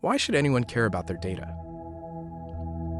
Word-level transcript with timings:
why 0.00 0.16
should 0.16 0.36
anyone 0.36 0.62
care 0.62 0.86
about 0.86 1.08
their 1.08 1.16
data? 1.16 1.52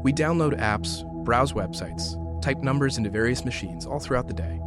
We 0.03 0.11
download 0.11 0.59
apps, 0.59 1.05
browse 1.23 1.53
websites, 1.53 2.15
type 2.41 2.57
numbers 2.57 2.97
into 2.97 3.09
various 3.09 3.45
machines 3.45 3.85
all 3.85 3.99
throughout 3.99 4.27
the 4.27 4.33
day. 4.33 4.59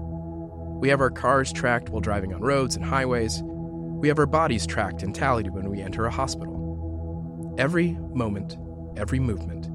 We 0.81 0.89
have 0.89 1.03
our 1.03 1.11
cars 1.11 1.53
tracked 1.53 1.91
while 1.91 2.01
driving 2.01 2.33
on 2.33 2.41
roads 2.41 2.75
and 2.75 2.85
highways. 2.85 3.43
We 3.45 4.09
have 4.09 4.19
our 4.19 4.27
bodies 4.27 4.67
tracked 4.67 5.03
and 5.03 5.15
tallied 5.15 5.51
when 5.51 5.69
we 5.69 5.83
enter 5.83 6.07
a 6.07 6.11
hospital. 6.11 7.55
Every 7.59 7.93
moment, 8.15 8.57
every 8.97 9.21
movement, 9.21 9.67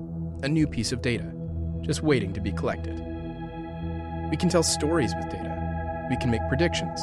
a 0.44 0.50
new 0.50 0.66
piece 0.66 0.92
of 0.92 1.04
data, 1.04 1.32
just 1.82 2.02
waiting 2.02 2.34
to 2.34 2.42
be 2.42 2.52
collected. 2.52 3.00
We 4.32 4.38
can 4.38 4.50
tell 4.50 4.64
stories 4.64 5.14
with 5.16 5.30
data. 5.30 6.08
We 6.10 6.18
can 6.18 6.32
make 6.32 6.48
predictions. 6.48 7.02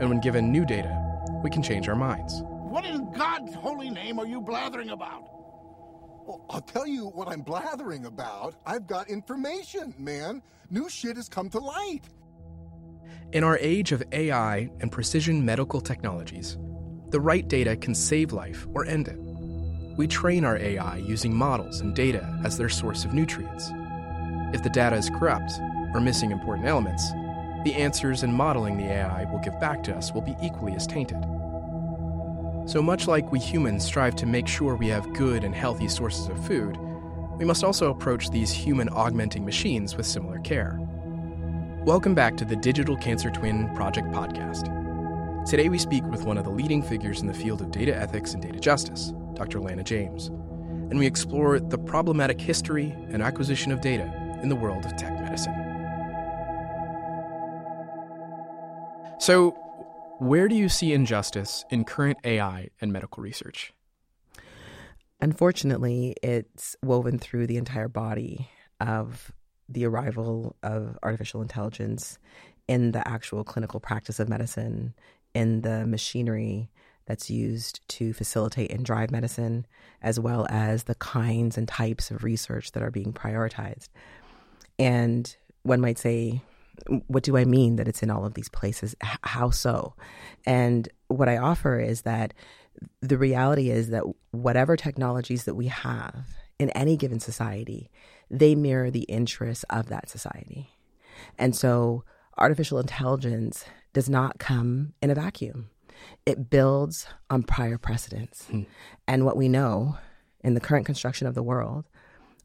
And 0.00 0.08
when 0.08 0.20
given 0.20 0.52
new 0.52 0.64
data, 0.64 0.96
we 1.42 1.50
can 1.50 1.64
change 1.64 1.88
our 1.88 1.96
minds. 1.96 2.42
What 2.68 2.84
in 2.84 3.10
God's 3.12 3.54
holy 3.54 3.88
name 3.88 4.18
are 4.18 4.26
you 4.26 4.42
blathering 4.42 4.90
about? 4.90 5.22
Well, 6.26 6.44
I'll 6.50 6.60
tell 6.60 6.86
you 6.86 7.06
what 7.06 7.26
I'm 7.26 7.40
blathering 7.40 8.04
about. 8.04 8.56
I've 8.66 8.86
got 8.86 9.08
information, 9.08 9.94
man. 9.96 10.42
New 10.68 10.90
shit 10.90 11.16
has 11.16 11.30
come 11.30 11.48
to 11.48 11.58
light. 11.58 12.02
In 13.32 13.42
our 13.42 13.56
age 13.56 13.92
of 13.92 14.02
AI 14.12 14.68
and 14.80 14.92
precision 14.92 15.42
medical 15.42 15.80
technologies, 15.80 16.58
the 17.08 17.18
right 17.18 17.48
data 17.48 17.74
can 17.74 17.94
save 17.94 18.32
life 18.32 18.66
or 18.74 18.84
end 18.84 19.08
it. 19.08 19.18
We 19.96 20.06
train 20.06 20.44
our 20.44 20.58
AI 20.58 20.98
using 20.98 21.34
models 21.34 21.80
and 21.80 21.96
data 21.96 22.38
as 22.44 22.58
their 22.58 22.68
source 22.68 23.06
of 23.06 23.14
nutrients. 23.14 23.70
If 24.52 24.62
the 24.62 24.68
data 24.68 24.96
is 24.96 25.08
corrupt 25.08 25.52
or 25.94 26.02
missing 26.02 26.32
important 26.32 26.68
elements, 26.68 27.12
the 27.64 27.72
answers 27.74 28.24
and 28.24 28.34
modeling 28.34 28.76
the 28.76 28.92
AI 28.92 29.24
will 29.32 29.40
give 29.40 29.58
back 29.58 29.82
to 29.84 29.96
us 29.96 30.12
will 30.12 30.20
be 30.20 30.36
equally 30.42 30.74
as 30.74 30.86
tainted. 30.86 31.24
So 32.68 32.82
much 32.82 33.08
like 33.08 33.32
we 33.32 33.38
humans 33.38 33.82
strive 33.82 34.14
to 34.16 34.26
make 34.26 34.46
sure 34.46 34.76
we 34.76 34.88
have 34.88 35.14
good 35.14 35.42
and 35.42 35.54
healthy 35.54 35.88
sources 35.88 36.28
of 36.28 36.46
food, 36.46 36.76
we 37.38 37.46
must 37.46 37.64
also 37.64 37.90
approach 37.90 38.28
these 38.28 38.50
human 38.52 38.90
augmenting 38.90 39.42
machines 39.42 39.96
with 39.96 40.04
similar 40.04 40.38
care. 40.40 40.78
Welcome 41.86 42.14
back 42.14 42.36
to 42.36 42.44
the 42.44 42.56
Digital 42.56 42.94
Cancer 42.94 43.30
Twin 43.30 43.74
Project 43.74 44.08
podcast. 44.08 44.66
Today 45.46 45.70
we 45.70 45.78
speak 45.78 46.04
with 46.10 46.24
one 46.24 46.36
of 46.36 46.44
the 46.44 46.50
leading 46.50 46.82
figures 46.82 47.22
in 47.22 47.26
the 47.26 47.32
field 47.32 47.62
of 47.62 47.70
data 47.70 47.96
ethics 47.96 48.34
and 48.34 48.42
data 48.42 48.60
justice, 48.60 49.14
Dr. 49.32 49.60
LLana 49.60 49.82
James, 49.82 50.26
and 50.26 50.98
we 50.98 51.06
explore 51.06 51.58
the 51.58 51.78
problematic 51.78 52.38
history 52.38 52.94
and 53.08 53.22
acquisition 53.22 53.72
of 53.72 53.80
data 53.80 54.12
in 54.42 54.50
the 54.50 54.56
world 54.56 54.84
of 54.84 54.94
tech 54.98 55.18
medicine. 55.22 55.54
So, 59.18 59.56
where 60.18 60.48
do 60.48 60.54
you 60.54 60.68
see 60.68 60.92
injustice 60.92 61.64
in 61.70 61.84
current 61.84 62.18
AI 62.24 62.68
and 62.80 62.92
medical 62.92 63.22
research? 63.22 63.72
Unfortunately, 65.20 66.14
it's 66.22 66.76
woven 66.82 67.18
through 67.18 67.46
the 67.46 67.56
entire 67.56 67.88
body 67.88 68.48
of 68.80 69.32
the 69.68 69.84
arrival 69.84 70.56
of 70.62 70.98
artificial 71.02 71.42
intelligence 71.42 72.18
in 72.68 72.92
the 72.92 73.06
actual 73.06 73.44
clinical 73.44 73.80
practice 73.80 74.20
of 74.20 74.28
medicine, 74.28 74.94
in 75.34 75.62
the 75.62 75.86
machinery 75.86 76.70
that's 77.06 77.30
used 77.30 77.80
to 77.88 78.12
facilitate 78.12 78.70
and 78.70 78.84
drive 78.84 79.10
medicine, 79.10 79.66
as 80.02 80.20
well 80.20 80.46
as 80.50 80.84
the 80.84 80.94
kinds 80.96 81.56
and 81.56 81.66
types 81.66 82.10
of 82.10 82.22
research 82.22 82.72
that 82.72 82.82
are 82.82 82.90
being 82.90 83.12
prioritized. 83.12 83.88
And 84.78 85.34
one 85.62 85.80
might 85.80 85.98
say, 85.98 86.42
what 87.06 87.22
do 87.22 87.36
I 87.36 87.44
mean 87.44 87.76
that 87.76 87.88
it's 87.88 88.02
in 88.02 88.10
all 88.10 88.24
of 88.24 88.34
these 88.34 88.48
places? 88.48 88.94
H- 89.02 89.18
how 89.22 89.50
so? 89.50 89.94
And 90.46 90.88
what 91.08 91.28
I 91.28 91.36
offer 91.36 91.78
is 91.78 92.02
that 92.02 92.34
the 93.00 93.18
reality 93.18 93.70
is 93.70 93.90
that 93.90 94.04
whatever 94.30 94.76
technologies 94.76 95.44
that 95.44 95.54
we 95.54 95.66
have 95.66 96.26
in 96.58 96.70
any 96.70 96.96
given 96.96 97.20
society, 97.20 97.90
they 98.30 98.54
mirror 98.54 98.90
the 98.90 99.02
interests 99.02 99.64
of 99.70 99.88
that 99.88 100.08
society. 100.08 100.70
And 101.38 101.54
so 101.54 102.04
artificial 102.36 102.78
intelligence 102.78 103.64
does 103.92 104.08
not 104.08 104.38
come 104.38 104.94
in 105.02 105.10
a 105.10 105.14
vacuum. 105.14 105.70
It 106.24 106.50
builds 106.50 107.06
on 107.30 107.42
prior 107.42 107.78
precedents. 107.78 108.46
Hmm. 108.46 108.62
And 109.06 109.24
what 109.24 109.36
we 109.36 109.48
know 109.48 109.98
in 110.44 110.54
the 110.54 110.60
current 110.60 110.86
construction 110.86 111.26
of 111.26 111.34
the 111.34 111.42
world, 111.42 111.84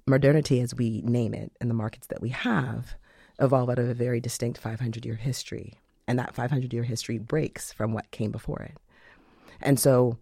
modernity 0.08 0.60
as 0.62 0.74
we 0.74 1.02
name 1.02 1.34
it, 1.34 1.52
in 1.62 1.68
the 1.68 1.74
markets 1.74 2.08
that 2.08 2.22
we 2.22 2.30
have, 2.30 2.96
evolve 3.40 3.70
out 3.70 3.80
of 3.80 3.90
a 3.90 3.94
very 3.94 4.20
distinct 4.20 4.60
500 4.60 5.06
year 5.06 5.16
history. 5.16 5.74
And 6.08 6.20
that 6.20 6.36
500 6.36 6.74
year 6.74 6.84
history 6.84 7.18
breaks 7.18 7.72
from 7.72 7.94
what 7.94 8.12
came 8.12 8.32
before 8.32 8.62
it. 8.62 8.78
And 9.62 9.80
so 9.80 10.18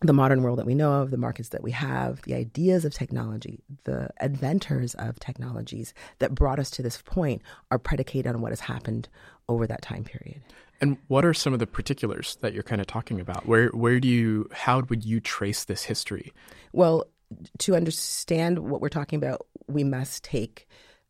the 0.00 0.12
modern 0.12 0.42
world 0.42 0.58
that 0.58 0.66
we 0.66 0.74
know 0.74 1.02
of, 1.02 1.10
the 1.10 1.16
markets 1.16 1.48
that 1.48 1.62
we 1.62 1.72
have, 1.72 2.22
the 2.22 2.34
ideas 2.34 2.84
of 2.84 2.94
technology, 2.94 3.60
the 3.84 4.08
inventors 4.20 4.94
of 4.94 5.18
technologies 5.18 5.92
that 6.20 6.34
brought 6.34 6.60
us 6.60 6.70
to 6.70 6.82
this 6.82 7.02
point 7.02 7.42
are 7.72 7.78
predicated 7.78 8.32
on 8.32 8.40
what 8.40 8.52
has 8.52 8.60
happened 8.60 9.08
over 9.48 9.66
that 9.66 9.82
time 9.82 10.04
period. 10.04 10.40
And 10.80 10.98
what 11.08 11.24
are 11.24 11.34
some 11.34 11.52
of 11.52 11.58
the 11.58 11.66
particulars 11.66 12.36
that 12.42 12.54
you're 12.54 12.62
kind 12.62 12.80
of 12.80 12.86
talking 12.86 13.20
about? 13.20 13.46
Where 13.46 13.68
where 13.70 13.98
do 13.98 14.06
you 14.06 14.48
how 14.52 14.82
would 14.82 15.04
you 15.04 15.18
trace 15.18 15.64
this 15.64 15.82
history? 15.82 16.32
Well, 16.72 17.06
to 17.58 17.74
understand 17.74 18.60
what 18.60 18.80
we're 18.80 18.88
talking 18.88 19.16
about, 19.16 19.46
we 19.66 19.82
must 19.82 20.22
take 20.22 20.68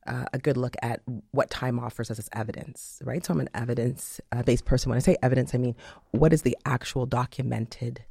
uh, 0.08 0.24
a 0.32 0.38
good 0.38 0.56
look 0.56 0.74
at 0.82 1.00
what 1.30 1.50
time 1.50 1.78
offers 1.78 2.10
us 2.10 2.18
as 2.18 2.28
evidence, 2.32 3.00
right? 3.04 3.24
So 3.24 3.32
I'm 3.32 3.40
an 3.40 3.50
evidence 3.54 4.20
uh, 4.32 4.42
based 4.42 4.64
person. 4.64 4.90
When 4.90 4.96
I 4.96 5.00
say 5.00 5.16
evidence, 5.22 5.54
I 5.54 5.58
mean 5.58 5.76
what 6.10 6.32
is 6.32 6.42
the 6.42 6.56
actual 6.64 7.06
documented 7.06 8.04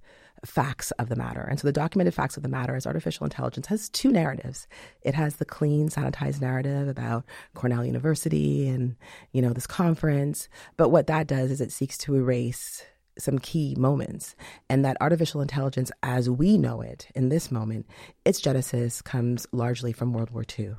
facts 0.45 0.91
of 0.91 1.09
the 1.09 1.15
matter. 1.15 1.41
And 1.41 1.59
so 1.59 1.67
the 1.67 1.73
documented 1.73 2.13
facts 2.13 2.37
of 2.37 2.43
the 2.43 2.49
matter 2.49 2.75
is 2.75 2.85
artificial 2.85 3.25
intelligence 3.25 3.67
has 3.67 3.89
two 3.89 4.11
narratives. 4.11 4.67
It 5.01 5.15
has 5.15 5.37
the 5.37 5.45
clean, 5.45 5.89
sanitized 5.89 6.41
narrative 6.41 6.87
about 6.87 7.25
Cornell 7.55 7.85
University 7.85 8.67
and, 8.69 8.95
you 9.31 9.41
know, 9.41 9.53
this 9.53 9.67
conference. 9.67 10.47
But 10.77 10.89
what 10.89 11.07
that 11.07 11.27
does 11.27 11.51
is 11.51 11.61
it 11.61 11.71
seeks 11.71 11.97
to 11.99 12.15
erase 12.15 12.83
some 13.17 13.39
key 13.39 13.73
moments 13.75 14.35
and 14.69 14.85
that 14.85 14.97
artificial 15.01 15.41
intelligence 15.41 15.91
as 16.03 16.29
we 16.29 16.55
know 16.55 16.81
it 16.81 17.07
in 17.15 17.29
this 17.29 17.51
moment 17.51 17.83
its 18.25 18.39
genesis 18.39 19.01
comes 19.01 19.47
largely 19.51 19.91
from 19.91 20.13
world 20.13 20.29
war 20.29 20.45
ii 20.59 20.75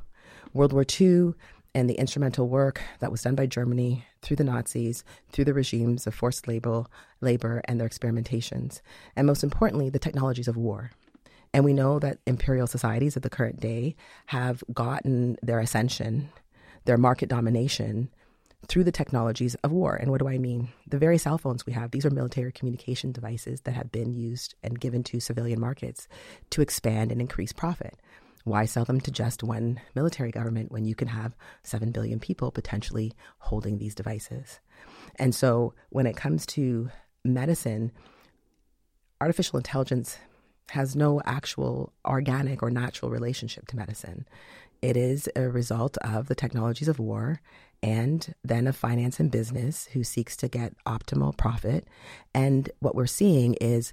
World 0.53 0.73
War 0.73 0.85
II 1.01 1.35
and 1.75 1.89
the 1.89 1.99
instrumental 1.99 2.49
work 2.49 2.81
that 3.01 3.11
was 3.11 3.23
done 3.23 3.35
by 3.35 3.47
Germany 3.47 4.05
through 4.23 4.37
the 4.37 4.45
Nazis, 4.45 5.05
through 5.31 5.45
the 5.45 5.55
regimes 5.55 6.07
of 6.07 6.15
forced 6.15 6.49
labor, 6.49 6.85
labor 7.21 7.61
and 7.67 7.81
their 7.81 7.89
experimentations, 7.89 8.81
and 9.15 9.27
most 9.27 9.45
importantly, 9.45 9.91
the 9.91 9.99
technologies 9.99 10.49
of 10.49 10.57
war. 10.57 10.91
And 11.55 11.65
we 11.65 11.73
know 11.73 11.99
that 11.99 12.19
imperial 12.27 12.67
societies 12.67 13.17
of 13.17 13.23
the 13.23 13.31
current 13.31 13.61
day 13.61 13.97
have 14.27 14.63
gotten 14.73 15.39
their 15.43 15.61
ascension, 15.61 16.31
their 16.85 16.99
market 16.99 17.29
domination 17.29 18.11
through 18.67 18.85
the 18.85 18.93
technologies 18.93 19.55
of 19.57 19.73
war. 19.73 19.95
And 19.95 20.11
what 20.11 20.21
do 20.21 20.29
I 20.29 20.37
mean? 20.39 20.69
The 20.87 20.99
very 20.99 21.17
cell 21.17 21.39
phones 21.39 21.65
we 21.65 21.73
have, 21.73 21.91
these 21.91 22.05
are 22.05 22.11
military 22.11 22.53
communication 22.53 23.13
devices 23.13 23.63
that 23.63 23.73
have 23.73 23.93
been 23.93 24.13
used 24.13 24.55
and 24.63 24.81
given 24.81 25.03
to 25.05 25.21
civilian 25.21 25.61
markets 25.61 26.09
to 26.51 26.61
expand 26.61 27.13
and 27.13 27.21
increase 27.21 27.53
profit. 27.53 27.99
Why 28.49 28.65
sell 28.65 28.85
them 28.85 29.01
to 29.03 29.11
just 29.11 29.43
one 29.43 29.81
military 29.95 30.31
government 30.31 30.73
when 30.73 30.85
you 30.85 30.95
can 30.95 31.09
have 31.09 31.37
7 31.65 31.93
billion 31.93 32.19
people 32.19 32.51
potentially 32.51 33.13
holding 33.39 33.79
these 33.79 33.95
devices? 33.95 34.61
And 35.17 35.35
so 35.35 35.75
when 35.91 36.07
it 36.07 36.17
comes 36.17 36.47
to 36.47 36.91
medicine, 37.25 37.93
artificial 39.21 39.59
intelligence 39.59 40.19
has 40.71 40.97
no 40.97 41.21
actual 41.25 41.93
organic 42.05 42.63
or 42.63 42.71
natural 42.71 43.11
relationship 43.11 43.67
to 43.69 43.77
medicine. 43.77 44.27
It 44.81 44.97
is 44.97 45.29
a 45.35 45.49
result 45.49 45.97
of 45.99 46.29
the 46.29 46.35
technologies 46.35 46.89
of 46.89 46.99
war 46.99 47.41
and 47.83 48.35
then 48.45 48.67
of 48.67 48.77
finance 48.77 49.21
and 49.21 49.31
business 49.31 49.89
who 49.93 50.05
seeks 50.05 50.37
to 50.39 50.49
get 50.49 50.75
optimal 50.87 51.37
profit. 51.37 51.87
And 52.35 52.71
what 52.81 52.95
we're 52.95 53.07
seeing 53.07 53.55
is 53.55 53.93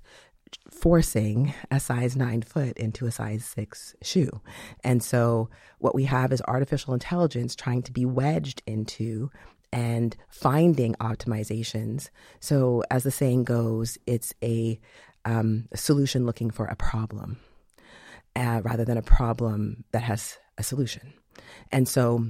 forcing 0.69 1.53
a 1.72 1.79
size 1.79 2.16
nine 2.16 2.42
foot 2.42 2.77
into 2.77 3.06
a 3.06 3.12
size 3.12 3.45
six 3.45 3.95
shoe. 4.01 4.42
And 4.83 5.01
so 5.01 5.50
what 5.80 5.95
we 5.95 6.06
have 6.06 6.31
is 6.31 6.42
artificial 6.47 6.94
intelligence 6.94 7.56
trying 7.56 7.81
to 7.83 7.92
be 7.92 8.06
wedged 8.06 8.62
into 8.65 9.31
and 9.71 10.15
finding 10.30 10.94
optimizations. 10.95 12.09
So, 12.39 12.83
as 12.89 13.03
the 13.03 13.12
saying 13.12 13.44
goes, 13.44 13.97
it's 14.06 14.33
a, 14.42 14.80
um, 15.25 15.68
solution 15.74 16.25
looking 16.25 16.50
for 16.50 16.65
a 16.65 16.75
problem 16.75 17.39
uh, 18.36 18.62
rather 18.63 18.86
than 18.86 18.98
a 18.98 19.01
problem 19.01 19.83
that 19.91 20.03
has 20.03 20.38
a 20.57 20.63
solution. 20.63 21.13
And 21.71 21.89
so, 21.89 22.27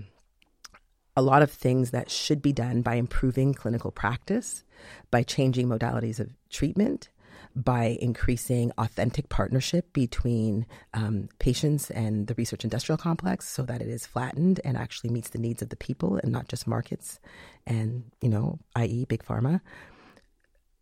a 1.16 1.22
lot 1.22 1.42
of 1.42 1.52
things 1.52 1.92
that 1.92 2.10
should 2.10 2.42
be 2.42 2.52
done 2.52 2.82
by 2.82 2.96
improving 2.96 3.54
clinical 3.54 3.92
practice, 3.92 4.64
by 5.12 5.24
changing 5.24 5.68
modalities 5.68 6.20
of 6.20 6.32
treatment, 6.50 7.10
by 7.56 7.98
increasing 8.02 8.72
authentic 8.78 9.30
partnership 9.30 9.94
between 9.94 10.66
um, 10.94 11.30
patients 11.40 11.90
and 11.92 12.28
the 12.28 12.36
research 12.36 12.64
industrial 12.64 12.98
complex 12.98 13.48
so 13.48 13.64
that 13.64 13.82
it 13.82 13.88
is 13.88 14.06
flattened 14.06 14.60
and 14.66 14.76
actually 14.76 15.10
meets 15.10 15.30
the 15.30 15.38
needs 15.38 15.62
of 15.62 15.70
the 15.70 15.76
people 15.76 16.18
and 16.18 16.32
not 16.32 16.48
just 16.50 16.68
markets 16.68 17.20
and, 17.66 18.04
you 18.22 18.30
know, 18.30 18.60
i.e., 18.76 19.06
big 19.06 19.24
pharma. 19.24 19.62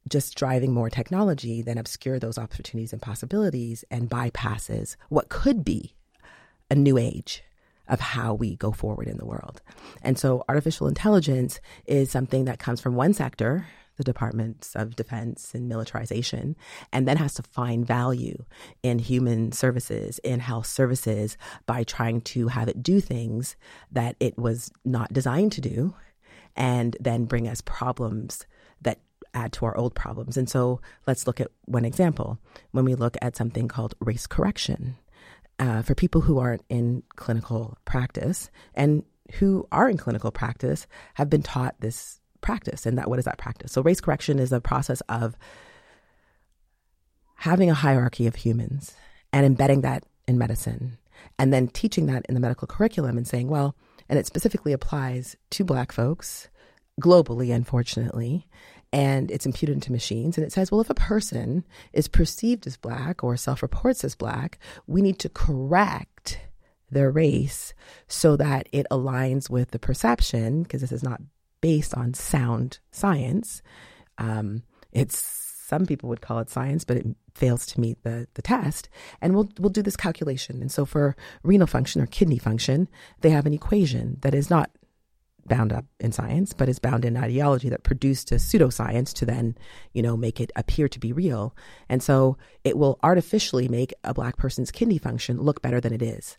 just 0.09 0.35
driving 0.35 0.73
more 0.73 0.89
technology 0.89 1.61
then 1.61 1.77
obscure 1.77 2.19
those 2.19 2.37
opportunities 2.37 2.91
and 2.91 3.01
possibilities 3.01 3.85
and 3.91 4.09
bypasses 4.09 4.95
what 5.09 5.29
could 5.29 5.63
be 5.63 5.93
a 6.69 6.75
new 6.75 6.97
age 6.97 7.43
of 7.87 7.99
how 7.99 8.33
we 8.33 8.55
go 8.55 8.71
forward 8.71 9.07
in 9.07 9.17
the 9.17 9.25
world. 9.25 9.61
And 10.01 10.17
so 10.17 10.43
artificial 10.47 10.87
intelligence 10.87 11.59
is 11.85 12.09
something 12.09 12.45
that 12.45 12.59
comes 12.59 12.81
from 12.81 12.95
one 12.95 13.13
sector, 13.13 13.67
the 14.03 14.11
departments 14.11 14.75
of 14.75 14.95
defense 14.95 15.53
and 15.53 15.69
militarization, 15.69 16.55
and 16.91 17.07
then 17.07 17.17
has 17.17 17.33
to 17.35 17.43
find 17.43 17.85
value 17.85 18.43
in 18.81 18.99
human 18.99 19.51
services, 19.51 20.19
in 20.19 20.39
health 20.39 20.67
services, 20.67 21.37
by 21.65 21.83
trying 21.83 22.21
to 22.21 22.47
have 22.49 22.67
it 22.67 22.83
do 22.83 22.99
things 22.99 23.55
that 23.91 24.15
it 24.19 24.37
was 24.37 24.71
not 24.83 25.13
designed 25.13 25.51
to 25.53 25.61
do, 25.61 25.95
and 26.55 26.97
then 26.99 27.25
bring 27.25 27.47
us 27.47 27.61
problems 27.61 28.45
that 28.81 28.99
add 29.33 29.53
to 29.53 29.65
our 29.65 29.75
old 29.77 29.95
problems. 29.95 30.37
And 30.37 30.49
so 30.49 30.81
let's 31.07 31.25
look 31.25 31.41
at 31.41 31.51
one 31.65 31.85
example. 31.85 32.37
When 32.71 32.85
we 32.85 32.95
look 32.95 33.17
at 33.21 33.35
something 33.35 33.67
called 33.67 33.95
race 33.99 34.27
correction, 34.27 34.97
uh, 35.59 35.81
for 35.81 35.95
people 35.95 36.21
who 36.21 36.39
aren't 36.39 36.65
in 36.69 37.03
clinical 37.15 37.77
practice 37.85 38.51
and 38.75 39.03
who 39.35 39.67
are 39.71 39.89
in 39.89 39.97
clinical 39.97 40.31
practice 40.31 40.85
have 41.15 41.29
been 41.29 41.43
taught 41.43 41.79
this 41.79 42.19
practice. 42.43 42.85
And 42.85 42.97
that 42.99 43.09
what 43.09 43.17
is 43.17 43.25
that 43.25 43.39
practice? 43.39 43.71
So 43.71 43.81
race 43.81 43.99
correction 43.99 44.37
is 44.37 44.51
a 44.51 44.61
process 44.61 45.01
of 45.09 45.35
having 47.37 47.69
a 47.69 47.73
hierarchy 47.73 48.27
of 48.27 48.35
humans 48.35 48.93
and 49.31 49.45
embedding 49.45 49.81
that 49.81 50.03
in 50.27 50.37
medicine 50.37 50.97
and 51.39 51.51
then 51.51 51.67
teaching 51.67 52.05
that 52.07 52.25
in 52.27 52.35
the 52.35 52.39
medical 52.39 52.67
curriculum 52.67 53.17
and 53.17 53.27
saying, 53.27 53.47
well, 53.47 53.75
and 54.09 54.19
it 54.19 54.25
specifically 54.25 54.73
applies 54.73 55.35
to 55.51 55.63
black 55.63 55.91
folks 55.91 56.49
globally, 57.01 57.53
unfortunately, 57.53 58.47
and 58.91 59.31
it's 59.31 59.45
imputed 59.45 59.75
into 59.75 59.91
machines. 59.91 60.37
And 60.37 60.45
it 60.45 60.51
says, 60.51 60.71
well, 60.71 60.81
if 60.81 60.89
a 60.89 60.95
person 60.95 61.65
is 61.93 62.07
perceived 62.07 62.67
as 62.67 62.77
black 62.77 63.23
or 63.23 63.35
self 63.35 63.61
reports 63.61 64.03
as 64.03 64.15
black, 64.15 64.59
we 64.85 65.01
need 65.01 65.19
to 65.19 65.29
correct 65.29 66.39
their 66.91 67.09
race 67.09 67.73
so 68.07 68.37
that 68.37 68.69
it 68.71 68.85
aligns 68.91 69.49
with 69.49 69.71
the 69.71 69.79
perception, 69.79 70.63
because 70.63 70.81
this 70.81 70.91
is 70.91 71.03
not 71.03 71.21
based 71.63 71.95
on 71.95 72.13
sound 72.13 72.79
science. 72.91 73.61
Um, 74.17 74.63
it's 74.91 75.17
some 75.17 75.85
people 75.85 76.09
would 76.09 76.19
call 76.19 76.39
it 76.39 76.49
science, 76.49 76.83
but 76.83 76.97
it 76.97 77.07
fails 77.35 77.65
to 77.67 77.79
meet 77.79 78.03
the, 78.03 78.27
the 78.33 78.41
test. 78.41 78.89
And 79.21 79.33
we'll 79.33 79.49
we'll 79.57 79.69
do 79.69 79.81
this 79.81 79.95
calculation. 79.95 80.59
And 80.61 80.69
so 80.69 80.85
for 80.85 81.15
renal 81.41 81.65
function 81.65 82.01
or 82.01 82.05
kidney 82.05 82.37
function, 82.37 82.89
they 83.21 83.29
have 83.29 83.45
an 83.45 83.53
equation 83.53 84.17
that 84.23 84.35
is 84.35 84.49
not 84.49 84.71
bound 85.45 85.71
up 85.71 85.85
in 86.01 86.11
science, 86.11 86.51
but 86.51 86.67
is 86.67 86.79
bound 86.79 87.05
in 87.05 87.15
ideology 87.15 87.69
that 87.69 87.83
produced 87.83 88.33
a 88.33 88.35
pseudoscience 88.35 89.13
to 89.13 89.25
then, 89.25 89.57
you 89.93 90.01
know, 90.01 90.17
make 90.17 90.41
it 90.41 90.51
appear 90.57 90.89
to 90.89 90.99
be 90.99 91.13
real. 91.13 91.55
And 91.87 92.03
so 92.03 92.37
it 92.65 92.77
will 92.77 92.99
artificially 93.03 93.69
make 93.69 93.93
a 94.03 94.13
black 94.13 94.35
person's 94.35 94.69
kidney 94.69 94.97
function 94.97 95.41
look 95.41 95.61
better 95.61 95.79
than 95.79 95.93
it 95.93 96.01
is 96.01 96.37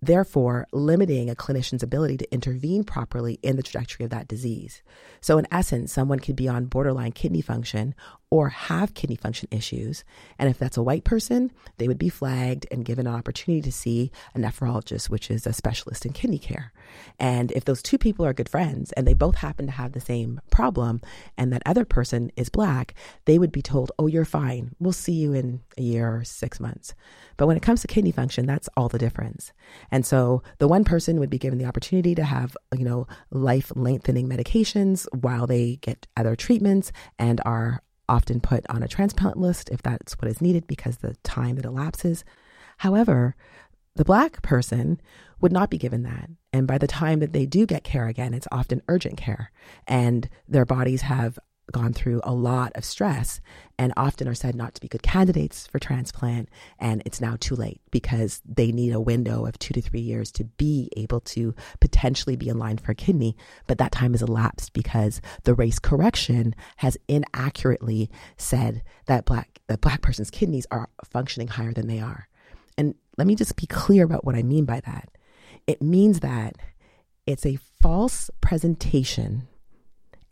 therefore 0.00 0.66
limiting 0.72 1.30
a 1.30 1.34
clinician's 1.34 1.82
ability 1.82 2.18
to 2.18 2.32
intervene 2.32 2.84
properly 2.84 3.38
in 3.42 3.56
the 3.56 3.62
trajectory 3.62 4.04
of 4.04 4.10
that 4.10 4.28
disease. 4.28 4.82
So, 5.20 5.38
in 5.38 5.46
essence, 5.50 5.92
someone 5.92 6.20
could 6.20 6.36
be 6.36 6.48
on 6.48 6.66
borderline 6.66 7.12
kidney 7.12 7.42
function 7.42 7.94
or 8.30 8.48
have 8.48 8.94
kidney 8.94 9.16
function 9.16 9.48
issues. 9.52 10.04
And 10.38 10.50
if 10.50 10.58
that's 10.58 10.76
a 10.76 10.82
white 10.82 11.04
person, 11.04 11.52
they 11.78 11.86
would 11.86 11.98
be 11.98 12.08
flagged 12.08 12.66
and 12.70 12.84
given 12.84 13.06
an 13.06 13.14
opportunity 13.14 13.62
to 13.62 13.72
see 13.72 14.10
a 14.34 14.38
nephrologist, 14.38 15.08
which 15.08 15.30
is 15.30 15.46
a 15.46 15.52
specialist 15.52 16.04
in 16.04 16.12
kidney 16.12 16.38
care. 16.38 16.72
And 17.20 17.52
if 17.52 17.64
those 17.64 17.82
two 17.82 17.98
people 17.98 18.26
are 18.26 18.32
good 18.32 18.48
friends 18.48 18.92
and 18.92 19.06
they 19.06 19.14
both 19.14 19.36
happen 19.36 19.66
to 19.66 19.72
have 19.72 19.92
the 19.92 20.00
same 20.00 20.40
problem, 20.50 21.00
and 21.38 21.52
that 21.52 21.62
other 21.64 21.84
person 21.84 22.32
is 22.36 22.48
black, 22.48 22.94
they 23.26 23.38
would 23.38 23.52
be 23.52 23.62
told, 23.62 23.92
Oh, 23.98 24.06
you're 24.06 24.24
fine. 24.24 24.74
We'll 24.80 24.92
see 24.92 25.12
you 25.12 25.32
in 25.32 25.60
a 25.78 25.82
year 25.82 26.16
or 26.16 26.24
six 26.24 26.58
months. 26.58 26.94
But 27.36 27.46
when 27.46 27.56
it 27.56 27.62
comes 27.62 27.82
to 27.82 27.86
kidney 27.86 28.12
function, 28.12 28.46
that's 28.46 28.68
all 28.76 28.88
the 28.88 28.98
difference. 28.98 29.52
And 29.90 30.04
so 30.04 30.42
the 30.58 30.68
one 30.68 30.84
person 30.84 31.18
would 31.20 31.30
be 31.30 31.38
given 31.38 31.58
the 31.58 31.64
opportunity 31.64 32.14
to 32.14 32.24
have, 32.24 32.56
you 32.76 32.84
know, 32.84 33.06
life 33.30 33.72
lengthening 33.74 34.28
medications 34.28 35.06
while 35.14 35.46
they 35.46 35.76
get 35.76 36.06
other 36.16 36.36
treatments 36.36 36.92
and 37.18 37.40
are 37.44 37.82
often 38.08 38.40
put 38.40 38.64
on 38.68 38.82
a 38.82 38.88
transplant 38.88 39.36
list 39.36 39.68
if 39.70 39.82
that's 39.82 40.14
what 40.14 40.30
is 40.30 40.40
needed 40.40 40.66
because 40.66 40.98
the 40.98 41.16
time 41.22 41.56
that 41.56 41.64
elapses. 41.64 42.24
However, 42.78 43.34
the 43.96 44.04
black 44.04 44.42
person 44.42 45.00
would 45.40 45.52
not 45.52 45.70
be 45.70 45.78
given 45.78 46.02
that. 46.02 46.30
And 46.52 46.66
by 46.66 46.78
the 46.78 46.86
time 46.86 47.20
that 47.20 47.32
they 47.32 47.46
do 47.46 47.66
get 47.66 47.84
care 47.84 48.06
again, 48.06 48.34
it's 48.34 48.48
often 48.52 48.82
urgent 48.88 49.16
care. 49.16 49.50
And 49.86 50.28
their 50.48 50.64
bodies 50.64 51.02
have 51.02 51.38
gone 51.72 51.92
through 51.92 52.20
a 52.24 52.32
lot 52.32 52.72
of 52.74 52.84
stress 52.84 53.40
and 53.78 53.92
often 53.96 54.28
are 54.28 54.34
said 54.34 54.54
not 54.54 54.74
to 54.74 54.80
be 54.80 54.88
good 54.88 55.02
candidates 55.02 55.66
for 55.66 55.78
transplant. 55.78 56.48
And 56.78 57.02
it's 57.04 57.20
now 57.20 57.36
too 57.38 57.56
late 57.56 57.80
because 57.90 58.40
they 58.44 58.72
need 58.72 58.92
a 58.92 59.00
window 59.00 59.46
of 59.46 59.58
two 59.58 59.74
to 59.74 59.82
three 59.82 60.00
years 60.00 60.30
to 60.32 60.44
be 60.44 60.90
able 60.96 61.20
to 61.20 61.54
potentially 61.80 62.36
be 62.36 62.48
in 62.48 62.58
line 62.58 62.78
for 62.78 62.92
a 62.92 62.96
kidney. 62.96 63.36
But 63.66 63.78
that 63.78 63.92
time 63.92 64.12
has 64.12 64.22
elapsed 64.22 64.72
because 64.72 65.20
the 65.44 65.54
race 65.54 65.78
correction 65.78 66.54
has 66.76 66.96
inaccurately 67.08 68.10
said 68.36 68.82
that 69.06 69.24
black, 69.24 69.60
that 69.66 69.80
black 69.80 70.02
person's 70.02 70.30
kidneys 70.30 70.66
are 70.70 70.88
functioning 71.04 71.48
higher 71.48 71.72
than 71.72 71.88
they 71.88 72.00
are. 72.00 72.28
And 72.78 72.94
let 73.18 73.26
me 73.26 73.34
just 73.34 73.56
be 73.56 73.66
clear 73.66 74.04
about 74.04 74.24
what 74.24 74.34
I 74.34 74.42
mean 74.42 74.64
by 74.64 74.80
that. 74.80 75.08
It 75.66 75.82
means 75.82 76.20
that 76.20 76.56
it's 77.26 77.46
a 77.46 77.58
false 77.80 78.30
presentation 78.40 79.48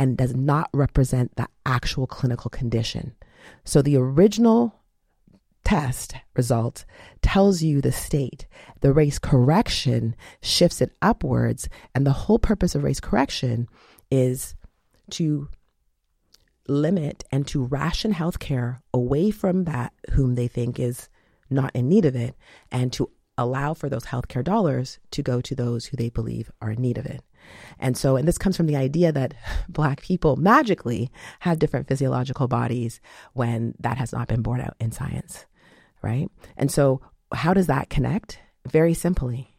and 0.04 0.18
does 0.18 0.36
not 0.36 0.68
represent 0.74 1.34
the 1.36 1.48
actual 1.64 2.06
clinical 2.06 2.50
condition. 2.50 3.14
So 3.64 3.80
the 3.80 3.96
original 3.96 4.74
test 5.64 6.14
result 6.36 6.84
tells 7.22 7.62
you 7.62 7.80
the 7.80 7.90
state. 7.90 8.46
The 8.82 8.92
race 8.92 9.18
correction 9.18 10.14
shifts 10.42 10.82
it 10.82 10.92
upwards. 11.00 11.70
And 11.94 12.06
the 12.06 12.12
whole 12.12 12.38
purpose 12.38 12.74
of 12.74 12.84
race 12.84 13.00
correction 13.00 13.66
is 14.10 14.54
to 15.12 15.48
limit 16.68 17.24
and 17.32 17.46
to 17.46 17.64
ration 17.64 18.12
healthcare 18.12 18.80
away 18.92 19.30
from 19.30 19.64
that 19.64 19.94
whom 20.10 20.34
they 20.34 20.48
think 20.48 20.78
is 20.78 21.08
not 21.48 21.74
in 21.74 21.88
need 21.88 22.04
of 22.04 22.14
it 22.14 22.34
and 22.70 22.92
to 22.92 23.10
allow 23.38 23.72
for 23.72 23.88
those 23.88 24.04
healthcare 24.04 24.44
dollars 24.44 24.98
to 25.12 25.22
go 25.22 25.40
to 25.40 25.54
those 25.54 25.86
who 25.86 25.96
they 25.96 26.10
believe 26.10 26.50
are 26.60 26.72
in 26.72 26.82
need 26.82 26.98
of 26.98 27.06
it. 27.06 27.22
And 27.78 27.96
so, 27.96 28.16
and 28.16 28.26
this 28.26 28.38
comes 28.38 28.56
from 28.56 28.66
the 28.66 28.76
idea 28.76 29.12
that 29.12 29.34
Black 29.68 30.02
people 30.02 30.36
magically 30.36 31.10
have 31.40 31.58
different 31.58 31.88
physiological 31.88 32.48
bodies 32.48 33.00
when 33.32 33.74
that 33.80 33.98
has 33.98 34.12
not 34.12 34.28
been 34.28 34.42
borne 34.42 34.60
out 34.60 34.76
in 34.80 34.92
science, 34.92 35.46
right? 36.02 36.30
And 36.56 36.70
so, 36.70 37.00
how 37.32 37.54
does 37.54 37.66
that 37.66 37.90
connect? 37.90 38.38
Very 38.66 38.94
simply. 38.94 39.56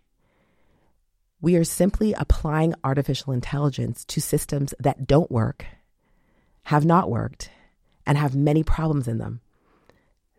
We 1.41 1.55
are 1.57 1.63
simply 1.63 2.13
applying 2.13 2.73
artificial 2.83 3.33
intelligence 3.33 4.05
to 4.05 4.21
systems 4.21 4.73
that 4.79 5.05
don't 5.05 5.29
work, 5.29 5.65
have 6.63 6.85
not 6.85 7.09
worked, 7.09 7.51
and 8.05 8.17
have 8.17 8.35
many 8.35 8.63
problems 8.63 9.07
in 9.07 9.17
them. 9.17 9.41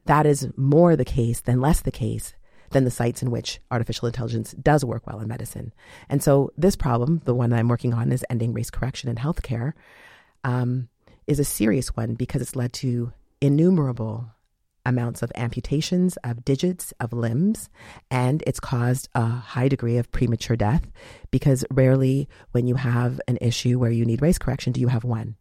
That 0.06 0.26
is 0.26 0.48
more 0.56 0.96
the 0.96 1.04
case 1.04 1.40
than 1.40 1.60
less 1.60 1.80
the 1.80 1.90
case 1.90 2.34
than 2.76 2.84
the 2.84 2.90
sites 2.90 3.22
in 3.22 3.30
which 3.30 3.58
artificial 3.70 4.06
intelligence 4.06 4.52
does 4.52 4.84
work 4.84 5.06
well 5.06 5.18
in 5.18 5.26
medicine. 5.26 5.72
And 6.10 6.22
so, 6.22 6.52
this 6.58 6.76
problem, 6.76 7.22
the 7.24 7.34
one 7.34 7.54
I'm 7.54 7.68
working 7.68 7.94
on, 7.94 8.12
is 8.12 8.22
ending 8.28 8.52
race 8.52 8.68
correction 8.68 9.08
in 9.08 9.16
healthcare, 9.16 9.72
um, 10.44 10.90
is 11.26 11.40
a 11.40 11.44
serious 11.44 11.96
one 11.96 12.14
because 12.16 12.42
it's 12.42 12.54
led 12.54 12.74
to 12.74 13.12
innumerable 13.40 14.30
amounts 14.84 15.22
of 15.22 15.32
amputations 15.36 16.18
of 16.18 16.44
digits 16.44 16.92
of 17.00 17.14
limbs 17.14 17.70
and 18.10 18.44
it's 18.46 18.60
caused 18.60 19.08
a 19.14 19.24
high 19.24 19.68
degree 19.68 19.96
of 19.96 20.12
premature 20.12 20.54
death 20.54 20.86
because 21.30 21.64
rarely 21.70 22.28
when 22.52 22.66
you 22.66 22.74
have 22.76 23.20
an 23.26 23.38
issue 23.40 23.78
where 23.78 23.90
you 23.90 24.04
need 24.04 24.22
race 24.22 24.38
correction 24.38 24.72
do 24.72 24.80
you 24.80 24.86
have 24.86 25.02
one 25.02 25.34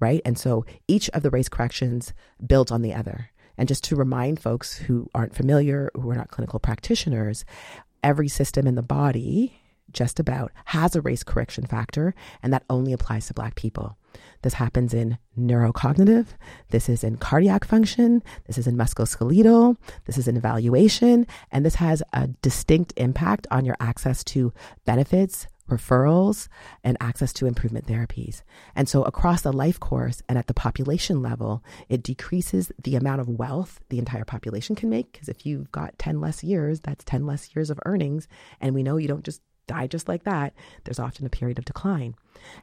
right 0.00 0.22
and 0.24 0.38
so 0.38 0.64
each 0.88 1.10
of 1.10 1.22
the 1.22 1.30
race 1.30 1.48
corrections 1.48 2.14
builds 2.46 2.70
on 2.72 2.80
the 2.80 2.94
other 2.94 3.30
and 3.58 3.68
just 3.68 3.84
to 3.84 3.96
remind 3.96 4.40
folks 4.40 4.76
who 4.76 5.08
aren't 5.14 5.34
familiar, 5.34 5.90
who 5.94 6.10
are 6.10 6.14
not 6.14 6.30
clinical 6.30 6.58
practitioners, 6.58 7.44
every 8.02 8.28
system 8.28 8.66
in 8.66 8.74
the 8.74 8.82
body, 8.82 9.60
just 9.92 10.20
about, 10.20 10.52
has 10.66 10.94
a 10.94 11.00
race 11.00 11.22
correction 11.22 11.66
factor, 11.66 12.14
and 12.42 12.52
that 12.52 12.64
only 12.68 12.92
applies 12.92 13.26
to 13.26 13.34
Black 13.34 13.54
people. 13.54 13.96
This 14.42 14.54
happens 14.54 14.94
in 14.94 15.18
neurocognitive, 15.38 16.26
this 16.70 16.88
is 16.88 17.04
in 17.04 17.16
cardiac 17.16 17.64
function, 17.64 18.22
this 18.46 18.58
is 18.58 18.66
in 18.66 18.76
musculoskeletal, 18.76 19.76
this 20.04 20.18
is 20.18 20.28
in 20.28 20.36
evaluation, 20.36 21.26
and 21.50 21.64
this 21.64 21.76
has 21.76 22.02
a 22.12 22.28
distinct 22.28 22.92
impact 22.96 23.46
on 23.50 23.64
your 23.64 23.76
access 23.80 24.24
to 24.24 24.52
benefits, 24.84 25.46
referrals, 25.68 26.48
and 26.84 26.96
access 27.00 27.32
to 27.34 27.46
improvement 27.46 27.86
therapies. 27.86 28.42
And 28.74 28.88
so, 28.88 29.02
across 29.02 29.42
the 29.42 29.52
life 29.52 29.80
course 29.80 30.22
and 30.28 30.38
at 30.38 30.46
the 30.46 30.54
population 30.54 31.22
level, 31.22 31.62
it 31.88 32.02
decreases 32.02 32.72
the 32.82 32.96
amount 32.96 33.20
of 33.20 33.28
wealth 33.28 33.80
the 33.88 33.98
entire 33.98 34.24
population 34.24 34.76
can 34.76 34.88
make. 34.88 35.12
Because 35.12 35.28
if 35.28 35.46
you've 35.46 35.70
got 35.72 35.98
10 35.98 36.20
less 36.20 36.42
years, 36.44 36.80
that's 36.80 37.04
10 37.04 37.26
less 37.26 37.54
years 37.54 37.70
of 37.70 37.80
earnings. 37.86 38.28
And 38.60 38.74
we 38.74 38.82
know 38.82 38.96
you 38.96 39.08
don't 39.08 39.24
just 39.24 39.40
die 39.66 39.86
just 39.86 40.08
like 40.08 40.24
that, 40.24 40.54
there's 40.84 40.98
often 40.98 41.26
a 41.26 41.30
period 41.30 41.58
of 41.58 41.64
decline. 41.64 42.14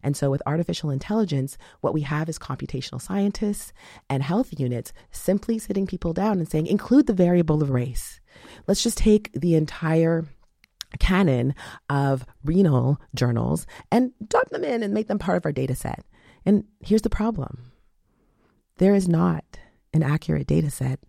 And 0.01 0.15
so, 0.15 0.29
with 0.31 0.41
artificial 0.45 0.89
intelligence, 0.89 1.57
what 1.81 1.93
we 1.93 2.01
have 2.01 2.29
is 2.29 2.39
computational 2.39 3.01
scientists 3.01 3.73
and 4.09 4.23
health 4.23 4.57
units 4.57 4.93
simply 5.11 5.59
sitting 5.59 5.87
people 5.87 6.13
down 6.13 6.39
and 6.39 6.49
saying, 6.49 6.67
include 6.67 7.07
the 7.07 7.13
variable 7.13 7.61
of 7.61 7.69
race. 7.69 8.21
Let's 8.67 8.83
just 8.83 8.97
take 8.97 9.31
the 9.33 9.55
entire 9.55 10.25
canon 10.99 11.53
of 11.89 12.25
renal 12.43 12.99
journals 13.15 13.65
and 13.91 14.11
dump 14.27 14.49
them 14.49 14.63
in 14.63 14.83
and 14.83 14.93
make 14.93 15.07
them 15.07 15.19
part 15.19 15.37
of 15.37 15.45
our 15.45 15.51
data 15.51 15.75
set. 15.75 16.05
And 16.45 16.65
here's 16.81 17.01
the 17.01 17.09
problem 17.09 17.71
there 18.77 18.95
is 18.95 19.07
not 19.07 19.43
an 19.93 20.03
accurate 20.03 20.47
data 20.47 20.69
set 20.69 20.99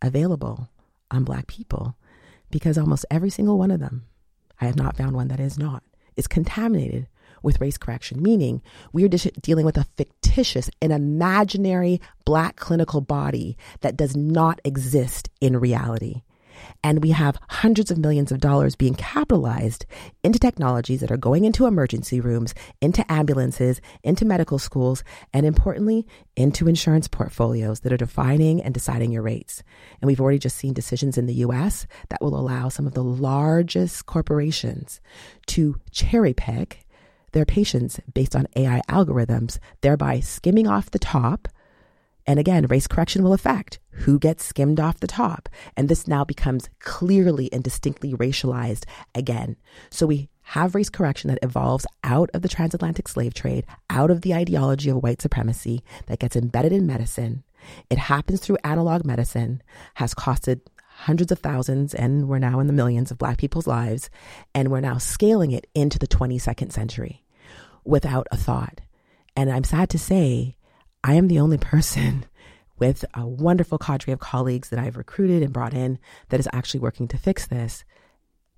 available 0.00 0.68
on 1.10 1.24
Black 1.24 1.46
people 1.46 1.96
because 2.50 2.78
almost 2.78 3.06
every 3.10 3.30
single 3.30 3.58
one 3.58 3.70
of 3.70 3.80
them, 3.80 4.06
I 4.60 4.66
have 4.66 4.76
not 4.76 4.96
found 4.96 5.14
one 5.14 5.28
that 5.28 5.40
is 5.40 5.58
not, 5.58 5.82
is 6.16 6.26
contaminated 6.26 7.08
with 7.42 7.60
race 7.60 7.76
correction, 7.76 8.22
meaning 8.22 8.62
we 8.92 9.04
are 9.04 9.08
dealing 9.08 9.64
with 9.64 9.76
a 9.76 9.86
fictitious, 9.96 10.70
an 10.80 10.92
imaginary 10.92 12.00
Black 12.24 12.56
clinical 12.56 13.00
body 13.00 13.56
that 13.80 13.96
does 13.96 14.16
not 14.16 14.60
exist 14.64 15.28
in 15.40 15.56
reality. 15.56 16.22
And 16.82 17.02
we 17.02 17.10
have 17.10 17.38
hundreds 17.48 17.90
of 17.90 17.98
millions 17.98 18.32
of 18.32 18.40
dollars 18.40 18.76
being 18.76 18.94
capitalized 18.94 19.86
into 20.22 20.38
technologies 20.38 21.00
that 21.00 21.10
are 21.10 21.16
going 21.16 21.44
into 21.44 21.66
emergency 21.66 22.20
rooms, 22.20 22.54
into 22.80 23.10
ambulances, 23.10 23.80
into 24.02 24.24
medical 24.24 24.58
schools, 24.58 25.04
and 25.32 25.46
importantly, 25.46 26.06
into 26.36 26.68
insurance 26.68 27.08
portfolios 27.08 27.80
that 27.80 27.92
are 27.92 27.96
defining 27.96 28.62
and 28.62 28.74
deciding 28.74 29.12
your 29.12 29.22
rates. 29.22 29.62
And 30.00 30.06
we've 30.06 30.20
already 30.20 30.38
just 30.38 30.56
seen 30.56 30.72
decisions 30.72 31.18
in 31.18 31.26
the 31.26 31.34
US 31.46 31.86
that 32.08 32.20
will 32.20 32.38
allow 32.38 32.68
some 32.68 32.86
of 32.86 32.94
the 32.94 33.04
largest 33.04 34.06
corporations 34.06 35.00
to 35.46 35.80
cherry 35.90 36.34
pick 36.34 36.86
their 37.32 37.46
patients 37.46 37.98
based 38.12 38.36
on 38.36 38.46
AI 38.56 38.82
algorithms, 38.88 39.58
thereby 39.80 40.20
skimming 40.20 40.66
off 40.66 40.90
the 40.90 40.98
top 40.98 41.48
and 42.26 42.38
again, 42.38 42.66
race 42.66 42.86
correction 42.86 43.22
will 43.22 43.32
affect 43.32 43.80
who 43.90 44.18
gets 44.18 44.44
skimmed 44.44 44.80
off 44.80 45.00
the 45.00 45.06
top. 45.06 45.48
And 45.76 45.88
this 45.88 46.08
now 46.08 46.24
becomes 46.24 46.68
clearly 46.80 47.52
and 47.52 47.62
distinctly 47.62 48.12
racialized 48.14 48.84
again. 49.14 49.56
So 49.90 50.06
we 50.06 50.28
have 50.42 50.74
race 50.74 50.88
correction 50.88 51.28
that 51.28 51.38
evolves 51.42 51.86
out 52.02 52.30
of 52.34 52.42
the 52.42 52.48
transatlantic 52.48 53.08
slave 53.08 53.34
trade, 53.34 53.64
out 53.90 54.10
of 54.10 54.22
the 54.22 54.34
ideology 54.34 54.90
of 54.90 55.02
white 55.02 55.22
supremacy 55.22 55.82
that 56.06 56.18
gets 56.18 56.36
embedded 56.36 56.72
in 56.72 56.86
medicine. 56.86 57.44
It 57.90 57.98
happens 57.98 58.40
through 58.40 58.58
analog 58.64 59.04
medicine, 59.04 59.62
has 59.94 60.14
costed 60.14 60.60
hundreds 60.94 61.32
of 61.32 61.38
thousands, 61.38 61.94
and 61.94 62.28
we're 62.28 62.38
now 62.38 62.60
in 62.60 62.66
the 62.66 62.72
millions 62.72 63.10
of 63.10 63.18
Black 63.18 63.38
people's 63.38 63.66
lives. 63.66 64.10
And 64.54 64.70
we're 64.70 64.80
now 64.80 64.98
scaling 64.98 65.52
it 65.52 65.66
into 65.74 65.98
the 65.98 66.08
22nd 66.08 66.72
century 66.72 67.24
without 67.84 68.26
a 68.30 68.36
thought. 68.36 68.80
And 69.36 69.50
I'm 69.50 69.64
sad 69.64 69.88
to 69.90 69.98
say, 69.98 70.56
I 71.04 71.14
am 71.14 71.26
the 71.26 71.40
only 71.40 71.58
person 71.58 72.26
with 72.78 73.04
a 73.14 73.26
wonderful 73.26 73.78
cadre 73.78 74.12
of 74.12 74.20
colleagues 74.20 74.68
that 74.68 74.78
I've 74.78 74.96
recruited 74.96 75.42
and 75.42 75.52
brought 75.52 75.74
in 75.74 75.98
that 76.28 76.38
is 76.38 76.48
actually 76.52 76.80
working 76.80 77.08
to 77.08 77.18
fix 77.18 77.46
this. 77.46 77.84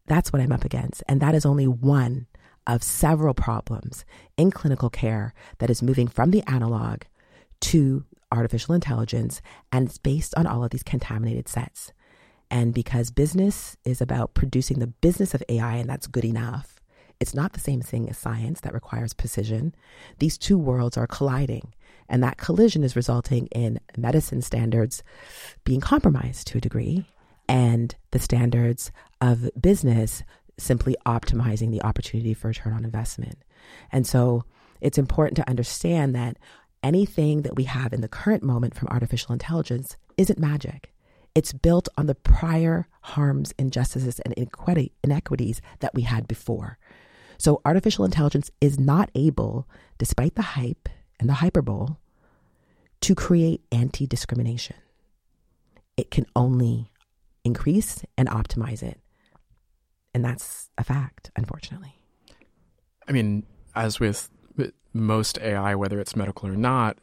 That's 0.07 0.33
what 0.33 0.43
I'm 0.43 0.53
up 0.53 0.65
against. 0.65 1.03
And 1.09 1.21
that 1.21 1.35
is 1.35 1.47
only 1.47 1.67
one 1.67 2.27
of 2.67 2.83
several 2.83 3.33
problems 3.33 4.05
in 4.37 4.51
clinical 4.51 4.91
care 4.91 5.33
that 5.59 5.71
is 5.71 5.83
moving 5.83 6.07
from 6.07 6.31
the 6.31 6.43
analog 6.47 7.03
to 7.61 8.05
artificial 8.31 8.75
intelligence. 8.75 9.41
And 9.73 9.89
it's 9.89 9.99
based 9.99 10.35
on 10.37 10.47
all 10.47 10.65
of 10.65 10.71
these 10.71 10.83
contaminated 10.83 11.49
sets. 11.49 11.93
And 12.51 12.75
because 12.75 13.11
business 13.11 13.77
is 13.85 14.03
about 14.03 14.35
producing 14.35 14.81
the 14.81 14.87
business 14.87 15.33
of 15.35 15.43
AI, 15.49 15.77
and 15.77 15.89
that's 15.89 16.07
good 16.07 16.25
enough, 16.27 16.81
it's 17.21 17.35
not 17.35 17.55
the 17.55 17.61
same 17.61 17.81
thing 17.81 18.09
as 18.11 18.19
science 18.19 18.61
that 18.61 18.75
requires 18.75 19.15
precision. 19.15 19.75
These 20.19 20.37
two 20.37 20.59
worlds 20.59 20.97
are 20.97 21.07
colliding. 21.07 21.73
And 22.15 22.23
that 22.23 22.39
collision 22.39 22.85
is 22.85 22.95
resulting 22.95 23.49
in 23.49 23.81
medicine 23.97 24.41
standards 24.41 25.03
being 25.65 25.81
compromised 25.81 26.47
to 26.47 26.59
a 26.59 26.61
degree 26.61 27.07
and 27.49 27.93
the 28.13 28.21
standards 28.21 28.93
of 29.21 29.51
business 29.61 30.23
simply 30.57 30.95
optimizing 31.05 31.73
the 31.73 31.83
opportunity 31.83 32.33
for 32.33 32.47
return 32.47 32.73
on 32.73 32.85
investment. 32.85 33.39
And 33.91 34.07
so 34.07 34.45
it's 34.81 34.97
important 34.97 35.35
to 35.39 35.51
understand 35.51 36.15
that 36.15 36.37
anything 36.85 37.43
that 37.43 37.57
we 37.57 37.65
have 37.65 37.93
in 37.93 38.01
the 38.01 38.07
current 38.07 38.45
moment 38.45 38.77
from 38.77 38.87
artificial 38.93 39.33
intelligence 39.33 39.97
isn't 40.17 40.39
magic. 40.39 40.95
It's 41.35 41.53
built 41.53 41.89
on 41.99 42.07
the 42.07 42.15
prior 42.15 42.87
harms, 43.01 43.53
injustices, 43.59 44.21
and 44.21 44.35
inequities 45.03 45.61
that 45.81 45.95
we 45.97 46.03
had 46.03 46.29
before. 46.29 46.79
So 47.39 47.61
artificial 47.65 48.05
intelligence 48.05 48.53
is 48.61 48.79
not 48.79 49.11
able, 49.17 49.69
despite 49.99 50.37
the 50.37 50.43
hype 50.43 50.89
and 51.19 51.29
the 51.29 51.35
hyperbole, 51.35 51.97
to 53.05 53.15
create 53.15 53.61
anti 53.71 54.07
discrimination. 54.07 54.77
It 55.95 56.11
can 56.11 56.25
only 56.35 56.91
increase 57.45 58.03
and 58.17 58.29
optimize 58.31 58.83
it. 58.83 58.99
And 60.15 60.25
that's 60.25 60.71
a 60.79 60.85
fact, 60.85 61.31
unfortunately. 61.37 61.99
I 63.07 63.13
mean, 63.13 63.45
as 63.75 64.01
with 64.01 64.31
most 64.95 65.39
AI, 65.39 65.75
whether 65.75 66.01
it's 66.01 66.17
medical 66.17 66.49
or 66.49 66.57
not, 66.57 66.97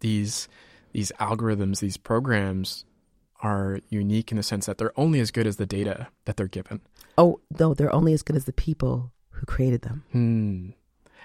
these 0.00 0.48
these 0.92 1.12
algorithms, 1.20 1.80
these 1.80 1.98
programs 1.98 2.86
are 3.42 3.80
unique 3.90 4.30
in 4.30 4.38
the 4.38 4.42
sense 4.42 4.64
that 4.64 4.78
they're 4.78 4.98
only 4.98 5.20
as 5.20 5.30
good 5.30 5.46
as 5.46 5.56
the 5.56 5.66
data 5.66 6.08
that 6.24 6.38
they're 6.38 6.48
given. 6.48 6.80
Oh, 7.18 7.40
no, 7.60 7.74
they're 7.74 7.94
only 7.94 8.14
as 8.14 8.22
good 8.22 8.34
as 8.34 8.46
the 8.46 8.52
people 8.54 9.12
who 9.30 9.44
created 9.44 9.82
them. 9.82 10.04
Hmm. 10.12 10.70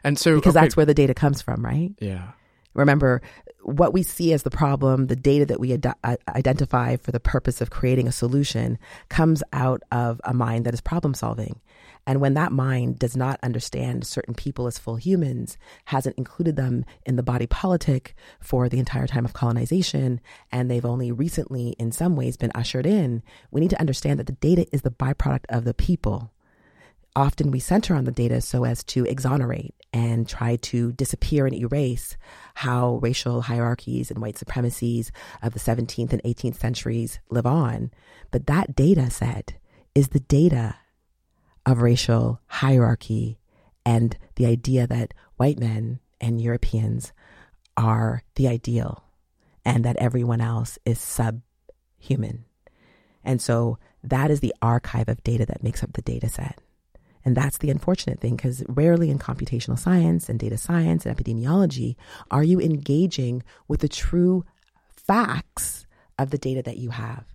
And 0.03 0.19
so 0.19 0.36
because 0.36 0.57
okay. 0.57 0.65
that's 0.65 0.75
where 0.75 0.86
the 0.86 0.93
data 0.93 1.13
comes 1.13 1.41
from, 1.41 1.63
right? 1.63 1.91
Yeah. 2.00 2.33
Remember, 2.74 3.22
what 3.62 3.94
we 3.94 4.03
see 4.03 4.34
as 4.34 4.44
the 4.44 4.50
problem, 4.50 5.08
the 5.08 5.15
data 5.15 5.46
that 5.46 5.60
we 5.60 5.74
ad- 5.74 5.94
uh, 6.03 6.15
identify 6.27 6.96
for 6.98 7.12
the 7.12 7.20
purpose 7.20 7.62
of 7.62 7.70
creating 7.70 8.08
a 8.08 8.12
solution, 8.12 8.77
comes 9.10 9.44
out 9.53 9.84
of 9.92 10.20
a 10.24 10.34
mind 10.34 10.65
that 10.65 10.74
is 10.74 10.82
problem 10.82 11.13
solving. 11.13 11.60
And 12.06 12.20
when 12.20 12.34
that 12.34 12.51
mind 12.51 13.00
does 13.00 13.15
not 13.15 13.39
understand 13.44 14.06
certain 14.06 14.34
people 14.34 14.68
as 14.68 14.77
full 14.77 14.98
humans, 14.98 15.58
hasn't 15.86 16.18
included 16.18 16.58
them 16.58 16.84
in 17.06 17.15
the 17.15 17.24
body 17.24 17.48
politic 17.48 18.13
for 18.42 18.68
the 18.68 18.80
entire 18.80 19.08
time 19.08 19.24
of 19.24 19.34
colonization, 19.34 20.20
and 20.51 20.70
they've 20.70 20.84
only 20.84 21.12
recently, 21.12 21.70
in 21.80 21.92
some 21.92 22.18
ways, 22.18 22.36
been 22.36 22.51
ushered 22.53 22.86
in, 22.86 23.24
we 23.51 23.62
need 23.62 23.70
to 23.70 23.80
understand 23.80 24.20
that 24.20 24.27
the 24.27 24.34
data 24.34 24.65
is 24.74 24.82
the 24.82 24.92
byproduct 24.92 25.46
of 25.50 25.63
the 25.63 25.74
people 25.74 26.32
often 27.15 27.51
we 27.51 27.60
center 27.60 27.96
on 27.96 28.06
the 28.06 28.12
data 28.12 28.42
so 28.42 28.65
as 28.65 28.84
to 28.84 29.06
exonerate 29.06 29.75
and 29.94 30.28
try 30.28 30.56
to 30.56 30.92
disappear 30.94 31.46
and 31.46 31.56
erase 31.56 32.18
how 32.56 32.96
racial 32.96 33.44
hierarchies 33.44 34.10
and 34.10 34.20
white 34.20 34.38
supremacies 34.38 35.12
of 35.44 35.54
the 35.54 35.60
17th 35.60 36.12
and 36.12 36.24
18th 36.24 36.60
centuries 36.60 37.20
live 37.30 37.46
on. 37.46 37.92
But 38.32 38.48
that 38.48 38.76
data 38.76 39.12
set 39.12 39.54
is 39.94 40.10
the 40.10 40.20
data 40.20 40.76
of 41.66 41.82
racial 41.82 42.42
hierarchy 42.48 43.40
and 43.86 44.18
the 44.36 44.48
idea 44.48 44.88
that 44.88 45.14
white 45.38 45.60
men 45.60 46.00
and 46.20 46.42
Europeans 46.42 47.14
are 47.78 48.24
the 48.36 48.48
ideal 48.48 49.04
and 49.64 49.86
that 49.86 49.98
everyone 49.98 50.42
else 50.42 50.80
is 50.86 51.00
subhuman. 51.00 52.46
And 53.24 53.42
so 53.42 53.78
that 54.04 54.32
is 54.32 54.40
the 54.40 54.54
archive 54.62 55.08
of 55.08 55.24
data 55.24 55.46
that 55.46 55.64
makes 55.64 55.84
up 55.84 55.94
the 55.94 56.02
data 56.02 56.30
set. 56.30 56.60
And 57.25 57.36
that's 57.38 57.60
the 57.60 57.70
unfortunate 57.70 58.20
thing 58.20 58.36
because 58.36 58.63
rarely 58.68 59.10
in 59.10 59.18
computational 59.18 59.80
science 59.80 60.27
and 60.30 60.39
data 60.39 60.58
science 60.58 61.06
and 61.06 61.15
epidemiology 61.15 61.96
are 62.32 62.44
you 62.44 62.60
engaging 62.60 63.44
with 63.68 63.80
the 63.80 63.88
true 63.88 64.46
facts 64.96 65.86
of 66.20 66.32
the 66.32 66.38
data 66.38 66.62
that 66.63 66.77
you 66.77 66.89
have. 66.89 67.25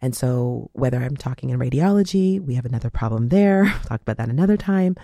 And 0.00 0.14
so, 0.14 0.70
whether 0.74 0.98
I'm 0.98 1.16
talking 1.16 1.50
in 1.50 1.58
radiology, 1.58 2.40
we 2.40 2.54
have 2.54 2.64
another 2.64 2.90
problem 2.90 3.28
there. 3.28 3.64
We'll 3.64 3.80
talk 3.80 4.02
about 4.02 4.16
that 4.18 4.28
another 4.28 4.56
time. 4.56 4.96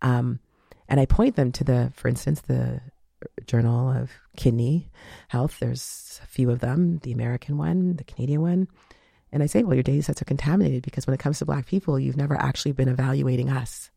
Um, 0.00 0.40
and 0.88 0.98
I 0.98 1.06
point 1.06 1.36
them 1.36 1.52
to 1.52 1.64
the, 1.64 1.92
for 1.94 2.08
instance, 2.08 2.40
the 2.40 2.80
Journal 3.46 3.90
of 3.90 4.10
Kidney 4.36 4.90
Health. 5.28 5.58
There's 5.58 6.20
a 6.22 6.26
few 6.26 6.50
of 6.50 6.60
them 6.60 6.98
the 7.02 7.12
American 7.12 7.58
one, 7.58 7.96
the 7.96 8.04
Canadian 8.04 8.40
one. 8.40 8.68
And 9.30 9.42
I 9.42 9.46
say, 9.46 9.62
well, 9.62 9.74
your 9.74 9.82
data 9.82 10.02
sets 10.02 10.22
are 10.22 10.26
contaminated 10.26 10.82
because 10.82 11.06
when 11.06 11.14
it 11.14 11.20
comes 11.20 11.38
to 11.38 11.46
Black 11.46 11.66
people, 11.66 11.98
you've 11.98 12.16
never 12.16 12.34
actually 12.34 12.72
been 12.72 12.88
evaluating 12.88 13.50
us. 13.50 13.90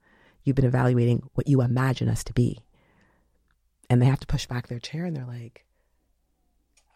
You've 0.44 0.56
been 0.56 0.66
evaluating 0.66 1.24
what 1.34 1.48
you 1.48 1.62
imagine 1.62 2.10
us 2.10 2.24
to 2.26 2.34
be. 2.34 2.60
And 3.90 4.02
they 4.02 4.08
have 4.08 4.20
to 4.22 4.28
push 4.28 4.46
back 4.46 4.68
their 4.68 4.80
chair 4.80 5.06
and 5.06 5.16
they're 5.16 5.26
like, 5.26 5.66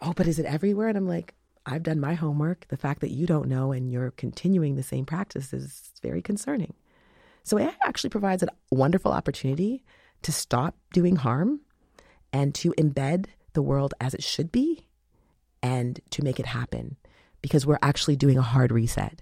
oh, 0.02 0.14
but 0.14 0.28
is 0.28 0.40
it 0.40 0.46
everywhere? 0.46 0.88
And 0.88 0.98
I'm 0.98 1.08
like, 1.08 1.34
I've 1.66 1.84
done 1.84 2.00
my 2.00 2.14
homework. 2.14 2.68
The 2.68 2.78
fact 2.78 3.02
that 3.02 3.12
you 3.12 3.26
don't 3.26 3.48
know 3.50 3.72
and 3.72 3.92
you're 3.92 4.12
continuing 4.12 4.76
the 4.76 4.84
same 4.84 5.06
practice 5.06 5.52
is 5.54 5.92
very 6.02 6.22
concerning. 6.22 6.74
So 7.44 7.60
AI 7.60 7.74
actually 7.86 8.10
provides 8.10 8.44
a 8.44 8.48
wonderful 8.72 9.12
opportunity 9.12 9.84
to 10.24 10.32
stop 10.32 10.76
doing 10.94 11.16
harm 11.16 11.62
and 12.34 12.54
to 12.56 12.74
embed 12.74 13.28
the 13.54 13.62
world 13.62 13.94
as 14.02 14.14
it 14.14 14.24
should 14.24 14.52
be 14.52 14.88
and 15.62 16.00
to 16.12 16.24
make 16.24 16.40
it 16.40 16.48
happen 16.48 16.98
because 17.46 17.64
we're 17.64 17.78
actually 17.84 18.16
doing 18.16 18.40
a 18.40 18.42
hard 18.42 18.72
reset. 18.72 19.22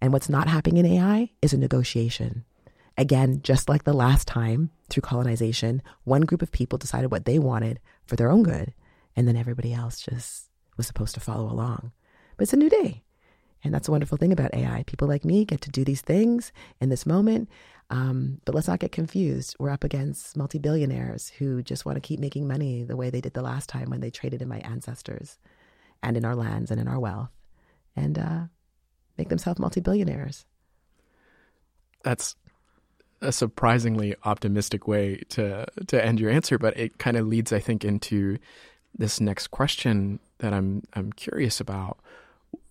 And 0.00 0.10
what's 0.10 0.30
not 0.30 0.48
happening 0.48 0.78
in 0.78 0.90
AI 0.90 1.32
is 1.42 1.52
a 1.52 1.58
negotiation. 1.58 2.46
Again, 2.96 3.42
just 3.42 3.68
like 3.68 3.84
the 3.84 3.92
last 3.92 4.26
time 4.26 4.70
through 4.88 5.02
colonization, 5.02 5.82
one 6.04 6.22
group 6.22 6.40
of 6.40 6.50
people 6.50 6.78
decided 6.78 7.10
what 7.10 7.26
they 7.26 7.38
wanted 7.38 7.78
for 8.06 8.16
their 8.16 8.30
own 8.30 8.42
good, 8.42 8.72
and 9.14 9.28
then 9.28 9.36
everybody 9.36 9.74
else 9.74 10.00
just 10.00 10.48
was 10.78 10.86
supposed 10.86 11.12
to 11.12 11.20
follow 11.20 11.44
along. 11.44 11.92
But 12.38 12.44
it's 12.44 12.54
a 12.54 12.56
new 12.56 12.70
day. 12.70 13.02
And 13.62 13.74
that's 13.74 13.86
a 13.86 13.90
wonderful 13.90 14.16
thing 14.16 14.32
about 14.32 14.54
AI. 14.54 14.82
People 14.86 15.06
like 15.06 15.26
me 15.26 15.44
get 15.44 15.60
to 15.60 15.70
do 15.70 15.84
these 15.84 16.00
things 16.00 16.52
in 16.80 16.88
this 16.88 17.04
moment. 17.04 17.50
Um, 17.90 18.40
but 18.46 18.54
let's 18.54 18.68
not 18.68 18.78
get 18.78 18.92
confused. 18.92 19.56
We're 19.58 19.68
up 19.68 19.84
against 19.84 20.38
multi 20.38 20.58
billionaires 20.58 21.28
who 21.38 21.62
just 21.62 21.84
want 21.84 21.96
to 21.96 22.00
keep 22.00 22.18
making 22.18 22.48
money 22.48 22.82
the 22.82 22.96
way 22.96 23.10
they 23.10 23.20
did 23.20 23.34
the 23.34 23.42
last 23.42 23.68
time 23.68 23.90
when 23.90 24.00
they 24.00 24.10
traded 24.10 24.40
in 24.40 24.48
my 24.48 24.60
ancestors 24.60 25.38
and 26.02 26.16
in 26.16 26.24
our 26.24 26.34
lands 26.34 26.70
and 26.70 26.80
in 26.80 26.88
our 26.88 26.98
wealth 26.98 27.37
and 27.98 28.18
uh, 28.18 28.40
make 29.16 29.28
themselves 29.28 29.58
multi 29.58 29.80
billionaires. 29.80 30.46
That's 32.02 32.36
a 33.20 33.32
surprisingly 33.32 34.14
optimistic 34.24 34.86
way 34.86 35.22
to 35.30 35.66
to 35.86 36.04
end 36.04 36.20
your 36.20 36.30
answer, 36.30 36.58
but 36.58 36.76
it 36.78 36.98
kind 36.98 37.16
of 37.16 37.26
leads, 37.26 37.52
I 37.52 37.58
think, 37.58 37.84
into 37.84 38.38
this 38.96 39.20
next 39.20 39.48
question 39.48 40.20
that 40.38 40.52
I'm 40.52 40.82
I'm 40.94 41.12
curious 41.12 41.60
about. 41.60 41.98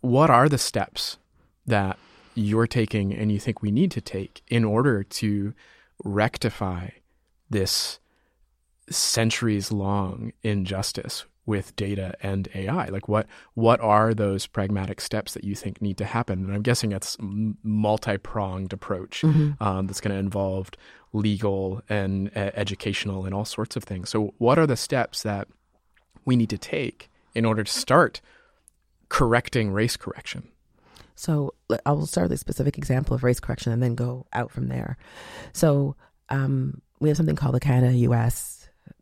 What 0.02 0.30
are 0.30 0.50
the 0.50 0.58
steps 0.58 1.18
that 1.66 1.98
you're 2.34 2.68
taking 2.68 3.14
and 3.14 3.32
you 3.32 3.40
think 3.40 3.62
we 3.62 3.72
need 3.72 3.92
to 3.92 4.02
take 4.02 4.42
in 4.48 4.64
order 4.64 5.04
to 5.04 5.54
rectify 6.04 6.90
this 7.50 8.00
centuries 8.90 9.72
long 9.72 10.32
injustice 10.44 11.26
with 11.48 11.76
data 11.76 12.16
and 12.22 12.48
AI? 12.54 12.88
Like 12.90 13.08
what 13.08 13.26
what 13.56 13.80
are 13.80 14.14
those 14.14 14.46
pragmatic 14.46 15.02
steps 15.02 15.34
that 15.34 15.44
you 15.44 15.56
think 15.56 15.82
need 15.82 15.98
to 15.98 16.06
happen? 16.06 16.46
And 16.46 16.54
I'm 16.54 16.62
guessing 16.62 16.92
it's 16.92 17.18
a 17.20 17.54
multi 17.64 18.18
pronged 18.20 18.74
approach 18.74 19.22
mm-hmm. 19.22 19.62
um, 19.64 19.88
that's 19.88 20.02
going 20.02 20.14
to 20.14 20.20
involve 20.20 20.70
legal 21.14 21.82
and 21.90 22.30
uh, 22.36 22.52
educational 22.54 23.26
and 23.26 23.34
all 23.34 23.46
sorts 23.46 23.76
of 23.76 23.84
things. 23.84 24.10
So 24.10 24.36
what 24.38 24.60
are 24.60 24.68
the 24.68 24.78
steps 24.78 25.24
that 25.24 25.48
we 26.26 26.36
need 26.36 26.52
to 26.52 26.58
take 26.58 27.10
in 27.34 27.46
order 27.46 27.64
to 27.64 27.72
start 27.72 28.22
correcting 29.10 29.72
race 29.72 29.98
correction? 29.98 30.50
So 31.16 31.56
I 31.86 31.92
will 31.94 32.06
start 32.06 32.26
with 32.26 32.34
a 32.34 32.38
specific 32.38 32.78
example 32.78 33.16
of 33.16 33.24
race 33.24 33.40
correction 33.40 33.72
and 33.72 33.82
then 33.82 33.96
go 33.96 34.28
out 34.34 34.52
from 34.52 34.68
there. 34.68 34.98
So 35.52 35.96
um, 36.30 36.82
we 37.00 37.10
have 37.10 37.18
something 37.18 37.36
called 37.36 37.56
the 37.56 37.60
Canada 37.60 37.94
U.S. 37.98 38.57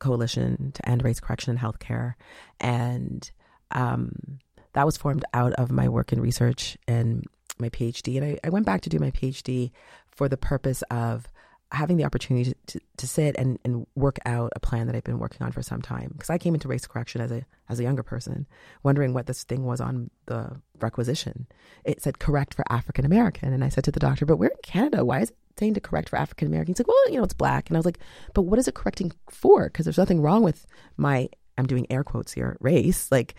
Coalition 0.06 0.72
to 0.74 0.90
End 0.90 1.04
Race 1.04 1.20
Correction 1.20 1.52
in 1.52 1.58
Healthcare, 1.58 2.14
and 2.60 3.30
um, 3.72 4.40
that 4.74 4.86
was 4.86 4.98
formed 4.98 5.26
out 5.34 5.54
of 5.54 5.72
my 5.72 5.90
work 5.90 6.14
in 6.14 6.22
research 6.22 6.78
and 6.88 7.26
my 7.58 7.70
PhD. 7.70 8.18
And 8.18 8.26
I, 8.26 8.40
I 8.44 8.50
went 8.50 8.66
back 8.66 8.82
to 8.82 8.90
do 8.90 9.00
my 9.00 9.12
PhD 9.12 9.72
for 10.12 10.30
the 10.30 10.38
purpose 10.38 10.84
of 10.92 11.28
having 11.72 11.98
the 11.98 12.06
opportunity 12.06 12.52
to, 12.52 12.56
to, 12.68 12.80
to, 12.98 13.08
sit 13.08 13.36
and, 13.38 13.58
and 13.66 13.88
work 13.96 14.20
out 14.26 14.52
a 14.56 14.60
plan 14.60 14.86
that 14.86 14.96
I've 14.96 15.04
been 15.04 15.18
working 15.18 15.44
on 15.44 15.52
for 15.52 15.64
some 15.64 15.82
time. 15.82 16.12
Because 16.14 16.30
I 16.30 16.38
came 16.38 16.54
into 16.54 16.68
race 16.68 16.86
correction 16.86 17.22
as 17.22 17.32
a 17.32 17.44
as 17.68 17.80
a 17.80 17.84
younger 17.84 18.04
person, 18.04 18.46
wondering 18.84 19.14
what 19.14 19.26
this 19.26 19.44
thing 19.44 19.66
was 19.66 19.82
on 19.82 20.12
the 20.28 20.62
requisition. 20.80 21.48
It 21.84 22.02
said 22.04 22.20
correct 22.20 22.54
for 22.54 22.64
African 22.70 23.06
American, 23.06 23.54
and 23.54 23.64
I 23.64 23.70
said 23.70 23.84
to 23.86 23.92
the 23.92 24.00
doctor, 24.00 24.26
"But 24.26 24.38
we're 24.38 24.50
in 24.50 24.62
Canada. 24.62 25.04
Why 25.04 25.22
is 25.22 25.32
it 25.32 25.38
saying 25.58 25.74
to 25.76 25.80
correct 25.80 26.10
for 26.10 26.18
African 26.18 26.48
American?" 26.48 26.74
He's 26.74 26.80
like, 26.80 26.88
"Well, 26.88 27.12
you 27.12 27.18
know, 27.18 27.24
it's 27.24 27.34
black." 27.34 27.70
And 27.70 27.78
I 27.78 27.80
was 27.80 27.86
like, 27.86 28.00
"But 28.34 28.44
what 28.44 28.60
is 28.60 28.68
it 28.68 28.76
correcting 28.76 29.12
for? 29.30 29.66
Because 29.66 29.86
there's 29.86 29.98
nothing 29.98 30.22
wrong 30.22 30.44
with 30.44 30.66
my 30.98 31.30
I'm 31.58 31.68
doing 31.68 31.88
air 31.90 32.04
quotes 32.04 32.34
here 32.34 32.58
race. 32.60 33.12
Like 33.12 33.36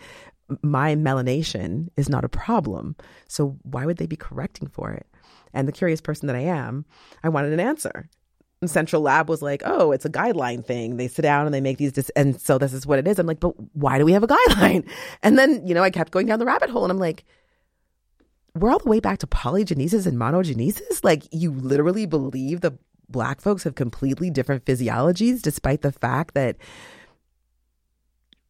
my 0.61 0.95
melanation 0.95 1.89
is 1.97 2.09
not 2.09 2.23
a 2.23 2.29
problem. 2.29 2.95
So 3.27 3.57
why 3.63 3.85
would 3.85 3.97
they 3.97 4.07
be 4.07 4.15
correcting 4.15 4.67
for 4.67 4.91
it?" 4.91 5.07
And 5.53 5.67
the 5.67 5.73
curious 5.73 6.01
person 6.01 6.27
that 6.27 6.35
I 6.35 6.41
am, 6.41 6.85
I 7.23 7.29
wanted 7.29 7.53
an 7.53 7.59
answer. 7.59 8.09
And 8.61 8.69
Central 8.69 9.03
Lab 9.03 9.29
was 9.29 9.41
like, 9.41 9.61
oh, 9.65 9.91
it's 9.91 10.05
a 10.05 10.09
guideline 10.09 10.65
thing. 10.65 10.97
They 10.97 11.07
sit 11.07 11.21
down 11.21 11.45
and 11.45 11.53
they 11.53 11.61
make 11.61 11.77
these, 11.77 11.91
dis- 11.91 12.09
and 12.15 12.41
so 12.41 12.57
this 12.57 12.73
is 12.73 12.87
what 12.87 12.97
it 12.97 13.07
is. 13.07 13.19
I'm 13.19 13.27
like, 13.27 13.39
but 13.39 13.53
why 13.75 13.99
do 13.99 14.05
we 14.05 14.13
have 14.13 14.23
a 14.23 14.27
guideline? 14.27 14.89
And 15.23 15.37
then, 15.37 15.65
you 15.67 15.75
know, 15.75 15.83
I 15.83 15.91
kept 15.91 16.11
going 16.11 16.25
down 16.25 16.39
the 16.39 16.45
rabbit 16.45 16.69
hole 16.69 16.83
and 16.83 16.91
I'm 16.91 16.97
like, 16.97 17.23
we're 18.59 18.71
all 18.71 18.79
the 18.79 18.89
way 18.89 18.99
back 18.99 19.19
to 19.19 19.27
polygenesis 19.27 20.05
and 20.05 20.17
monogenesis. 20.17 21.03
Like, 21.03 21.23
you 21.31 21.51
literally 21.51 22.05
believe 22.05 22.61
the 22.61 22.77
black 23.09 23.41
folks 23.41 23.63
have 23.63 23.75
completely 23.75 24.29
different 24.29 24.65
physiologies, 24.65 25.41
despite 25.41 25.81
the 25.81 25.91
fact 25.91 26.33
that 26.33 26.57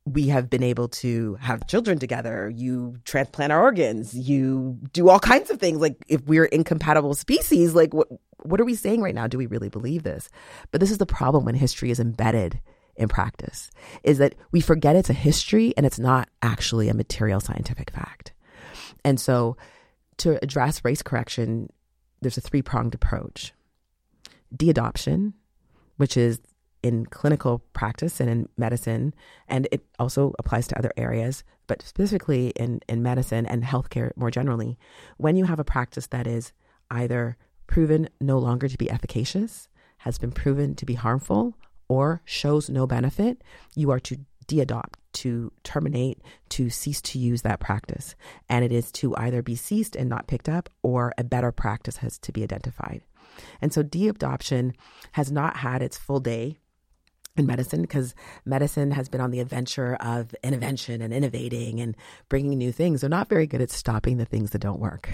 we 0.06 0.28
have 0.30 0.50
been 0.50 0.64
able 0.64 0.88
to 0.88 1.36
have 1.36 1.68
children 1.68 2.00
together. 2.00 2.50
You 2.50 2.98
transplant 3.04 3.52
our 3.52 3.62
organs. 3.62 4.14
You 4.14 4.80
do 4.94 5.10
all 5.10 5.20
kinds 5.20 5.50
of 5.50 5.60
things. 5.60 5.80
Like 5.80 5.98
if 6.08 6.22
we're 6.26 6.46
incompatible 6.46 7.14
species, 7.14 7.76
like 7.76 7.94
what 7.94 8.08
what 8.44 8.62
are 8.62 8.66
we 8.66 8.76
saying 8.76 9.02
right 9.02 9.16
now? 9.16 9.28
Do 9.28 9.38
we 9.38 9.48
really 9.48 9.70
believe 9.70 10.04
this? 10.04 10.30
But 10.72 10.80
this 10.80 10.92
is 10.92 11.00
the 11.00 11.06
problem 11.06 11.44
when 11.44 11.56
history 11.56 11.92
is 11.92 12.00
embedded 12.00 12.62
in 12.96 13.08
practice 13.10 13.70
is 14.04 14.18
that 14.20 14.36
we 14.52 14.62
forget 14.62 14.96
it's 14.96 15.10
a 15.10 15.14
history 15.14 15.74
and 15.76 15.86
it's 15.86 16.00
not 16.00 16.30
actually 16.42 16.90
a 16.90 16.94
material 16.94 17.40
scientific 17.40 17.92
fact. 17.92 18.34
And 19.04 19.20
so 19.20 19.58
to 20.18 20.42
address 20.44 20.84
race 20.84 21.02
correction, 21.02 21.70
there's 22.22 22.38
a 22.38 22.42
three-pronged 22.42 22.96
approach. 22.96 23.54
De-adoption, 24.56 25.34
which 25.98 26.18
is 26.18 26.40
in 26.84 27.06
clinical 27.06 27.60
practice 27.74 28.20
and 28.20 28.30
in 28.30 28.50
medicine, 28.58 29.14
and 29.48 29.68
it 29.72 29.86
also 30.00 30.34
applies 30.40 30.68
to 30.68 30.78
other 30.78 30.92
areas, 30.96 31.44
but 31.66 31.82
specifically 31.82 32.50
in, 32.50 32.80
in 32.88 33.04
medicine 33.04 33.46
and 33.46 33.64
healthcare 33.64 34.12
more 34.16 34.32
generally, 34.32 34.78
when 35.18 35.36
you 35.36 35.46
have 35.46 35.60
a 35.60 35.66
practice 35.66 36.08
that 36.08 36.28
is 36.28 36.54
either 36.90 37.36
proven 37.66 38.08
no 38.22 38.38
longer 38.38 38.68
to 38.68 38.78
be 38.78 38.90
efficacious, 38.90 39.68
has 40.00 40.18
been 40.18 40.32
proven 40.32 40.76
to 40.76 40.86
be 40.86 40.94
harmful, 40.94 41.58
or 41.90 42.22
shows 42.26 42.70
no 42.70 42.86
benefit, 42.86 43.44
you 43.76 43.92
are 43.92 44.00
to 44.00 44.18
de 44.48 44.62
adopt, 44.62 45.00
to 45.14 45.52
terminate, 45.64 46.22
to 46.50 46.70
cease 46.70 47.02
to 47.02 47.20
use 47.20 47.42
that 47.42 47.60
practice. 47.60 48.16
And 48.50 48.64
it 48.64 48.72
is 48.72 48.92
to 48.94 49.16
either 49.18 49.42
be 49.42 49.56
ceased 49.56 49.96
and 49.96 50.10
not 50.10 50.28
picked 50.28 50.50
up, 50.50 50.70
or 50.84 51.14
a 51.18 51.24
better 51.24 51.52
practice 51.52 51.98
has 51.98 52.18
to 52.20 52.32
be 52.32 52.44
identified. 52.44 53.02
And 53.62 53.74
so 53.74 53.84
de 53.84 54.08
adoption 54.08 54.74
has 55.14 55.32
not 55.32 55.58
had 55.58 55.82
its 55.82 55.98
full 55.98 56.20
day 56.20 56.58
in 57.36 57.46
medicine 57.46 57.82
because 57.82 58.16
medicine 58.46 58.92
has 58.92 59.10
been 59.10 59.22
on 59.22 59.32
the 59.32 59.40
adventure 59.40 59.96
of 59.96 60.36
invention 60.44 61.02
and 61.02 61.14
innovating 61.14 61.80
and 61.80 61.96
bringing 62.30 62.58
new 62.58 62.72
things. 62.72 63.02
They're 63.02 63.10
not 63.10 63.30
very 63.30 63.48
good 63.48 63.62
at 63.62 63.70
stopping 63.70 64.18
the 64.18 64.26
things 64.26 64.52
that 64.52 64.60
don't 64.60 64.80
work. 64.80 65.10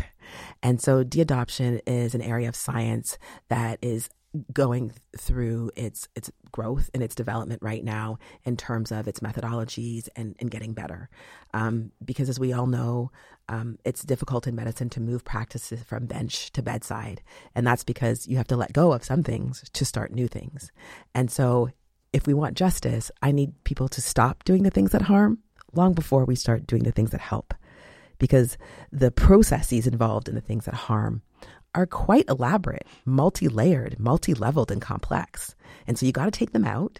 And 0.62 0.82
so 0.82 1.04
de 1.04 1.22
adoption 1.22 1.82
is 1.86 2.15
an 2.15 2.22
area 2.22 2.48
of 2.48 2.56
science 2.56 3.17
that 3.50 3.78
is 3.82 4.10
going 4.52 4.91
through 5.17 5.72
its 5.76 6.08
its 6.15 6.32
growth 6.52 6.89
and 6.93 7.04
its 7.04 7.15
development 7.15 7.62
right 7.62 7.84
now 7.84 8.17
in 8.43 8.58
terms 8.58 8.91
of 8.91 9.08
its 9.08 9.19
methodologies 9.19 10.10
and, 10.15 10.36
and 10.39 10.50
getting 10.50 10.74
better. 10.74 11.10
Um, 11.54 11.91
because 12.04 12.30
as 12.30 12.39
we 12.39 12.54
all 12.54 12.67
know, 12.67 13.12
um, 13.50 13.78
it's 13.84 14.04
difficult 14.04 14.48
in 14.48 14.56
medicine 14.56 14.89
to 14.89 15.02
move 15.02 15.24
practices 15.24 15.84
from 15.84 16.06
bench 16.06 16.52
to 16.54 16.62
bedside. 16.62 17.22
And 17.54 17.65
that's 17.65 17.84
because 17.84 18.28
you 18.28 18.38
have 18.38 18.48
to 18.48 18.58
let 18.58 18.74
go 18.74 18.93
of 18.93 19.04
some 19.04 19.24
things 19.24 19.69
to 19.74 19.86
start 19.86 20.12
new 20.12 20.28
things. 20.28 20.72
And 21.13 21.30
so 21.30 21.69
if 22.12 22.26
we 22.28 22.34
want 22.34 22.56
justice, 22.56 23.12
I 23.22 23.32
need 23.32 23.63
people 23.63 23.88
to 23.89 24.02
stop 24.02 24.43
doing 24.43 24.63
the 24.63 24.72
things 24.72 24.91
that 24.91 25.04
harm 25.04 25.39
long 25.74 25.93
before 25.93 26.26
we 26.26 26.36
start 26.36 26.67
doing 26.67 26.84
the 26.84 26.91
things 26.91 27.12
that 27.12 27.22
help. 27.22 27.54
Because 28.19 28.58
the 28.91 29.12
processes 29.12 29.88
involved 29.88 30.30
in 30.30 30.36
the 30.36 30.41
things 30.41 30.65
that 30.65 30.76
harm 30.76 31.24
are 31.75 31.86
quite 31.86 32.25
elaborate, 32.29 32.86
multi 33.05 33.47
layered, 33.47 33.99
multi 33.99 34.33
leveled, 34.33 34.71
and 34.71 34.81
complex. 34.81 35.55
And 35.88 35.97
so 35.97 36.05
you 36.05 36.12
got 36.12 36.25
to 36.25 36.31
take 36.31 36.51
them 36.51 36.65
out 36.65 36.99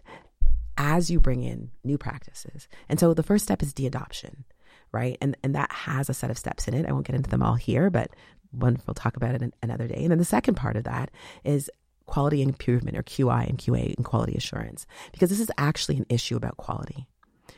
as 0.78 1.12
you 1.12 1.20
bring 1.20 1.44
in 1.44 1.72
new 1.84 1.98
practices. 1.98 2.68
And 2.90 3.00
so 3.00 3.14
the 3.14 3.24
first 3.24 3.46
step 3.46 3.62
is 3.62 3.74
de 3.74 3.86
adoption, 3.86 4.44
right? 4.92 5.18
And, 5.22 5.38
and 5.44 5.56
that 5.56 5.72
has 5.72 6.10
a 6.10 6.14
set 6.14 6.32
of 6.32 6.38
steps 6.38 6.68
in 6.68 6.74
it. 6.74 6.88
I 6.88 6.92
won't 6.92 7.06
get 7.06 7.16
into 7.16 7.30
them 7.30 7.44
all 7.44 7.56
here, 7.56 7.90
but 7.90 8.10
one 8.52 8.80
we'll 8.88 8.94
talk 8.94 9.18
about 9.18 9.36
it 9.36 9.54
another 9.62 9.88
day. 9.88 10.02
And 10.04 10.12
then 10.12 10.18
the 10.18 10.26
second 10.26 10.56
part 10.56 10.76
of 10.76 10.84
that 10.86 11.12
is 11.44 11.70
quality 12.06 12.42
improvement 12.42 12.98
or 12.98 13.04
QI 13.04 13.48
and 13.48 13.58
QA 13.58 13.96
and 13.96 14.06
quality 14.06 14.36
assurance 14.36 14.86
because 15.12 15.30
this 15.30 15.40
is 15.40 15.52
actually 15.58 15.98
an 15.98 16.06
issue 16.10 16.36
about 16.36 16.58
quality. 16.58 17.08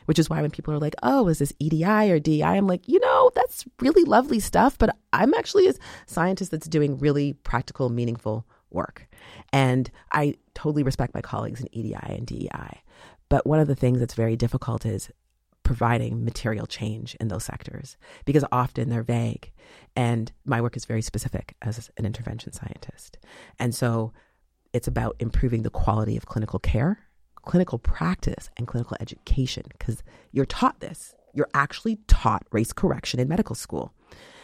Which 0.06 0.18
is 0.18 0.30
why 0.30 0.40
when 0.40 0.50
people 0.50 0.72
are 0.74 0.78
like, 0.78 0.94
oh, 1.02 1.28
is 1.28 1.38
this 1.38 1.52
EDI 1.58 2.10
or 2.10 2.18
DEI? 2.18 2.42
I'm 2.42 2.66
like, 2.66 2.88
you 2.88 2.98
know, 3.00 3.30
that's 3.34 3.64
really 3.80 4.04
lovely 4.04 4.40
stuff, 4.40 4.78
but 4.78 4.96
I'm 5.12 5.34
actually 5.34 5.68
a 5.68 5.74
scientist 6.06 6.50
that's 6.50 6.68
doing 6.68 6.98
really 6.98 7.34
practical, 7.34 7.90
meaningful 7.90 8.46
work. 8.70 9.08
And 9.52 9.90
I 10.12 10.34
totally 10.54 10.82
respect 10.82 11.14
my 11.14 11.20
colleagues 11.20 11.60
in 11.60 11.68
EDI 11.72 11.94
and 11.94 12.26
DEI. 12.26 12.82
But 13.28 13.46
one 13.46 13.60
of 13.60 13.68
the 13.68 13.74
things 13.74 13.98
that's 13.98 14.14
very 14.14 14.36
difficult 14.36 14.86
is 14.86 15.10
providing 15.62 16.24
material 16.24 16.64
change 16.64 17.16
in 17.16 17.26
those 17.26 17.44
sectors 17.44 17.96
because 18.24 18.44
often 18.52 18.88
they're 18.88 19.02
vague. 19.02 19.50
And 19.96 20.30
my 20.44 20.60
work 20.60 20.76
is 20.76 20.84
very 20.84 21.02
specific 21.02 21.56
as 21.60 21.90
an 21.96 22.06
intervention 22.06 22.52
scientist. 22.52 23.18
And 23.58 23.74
so 23.74 24.12
it's 24.72 24.86
about 24.86 25.16
improving 25.18 25.62
the 25.62 25.70
quality 25.70 26.16
of 26.16 26.26
clinical 26.26 26.60
care, 26.60 27.00
clinical 27.46 27.78
practice, 27.78 28.50
and 28.58 28.66
clinical 28.66 28.96
education 29.00 29.62
because 29.70 30.02
you're 30.32 30.44
taught 30.44 30.80
this. 30.80 31.14
You're 31.32 31.48
actually 31.54 31.98
taught 32.08 32.46
race 32.50 32.72
correction 32.72 33.20
in 33.20 33.28
medical 33.28 33.54
school. 33.54 33.94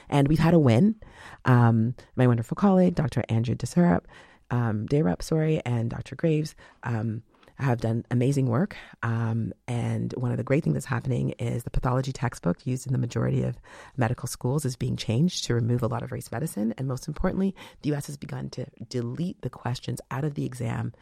And 0.09 0.29
we've 0.29 0.39
had 0.39 0.55
a 0.55 0.59
win. 0.59 0.97
Um, 1.45 1.95
my 2.17 2.27
wonderful 2.27 2.55
colleague, 2.55 2.95
Dr. 2.95 3.23
Andrew 3.29 3.55
DeSerup, 3.55 4.05
um, 4.51 4.87
Dayrep, 4.87 5.23
sorry, 5.23 5.61
and 5.65 5.91
Dr. 5.91 6.15
Graves 6.15 6.55
um, 6.83 7.23
have 7.57 7.81
done 7.81 8.05
amazing 8.11 8.47
work. 8.47 8.77
Um, 9.03 9.53
and 9.67 10.13
one 10.19 10.31
of 10.31 10.37
the 10.37 10.45
great 10.45 10.65
things 10.65 10.75
that's 10.75 10.87
happening 10.87 11.31
is 11.39 11.65
the 11.65 11.71
pathology 11.71 12.13
textbook 12.13 12.67
used 12.67 12.87
in 12.87 12.93
the 12.93 12.99
majority 12.99 13.43
of 13.43 13.57
medical 13.97 14.29
schools 14.29 14.65
is 14.65 14.77
being 14.77 14.97
changed 14.97 15.45
to 15.45 15.55
remove 15.55 15.83
a 15.83 15.87
lot 15.89 16.03
of 16.03 16.13
race 16.13 16.31
medicine. 16.31 16.75
And 16.77 16.87
most 16.87 17.09
importantly, 17.09 17.55
the 17.81 17.91
U.S. 17.91 18.07
has 18.07 18.17
begun 18.17 18.51
to 18.51 18.67
delete 18.89 19.41
the 19.41 19.51
questions 19.51 20.01
out 20.11 20.25
of 20.25 20.35
the 20.35 20.45
exam 20.45 20.93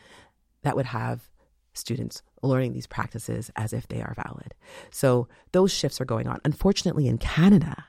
that 0.63 0.77
would 0.77 0.87
have 0.87 1.29
students 1.73 2.23
learning 2.43 2.73
these 2.73 2.87
practices 2.87 3.51
as 3.57 3.73
if 3.73 3.87
they 3.89 4.01
are 4.01 4.15
valid. 4.25 4.55
So 4.91 5.29
those 5.53 5.73
shifts 5.73 6.01
are 6.01 6.07
going 6.07 6.27
on. 6.27 6.41
Unfortunately, 6.45 7.07
in 7.07 7.19
Canada, 7.19 7.87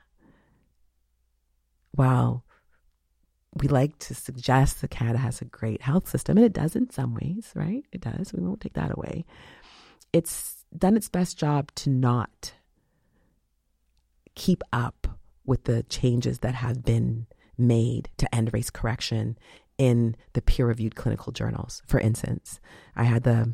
while 1.92 2.44
we 3.54 3.68
like 3.68 3.98
to 3.98 4.14
suggest 4.14 4.80
that 4.80 4.90
Canada 4.90 5.18
has 5.18 5.40
a 5.40 5.46
great 5.46 5.82
health 5.82 6.08
system, 6.08 6.38
and 6.38 6.46
it 6.46 6.52
does 6.52 6.74
in 6.74 6.90
some 6.90 7.14
ways, 7.14 7.52
right? 7.54 7.84
It 7.92 8.00
does. 8.00 8.32
We 8.32 8.42
won't 8.42 8.60
take 8.60 8.74
that 8.74 8.96
away. 8.96 9.24
It's 10.12 10.64
done 10.76 10.96
its 10.96 11.08
best 11.08 11.38
job 11.38 11.70
to 11.76 11.90
not 11.90 12.54
keep 14.34 14.62
up 14.72 15.18
with 15.44 15.64
the 15.64 15.82
changes 15.84 16.38
that 16.38 16.54
have 16.54 16.82
been 16.82 17.26
made 17.58 18.08
to 18.16 18.34
end 18.34 18.52
race 18.54 18.70
correction 18.70 19.36
in 19.76 20.16
the 20.32 20.42
peer 20.42 20.66
reviewed 20.66 20.96
clinical 20.96 21.32
journals. 21.32 21.82
For 21.86 22.00
instance, 22.00 22.60
I 22.96 23.04
had 23.04 23.24
the 23.24 23.52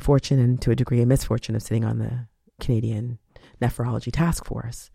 fortune 0.00 0.38
and 0.38 0.60
to 0.62 0.70
a 0.70 0.76
degree 0.76 1.00
a 1.00 1.06
misfortune 1.06 1.54
of 1.54 1.62
sitting 1.62 1.84
on 1.84 1.98
the 1.98 2.26
Canadian 2.60 3.18
Nephrology 3.60 4.12
Task 4.12 4.44
Force. 4.44 4.90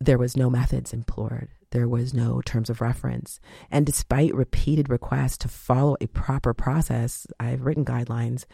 There 0.00 0.18
was 0.18 0.36
no 0.36 0.50
methods 0.50 0.92
employed. 0.92 1.48
There 1.70 1.88
was 1.88 2.14
no 2.14 2.40
terms 2.42 2.70
of 2.70 2.80
reference. 2.80 3.40
And 3.70 3.86
despite 3.86 4.34
repeated 4.34 4.88
requests 4.88 5.38
to 5.38 5.48
follow 5.48 5.96
a 6.00 6.06
proper 6.06 6.54
process, 6.54 7.26
I've 7.40 7.62
written 7.62 7.84
guidelines. 7.84 8.44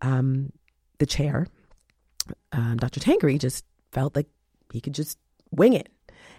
Um, 0.00 0.52
the 0.98 1.06
chair, 1.06 1.46
um, 2.52 2.76
Dr. 2.76 3.00
Tangri, 3.00 3.38
just 3.38 3.64
felt 3.92 4.14
like 4.14 4.28
he 4.72 4.80
could 4.80 4.94
just 4.94 5.18
wing 5.50 5.72
it. 5.72 5.88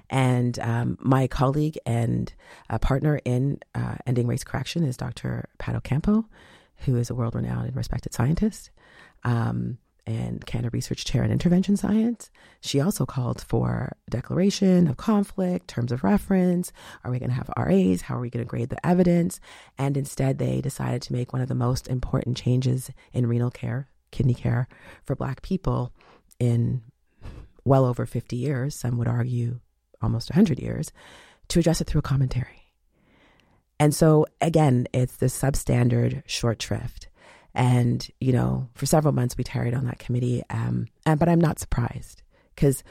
And 0.09 0.57
um, 0.59 0.97
my 1.01 1.27
colleague 1.27 1.77
and 1.85 2.33
partner 2.81 3.19
in 3.25 3.59
uh, 3.73 3.95
ending 4.05 4.27
race 4.27 4.43
correction 4.43 4.83
is 4.85 4.97
Dr. 4.97 5.49
Pat 5.57 5.75
O'Campo, 5.75 6.25
who 6.79 6.95
is 6.97 7.09
a 7.09 7.15
world 7.15 7.35
renowned 7.35 7.67
and 7.67 7.75
respected 7.75 8.13
scientist 8.13 8.71
um, 9.23 9.77
and 10.07 10.45
Canada 10.45 10.69
Research 10.71 11.03
Chair 11.05 11.23
in 11.23 11.31
Intervention 11.31 11.77
Science. 11.77 12.29
She 12.61 12.79
also 12.79 13.05
called 13.05 13.41
for 13.41 13.95
declaration 14.09 14.87
of 14.87 14.97
conflict, 14.97 15.67
terms 15.67 15.91
of 15.91 16.03
reference. 16.03 16.71
Are 17.03 17.11
we 17.11 17.19
going 17.19 17.29
to 17.29 17.35
have 17.35 17.49
RAs? 17.57 18.01
How 18.01 18.15
are 18.17 18.21
we 18.21 18.29
going 18.29 18.45
to 18.45 18.49
grade 18.49 18.69
the 18.69 18.85
evidence? 18.85 19.39
And 19.77 19.97
instead, 19.97 20.37
they 20.37 20.61
decided 20.61 21.01
to 21.03 21.13
make 21.13 21.33
one 21.33 21.41
of 21.41 21.47
the 21.47 21.55
most 21.55 21.87
important 21.87 22.37
changes 22.37 22.91
in 23.13 23.27
renal 23.27 23.51
care, 23.51 23.89
kidney 24.11 24.35
care 24.35 24.67
for 25.03 25.15
Black 25.15 25.41
people 25.41 25.91
in 26.39 26.81
well 27.63 27.85
over 27.85 28.05
50 28.05 28.35
years. 28.35 28.75
Some 28.75 28.97
would 28.97 29.07
argue 29.07 29.59
almost 30.01 30.29
100 30.29 30.59
years 30.59 30.91
to 31.47 31.59
address 31.59 31.81
it 31.81 31.87
through 31.87 31.99
a 31.99 32.03
commentary. 32.03 32.64
And 33.79 33.93
so, 33.93 34.25
again, 34.41 34.87
it's 34.93 35.17
the 35.17 35.25
substandard 35.25 36.23
short 36.25 36.61
shrift. 36.61 37.09
And, 37.53 38.05
you 38.19 38.33
know, 38.33 38.69
for 38.73 38.85
several 38.85 39.13
months 39.13 39.37
we 39.37 39.43
tarried 39.43 39.73
on 39.73 39.85
that 39.85 39.99
committee. 39.99 40.43
Um, 40.49 40.87
and, 41.05 41.19
but 41.19 41.29
I'm 41.29 41.39
not 41.39 41.59
surprised 41.59 42.21
because 42.53 42.83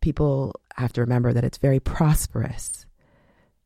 people 0.00 0.60
have 0.76 0.92
to 0.94 1.00
remember 1.00 1.32
that 1.32 1.44
it's 1.44 1.58
very 1.58 1.80
prosperous 1.80 2.86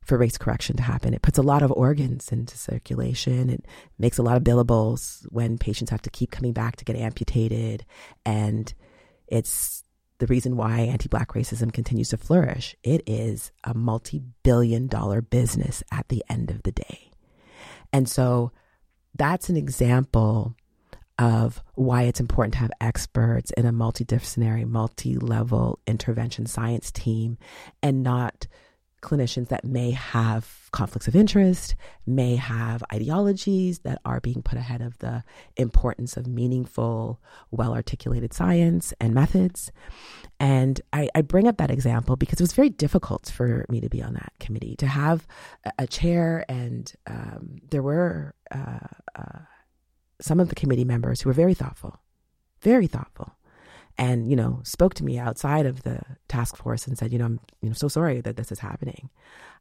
for 0.03 0.19
race 0.19 0.37
correction 0.37 0.77
to 0.77 0.83
happen. 0.83 1.15
It 1.15 1.23
puts 1.23 1.39
a 1.39 1.43
lot 1.43 1.63
of 1.63 1.73
organs 1.73 2.31
into 2.31 2.59
circulation. 2.59 3.49
It 3.49 3.65
makes 3.99 4.19
a 4.19 4.23
lot 4.23 4.37
of 4.37 4.45
billables 4.45 5.25
when 5.31 5.57
patients 5.57 5.91
have 5.91 6.03
to 6.03 6.11
keep 6.11 6.31
coming 6.31 6.53
back 6.53 6.77
to 6.77 6.85
get 6.85 6.97
amputated. 6.97 7.87
And 8.27 8.73
it's 9.27 9.84
the 10.19 10.27
reason 10.27 10.57
why 10.57 10.81
anti 10.81 11.09
black 11.09 11.33
racism 11.33 11.73
continues 11.73 12.11
to 12.11 12.17
flourish. 12.17 12.77
It 12.83 13.03
is 13.07 13.53
a 13.65 13.75
multi 13.75 14.23
billion 14.43 14.87
dollar 14.87 15.21
business 15.21 15.83
at 15.91 16.09
the 16.09 16.25
end 16.29 16.51
of 16.51 16.63
the 16.63 16.73
day. 16.73 17.11
And 17.93 18.09
so 18.09 18.53
that's 19.15 19.49
an 19.49 19.57
example 19.57 20.57
of 21.19 21.63
why 21.75 22.03
it's 22.03 22.21
important 22.21 22.55
to 22.55 22.59
have 22.61 22.73
experts 22.81 23.53
in 23.53 23.67
a 23.67 23.73
multidisciplinary, 23.73 24.67
multi 24.67 25.17
level 25.17 25.79
intervention 25.87 26.47
science 26.47 26.91
team 26.91 27.39
and 27.83 28.03
not 28.03 28.47
clinicians 29.05 29.49
that 29.49 29.65
may 29.65 29.93
have 29.93 30.69
conflicts 30.73 31.07
of 31.07 31.15
interest, 31.15 31.77
may 32.07 32.35
have 32.37 32.83
ideologies 32.93 33.81
that 33.81 34.01
are 34.05 34.21
being 34.21 34.43
put 34.43 34.59
ahead 34.59 34.81
of 34.81 34.99
the 34.99 35.23
importance 35.57 36.17
of 36.17 36.27
meaningful, 36.27 37.21
well 37.51 37.75
articulated 37.75 38.33
science 38.33 38.93
and 39.01 39.15
methods. 39.15 39.71
And 40.41 40.81
I, 40.93 41.09
I, 41.15 41.23
bring 41.23 41.47
up 41.47 41.59
that 41.59 41.71
example 41.71 42.17
because 42.17 42.41
it 42.41 42.43
was 42.43 42.55
very 42.55 42.71
difficult 42.71 43.31
for 43.33 43.65
me 43.69 43.81
to 43.81 43.89
be 43.89 44.03
on 44.03 44.15
that 44.15 44.33
committee, 44.41 44.75
to 44.77 44.87
have 44.87 45.29
a, 45.65 45.73
a 45.81 45.87
chair, 45.87 46.45
and 46.49 46.93
um, 47.07 47.59
there 47.71 47.83
were 47.83 48.35
uh, 48.51 48.89
uh, 49.15 49.39
some 50.21 50.41
of 50.41 50.49
the 50.49 50.57
committee 50.57 50.85
members 50.85 51.21
who 51.21 51.29
were 51.29 51.35
very 51.35 51.55
thoughtful, 51.55 52.01
very 52.63 52.89
thoughtful 52.89 53.37
and 53.99 54.29
you 54.29 54.37
know 54.37 54.61
spoke 54.65 54.95
to 54.95 55.05
me 55.05 55.19
outside 55.19 55.67
of 55.67 55.83
the 55.83 56.01
task 56.29 56.57
force 56.57 56.87
and 56.87 56.99
said 56.99 57.13
you 57.13 57.19
know 57.19 57.27
i'm 57.27 57.41
you 57.61 57.69
know 57.69 57.75
so 57.75 57.89
sorry 57.89 58.21
that 58.21 58.37
this 58.37 58.53
is 58.53 58.59
happening. 58.59 59.11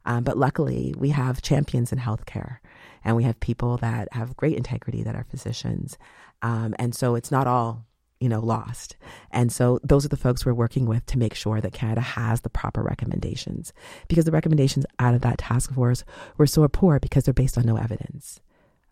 Um, 0.06 0.22
but 0.22 0.36
luckily 0.36 0.94
we 0.98 1.10
have 1.10 1.40
champions 1.40 1.92
in 1.92 1.98
healthcare 1.98 2.58
and 3.04 3.16
we 3.16 3.24
have 3.24 3.40
people 3.40 3.78
that 3.78 4.08
have 4.12 4.36
great 4.36 4.56
integrity 4.56 5.02
that 5.02 5.14
are 5.14 5.24
physicians. 5.24 5.96
Um, 6.42 6.74
and 6.78 6.94
so 6.94 7.14
it's 7.14 7.30
not 7.30 7.46
all 7.46 7.86
you 8.20 8.28
know 8.28 8.40
lost. 8.40 8.96
And 9.30 9.52
so 9.52 9.80
those 9.82 10.04
are 10.04 10.08
the 10.08 10.16
folks 10.16 10.44
we're 10.44 10.54
working 10.54 10.86
with 10.86 11.06
to 11.06 11.18
make 11.18 11.34
sure 11.34 11.60
that 11.60 11.72
canada 11.72 12.00
has 12.00 12.42
the 12.42 12.50
proper 12.50 12.82
recommendations 12.82 13.72
because 14.08 14.24
the 14.24 14.32
recommendations 14.32 14.86
out 14.98 15.14
of 15.14 15.22
that 15.22 15.38
task 15.38 15.72
force 15.72 16.04
were 16.36 16.46
so 16.46 16.66
poor 16.68 16.98
because 17.00 17.24
they're 17.24 17.34
based 17.34 17.58
on 17.58 17.66
no 17.66 17.76
evidence. 17.76 18.40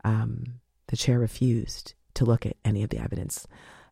Um, 0.05 0.61
the 0.89 0.97
chair 0.97 1.19
refused 1.19 1.95
to 2.15 2.25
look 2.25 2.45
at 2.45 2.57
any 2.65 2.83
of 2.83 2.91
the 2.91 2.99
evidence 2.99 3.47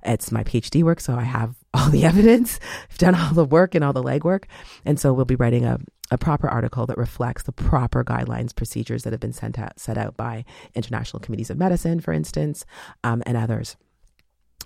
it's 0.04 0.32
my 0.32 0.44
PhD 0.44 0.82
work, 0.82 1.00
so 1.00 1.14
I 1.14 1.22
have 1.22 1.54
all 1.74 1.90
the 1.90 2.04
evidence. 2.04 2.58
I've 2.90 2.98
done 2.98 3.14
all 3.14 3.32
the 3.32 3.44
work 3.44 3.74
and 3.74 3.84
all 3.84 3.92
the 3.92 4.02
legwork. 4.02 4.44
And 4.84 4.98
so 4.98 5.12
we'll 5.12 5.24
be 5.24 5.36
writing 5.36 5.64
a, 5.64 5.78
a 6.10 6.18
proper 6.18 6.48
article 6.48 6.86
that 6.86 6.98
reflects 6.98 7.44
the 7.44 7.52
proper 7.52 8.04
guidelines, 8.04 8.54
procedures 8.54 9.04
that 9.04 9.12
have 9.12 9.20
been 9.20 9.32
sent 9.32 9.58
out, 9.58 9.78
set 9.78 9.98
out 9.98 10.16
by 10.16 10.44
international 10.74 11.20
committees 11.20 11.50
of 11.50 11.58
medicine, 11.58 12.00
for 12.00 12.12
instance, 12.12 12.64
um, 13.04 13.22
and 13.26 13.36
others. 13.36 13.76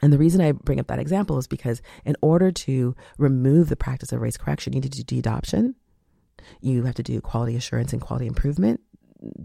And 0.02 0.12
the 0.12 0.18
reason 0.18 0.40
I 0.40 0.52
bring 0.52 0.80
up 0.80 0.88
that 0.88 0.98
example 0.98 1.38
is 1.38 1.46
because 1.46 1.80
in 2.04 2.16
order 2.20 2.50
to 2.50 2.94
remove 3.16 3.68
the 3.68 3.76
practice 3.76 4.12
of 4.12 4.20
race 4.20 4.36
correction, 4.36 4.72
you 4.72 4.80
need 4.80 4.92
to 4.92 4.98
do 4.98 5.04
de-adoption. 5.04 5.76
You 6.60 6.84
have 6.84 6.96
to 6.96 7.02
do 7.02 7.20
quality 7.20 7.56
assurance 7.56 7.92
and 7.92 8.02
quality 8.02 8.26
improvement 8.26 8.80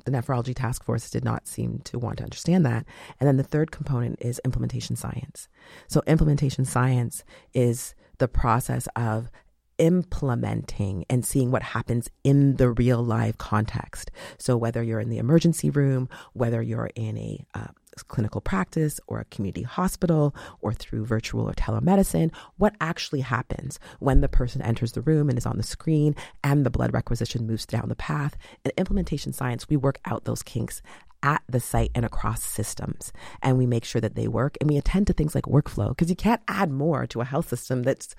the 0.06 0.12
nephrology 0.12 0.56
task 0.56 0.84
force 0.84 1.10
did 1.10 1.24
not 1.24 1.48
seem 1.48 1.80
to 1.86 2.00
want 2.00 2.18
to 2.18 2.24
understand 2.24 2.66
that. 2.66 2.86
And 3.20 3.28
then 3.28 3.38
the 3.38 3.44
third 3.44 3.72
component 3.72 4.22
is 4.22 4.42
implementation 4.46 4.96
science. 4.96 5.48
So, 5.88 6.02
implementation 6.08 6.66
science 6.66 7.24
is 7.54 7.96
the 8.18 8.28
process 8.28 8.88
of 8.96 9.30
implementing 9.78 11.06
and 11.10 11.26
seeing 11.26 11.52
what 11.52 11.64
happens 11.64 12.10
in 12.24 12.58
the 12.58 12.70
real 12.70 13.02
live 13.02 13.38
context. 13.38 14.12
So, 14.38 14.58
whether 14.58 14.84
you're 14.84 15.00
in 15.00 15.10
the 15.10 15.18
emergency 15.18 15.70
room, 15.70 16.10
whether 16.34 16.62
you're 16.62 16.92
in 16.96 17.18
a 17.18 17.46
uh, 17.54 17.68
clinical 18.08 18.42
practice 18.42 19.00
or 19.08 19.20
a 19.20 19.26
community 19.26 19.64
hospital 19.64 20.36
or 20.62 20.74
through 20.74 21.06
virtual 21.06 21.50
or 21.50 21.54
telemedicine, 21.54 22.32
what 22.58 22.76
actually 22.82 23.22
happens 23.22 23.80
when 24.00 24.22
the 24.22 24.30
person 24.30 24.62
enters 24.62 24.94
the 24.94 25.02
room 25.02 25.30
and 25.30 25.38
is 25.38 25.46
on 25.46 25.58
the 25.58 25.64
screen 25.64 26.16
and 26.44 26.66
the 26.66 26.70
blood 26.70 26.94
requisition 26.94 27.48
moves 27.48 27.66
down 27.66 27.90
the 27.90 27.96
path. 27.96 28.38
In 28.64 28.72
implementation 28.78 29.34
science, 29.34 29.68
we 29.70 29.78
work 29.78 30.00
out 30.06 30.26
those 30.26 30.44
kinks 30.44 30.82
at 31.24 31.42
the 31.50 31.60
site 31.60 31.92
and 31.96 32.06
across 32.06 32.44
systems. 32.44 33.12
And 33.42 33.58
we 33.58 33.66
make 33.66 33.84
sure 33.84 34.02
that 34.02 34.16
they 34.16 34.28
work. 34.28 34.58
And 34.62 34.70
we 34.70 34.78
attend 34.78 35.08
to 35.08 35.14
things 35.14 35.36
like 35.36 35.46
workflow 35.46 35.90
because 35.90 36.10
you 36.10 36.16
can't 36.16 36.42
add 36.48 36.72
more 36.72 37.08
to 37.08 37.22
a 37.22 37.26
health 37.26 37.50
system 37.50 37.84
that's 37.84 38.16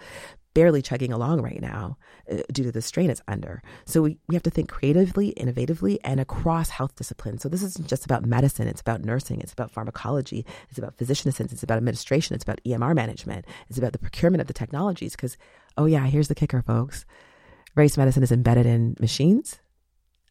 barely 0.54 0.82
chugging 0.82 1.12
along 1.12 1.42
right 1.42 1.60
now 1.60 1.96
uh, 2.30 2.38
due 2.52 2.64
to 2.64 2.72
the 2.72 2.82
strain 2.82 3.10
it's 3.10 3.22
under. 3.28 3.62
So 3.84 4.02
we, 4.02 4.18
we 4.28 4.34
have 4.34 4.42
to 4.44 4.50
think 4.50 4.68
creatively, 4.68 5.32
innovatively, 5.36 5.98
and 6.04 6.20
across 6.20 6.70
health 6.70 6.96
disciplines. 6.96 7.42
So 7.42 7.48
this 7.48 7.62
isn't 7.62 7.88
just 7.88 8.04
about 8.04 8.24
medicine, 8.24 8.66
it's 8.68 8.80
about 8.80 9.04
nursing, 9.04 9.40
it's 9.40 9.52
about 9.52 9.70
pharmacology, 9.70 10.44
it's 10.68 10.78
about 10.78 10.98
physician 10.98 11.28
assistants, 11.28 11.52
it's 11.52 11.62
about 11.62 11.78
administration, 11.78 12.34
it's 12.34 12.44
about 12.44 12.60
EMR 12.64 12.94
management, 12.94 13.46
it's 13.68 13.78
about 13.78 13.92
the 13.92 13.98
procurement 13.98 14.40
of 14.40 14.46
the 14.46 14.52
technologies. 14.52 15.12
Because, 15.12 15.36
oh, 15.76 15.86
yeah, 15.86 16.06
here's 16.06 16.28
the 16.28 16.34
kicker, 16.34 16.62
folks 16.62 17.04
race 17.76 17.96
medicine 17.96 18.22
is 18.22 18.32
embedded 18.32 18.66
in 18.66 18.96
machines 19.00 19.60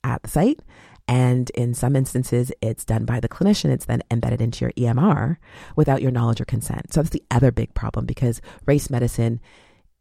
at 0.04 0.22
the 0.24 0.30
site. 0.30 0.60
And 1.08 1.50
in 1.52 1.74
some 1.74 1.96
instances, 1.96 2.52
it's 2.62 2.86
done 2.86 3.06
by 3.06 3.20
the 3.20 3.28
clinician. 3.28 3.72
It's 3.72 3.86
then 3.86 4.04
embedded 4.12 4.42
into 4.42 4.64
your 4.64 4.72
EMR 4.74 5.38
without 5.76 6.04
your 6.04 6.12
knowledge 6.12 6.40
or 6.40 6.46
consent. 6.46 6.94
So 6.94 7.02
that's 7.02 7.10
the 7.10 7.24
other 7.32 7.52
big 7.52 7.74
problem 7.74 8.06
because 8.06 8.42
race 8.68 8.92
medicine 8.92 9.40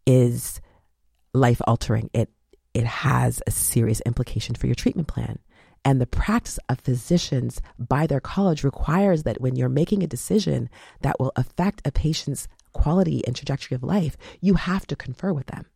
is 0.09 0.61
life 1.35 1.61
altering. 1.66 2.11
It 2.12 2.31
it 2.75 2.87
has 2.87 3.42
a 3.47 3.51
serious 3.51 4.01
implication 4.07 4.55
for 4.55 4.66
your 4.66 4.75
treatment 4.75 5.09
plan. 5.09 5.38
And 5.85 6.01
the 6.01 6.07
practice 6.07 6.59
of 6.68 6.81
physicians 6.81 7.61
by 7.79 8.07
their 8.07 8.21
college 8.21 8.64
requires 8.64 9.23
that 9.23 9.40
when 9.40 9.55
you're 9.57 9.68
making 9.68 10.03
a 10.03 10.09
decision 10.09 10.68
that 11.03 11.21
will 11.21 11.33
affect 11.37 11.87
a 11.87 11.92
patient's 11.92 12.49
quality 12.73 13.25
and 13.27 13.35
trajectory 13.35 13.75
of 13.75 13.83
life, 13.83 14.16
you 14.40 14.55
have 14.55 14.87
to 14.88 14.97
confer 14.97 15.33
with 15.33 15.47
them. 15.47 15.66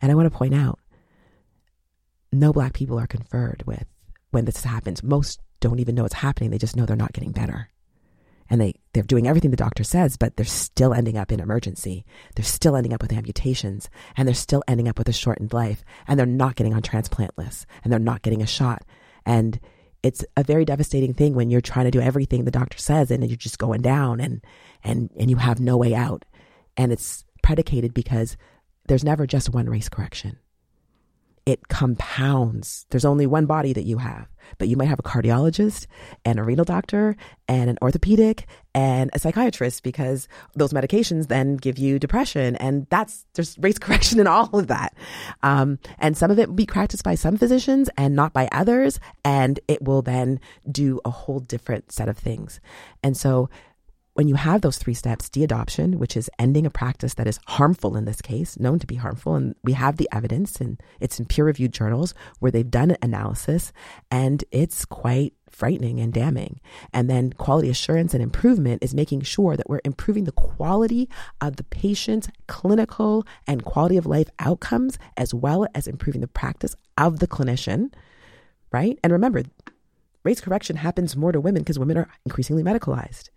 And 0.00 0.12
I 0.12 0.14
want 0.14 0.30
to 0.30 0.38
point 0.38 0.54
out 0.54 0.78
no 2.32 2.52
black 2.52 2.74
people 2.74 2.98
are 2.98 3.06
conferred 3.06 3.64
with 3.66 3.86
when 4.30 4.44
this 4.44 4.62
happens. 4.62 5.02
Most 5.02 5.40
don't 5.60 5.80
even 5.80 5.94
know 5.94 6.04
it's 6.04 6.14
happening. 6.14 6.50
They 6.50 6.58
just 6.58 6.76
know 6.76 6.86
they're 6.86 6.96
not 6.96 7.12
getting 7.12 7.32
better. 7.32 7.70
And 8.50 8.60
they, 8.60 8.74
they're 8.92 9.02
doing 9.02 9.26
everything 9.26 9.50
the 9.50 9.56
doctor 9.56 9.84
says, 9.84 10.16
but 10.16 10.36
they're 10.36 10.46
still 10.46 10.94
ending 10.94 11.16
up 11.18 11.30
in 11.30 11.40
emergency. 11.40 12.04
They're 12.34 12.44
still 12.44 12.76
ending 12.76 12.92
up 12.92 13.02
with 13.02 13.12
amputations 13.12 13.90
and 14.16 14.26
they're 14.26 14.34
still 14.34 14.62
ending 14.66 14.88
up 14.88 14.98
with 14.98 15.08
a 15.08 15.12
shortened 15.12 15.52
life 15.52 15.84
and 16.06 16.18
they're 16.18 16.26
not 16.26 16.56
getting 16.56 16.74
on 16.74 16.82
transplant 16.82 17.36
lists 17.36 17.66
and 17.84 17.92
they're 17.92 18.00
not 18.00 18.22
getting 18.22 18.42
a 18.42 18.46
shot. 18.46 18.84
And 19.26 19.60
it's 20.02 20.24
a 20.36 20.44
very 20.44 20.64
devastating 20.64 21.12
thing 21.12 21.34
when 21.34 21.50
you're 21.50 21.60
trying 21.60 21.84
to 21.84 21.90
do 21.90 22.00
everything 22.00 22.44
the 22.44 22.50
doctor 22.50 22.78
says 22.78 23.10
and 23.10 23.28
you're 23.28 23.36
just 23.36 23.58
going 23.58 23.82
down 23.82 24.20
and, 24.20 24.42
and, 24.82 25.10
and 25.18 25.28
you 25.28 25.36
have 25.36 25.60
no 25.60 25.76
way 25.76 25.94
out. 25.94 26.24
And 26.76 26.92
it's 26.92 27.24
predicated 27.42 27.92
because 27.92 28.36
there's 28.86 29.04
never 29.04 29.26
just 29.26 29.50
one 29.50 29.68
race 29.68 29.88
correction 29.88 30.38
it 31.48 31.68
compounds. 31.68 32.84
There's 32.90 33.06
only 33.06 33.26
one 33.26 33.46
body 33.46 33.72
that 33.72 33.84
you 33.84 33.96
have, 33.96 34.28
but 34.58 34.68
you 34.68 34.76
might 34.76 34.88
have 34.88 34.98
a 34.98 35.02
cardiologist 35.02 35.86
and 36.22 36.38
a 36.38 36.42
renal 36.42 36.66
doctor 36.66 37.16
and 37.48 37.70
an 37.70 37.78
orthopedic 37.80 38.46
and 38.74 39.10
a 39.14 39.18
psychiatrist 39.18 39.82
because 39.82 40.28
those 40.56 40.74
medications 40.74 41.28
then 41.28 41.56
give 41.56 41.78
you 41.78 41.98
depression. 41.98 42.54
And 42.56 42.86
that's, 42.90 43.24
there's 43.32 43.56
race 43.60 43.78
correction 43.80 44.20
in 44.20 44.26
all 44.26 44.50
of 44.58 44.66
that. 44.66 44.94
Um, 45.42 45.78
and 45.98 46.18
some 46.18 46.30
of 46.30 46.38
it 46.38 46.48
will 46.48 46.54
be 46.54 46.66
practiced 46.66 47.02
by 47.02 47.14
some 47.14 47.38
physicians 47.38 47.88
and 47.96 48.14
not 48.14 48.34
by 48.34 48.50
others. 48.52 49.00
And 49.24 49.58
it 49.68 49.80
will 49.80 50.02
then 50.02 50.40
do 50.70 51.00
a 51.06 51.10
whole 51.10 51.40
different 51.40 51.92
set 51.92 52.10
of 52.10 52.18
things. 52.18 52.60
And 53.02 53.16
so 53.16 53.48
when 54.18 54.26
you 54.26 54.34
have 54.34 54.62
those 54.62 54.78
three 54.78 54.94
steps, 54.94 55.28
de-adoption, 55.28 55.96
which 56.00 56.16
is 56.16 56.28
ending 56.40 56.66
a 56.66 56.70
practice 56.70 57.14
that 57.14 57.28
is 57.28 57.38
harmful 57.46 57.96
in 57.96 58.04
this 58.04 58.20
case, 58.20 58.58
known 58.58 58.80
to 58.80 58.86
be 58.86 58.96
harmful, 58.96 59.36
and 59.36 59.54
we 59.62 59.74
have 59.74 59.96
the 59.96 60.08
evidence 60.10 60.60
and 60.60 60.82
it's 60.98 61.20
in 61.20 61.24
peer-reviewed 61.24 61.72
journals 61.72 62.14
where 62.40 62.50
they've 62.50 62.68
done 62.68 62.96
analysis 63.00 63.72
and 64.10 64.42
it's 64.50 64.84
quite 64.84 65.34
frightening 65.48 66.00
and 66.00 66.12
damning. 66.12 66.58
And 66.92 67.08
then 67.08 67.32
quality 67.34 67.70
assurance 67.70 68.12
and 68.12 68.20
improvement 68.20 68.82
is 68.82 68.92
making 68.92 69.20
sure 69.20 69.56
that 69.56 69.70
we're 69.70 69.78
improving 69.84 70.24
the 70.24 70.32
quality 70.32 71.08
of 71.40 71.54
the 71.54 71.62
patient's 71.62 72.28
clinical 72.48 73.24
and 73.46 73.64
quality 73.64 73.98
of 73.98 74.04
life 74.04 74.30
outcomes, 74.40 74.98
as 75.16 75.32
well 75.32 75.64
as 75.76 75.86
improving 75.86 76.22
the 76.22 76.26
practice 76.26 76.74
of 76.96 77.20
the 77.20 77.28
clinician, 77.28 77.92
right? 78.72 78.98
And 79.04 79.12
remember, 79.12 79.44
race 80.24 80.40
correction 80.40 80.74
happens 80.74 81.14
more 81.14 81.30
to 81.30 81.40
women 81.40 81.62
because 81.62 81.78
women 81.78 81.98
are 81.98 82.08
increasingly 82.26 82.64
medicalized. 82.64 83.30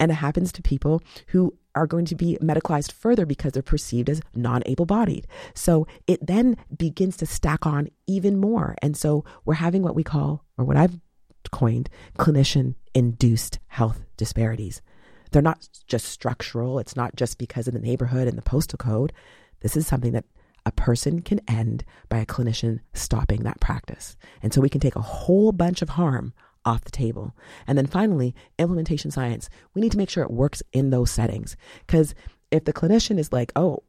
And 0.00 0.10
it 0.10 0.14
happens 0.14 0.50
to 0.52 0.62
people 0.62 1.02
who 1.28 1.54
are 1.74 1.86
going 1.86 2.04
to 2.06 2.16
be 2.16 2.36
medicalized 2.42 2.90
further 2.90 3.24
because 3.24 3.52
they're 3.52 3.62
perceived 3.62 4.10
as 4.10 4.20
non 4.34 4.62
able 4.66 4.86
bodied. 4.86 5.26
So 5.54 5.86
it 6.06 6.26
then 6.26 6.56
begins 6.76 7.16
to 7.18 7.26
stack 7.26 7.66
on 7.66 7.88
even 8.06 8.38
more. 8.38 8.74
And 8.82 8.96
so 8.96 9.24
we're 9.44 9.54
having 9.54 9.82
what 9.82 9.94
we 9.94 10.02
call, 10.02 10.44
or 10.58 10.64
what 10.64 10.76
I've 10.76 10.98
coined, 11.52 11.88
clinician 12.18 12.74
induced 12.94 13.58
health 13.68 14.04
disparities. 14.16 14.82
They're 15.30 15.42
not 15.42 15.68
just 15.86 16.06
structural, 16.06 16.80
it's 16.80 16.96
not 16.96 17.14
just 17.14 17.38
because 17.38 17.68
of 17.68 17.74
the 17.74 17.80
neighborhood 17.80 18.26
and 18.26 18.36
the 18.36 18.42
postal 18.42 18.78
code. 18.78 19.12
This 19.60 19.76
is 19.76 19.86
something 19.86 20.12
that 20.12 20.24
a 20.66 20.72
person 20.72 21.22
can 21.22 21.40
end 21.48 21.84
by 22.08 22.18
a 22.18 22.26
clinician 22.26 22.80
stopping 22.94 23.44
that 23.44 23.60
practice. 23.60 24.16
And 24.42 24.52
so 24.52 24.60
we 24.60 24.68
can 24.68 24.80
take 24.80 24.96
a 24.96 25.02
whole 25.02 25.52
bunch 25.52 25.82
of 25.82 25.90
harm 25.90 26.32
off 26.64 26.84
the 26.84 26.90
table. 26.90 27.34
And 27.66 27.76
then 27.76 27.86
finally, 27.86 28.34
implementation 28.58 29.10
science. 29.10 29.48
We 29.74 29.82
need 29.82 29.92
to 29.92 29.98
make 29.98 30.10
sure 30.10 30.22
it 30.24 30.30
works 30.30 30.62
in 30.72 30.90
those 30.90 31.10
settings. 31.10 31.56
Because 31.86 32.14
if 32.50 32.64
the 32.64 32.72
clinician 32.72 33.18
is 33.18 33.32
like, 33.32 33.52
oh, 33.56 33.82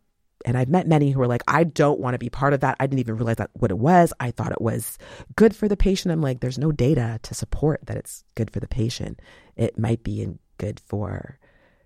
and 0.45 0.57
I've 0.57 0.69
met 0.69 0.87
many 0.87 1.11
who 1.11 1.21
are 1.21 1.27
like, 1.27 1.43
I 1.47 1.63
don't 1.63 1.99
want 1.99 2.15
to 2.15 2.19
be 2.19 2.29
part 2.29 2.53
of 2.53 2.61
that. 2.61 2.77
I 2.79 2.87
didn't 2.87 2.99
even 2.99 3.17
realize 3.17 3.35
that 3.37 3.51
what 3.53 3.71
it 3.71 3.77
was. 3.77 4.11
I 4.19 4.31
thought 4.31 4.51
it 4.51 4.61
was 4.61 4.97
good 5.35 5.55
for 5.55 5.67
the 5.67 5.77
patient. 5.77 6.11
I'm 6.11 6.21
like, 6.21 6.39
there's 6.39 6.57
no 6.57 6.71
data 6.71 7.19
to 7.23 7.33
support 7.33 7.81
that 7.85 7.97
it's 7.97 8.23
good 8.35 8.51
for 8.51 8.59
the 8.59 8.67
patient. 8.67 9.19
It 9.55 9.77
might 9.77 10.03
be 10.03 10.27
good 10.57 10.79
for 10.79 11.37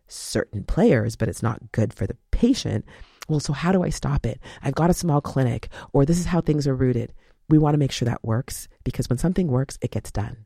certain 0.07 0.63
players, 0.63 1.15
but 1.15 1.27
it's 1.27 1.43
not 1.43 1.71
good 1.71 1.93
for 1.93 2.07
the 2.07 2.17
patient. 2.31 2.85
Well, 3.27 3.39
so 3.39 3.53
how 3.53 3.71
do 3.71 3.83
I 3.83 3.89
stop 3.89 4.25
it? 4.25 4.39
I've 4.61 4.75
got 4.75 4.89
a 4.89 4.93
small 4.93 5.19
clinic, 5.19 5.69
or 5.93 6.05
this 6.05 6.19
is 6.19 6.25
how 6.25 6.41
things 6.41 6.67
are 6.67 6.75
rooted. 6.75 7.13
We 7.49 7.57
want 7.57 7.73
to 7.73 7.79
make 7.79 7.91
sure 7.91 8.05
that 8.05 8.23
works 8.23 8.67
because 8.83 9.09
when 9.09 9.17
something 9.17 9.47
works, 9.47 9.77
it 9.81 9.91
gets 9.91 10.11
done. 10.11 10.45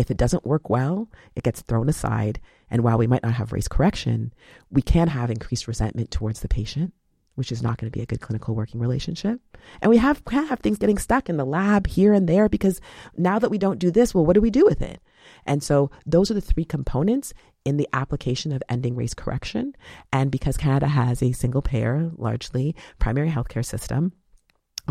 If 0.00 0.10
it 0.10 0.16
doesn't 0.16 0.46
work 0.46 0.70
well, 0.70 1.10
it 1.36 1.44
gets 1.44 1.60
thrown 1.60 1.86
aside. 1.90 2.40
And 2.70 2.82
while 2.82 2.96
we 2.96 3.06
might 3.06 3.22
not 3.22 3.34
have 3.34 3.52
race 3.52 3.68
correction, 3.68 4.32
we 4.70 4.80
can 4.80 5.08
have 5.08 5.30
increased 5.30 5.68
resentment 5.68 6.10
towards 6.10 6.40
the 6.40 6.48
patient, 6.48 6.94
which 7.34 7.52
is 7.52 7.62
not 7.62 7.76
going 7.76 7.92
to 7.92 7.94
be 7.94 8.02
a 8.02 8.06
good 8.06 8.22
clinical 8.22 8.54
working 8.54 8.80
relationship. 8.80 9.42
And 9.82 9.90
we 9.90 9.98
have, 9.98 10.24
can 10.24 10.46
have 10.46 10.60
things 10.60 10.78
getting 10.78 10.96
stuck 10.96 11.28
in 11.28 11.36
the 11.36 11.44
lab 11.44 11.86
here 11.86 12.14
and 12.14 12.26
there 12.26 12.48
because 12.48 12.80
now 13.14 13.38
that 13.40 13.50
we 13.50 13.58
don't 13.58 13.78
do 13.78 13.90
this, 13.90 14.14
well, 14.14 14.24
what 14.24 14.32
do 14.32 14.40
we 14.40 14.50
do 14.50 14.64
with 14.64 14.80
it? 14.80 15.02
And 15.44 15.62
so 15.62 15.90
those 16.06 16.30
are 16.30 16.34
the 16.34 16.40
three 16.40 16.64
components 16.64 17.34
in 17.66 17.76
the 17.76 17.88
application 17.92 18.52
of 18.52 18.62
ending 18.70 18.96
race 18.96 19.12
correction. 19.12 19.74
And 20.14 20.30
because 20.30 20.56
Canada 20.56 20.86
has 20.86 21.22
a 21.22 21.32
single 21.32 21.60
payer, 21.60 22.10
largely 22.16 22.74
primary 22.98 23.28
healthcare 23.28 23.66
system, 23.66 24.14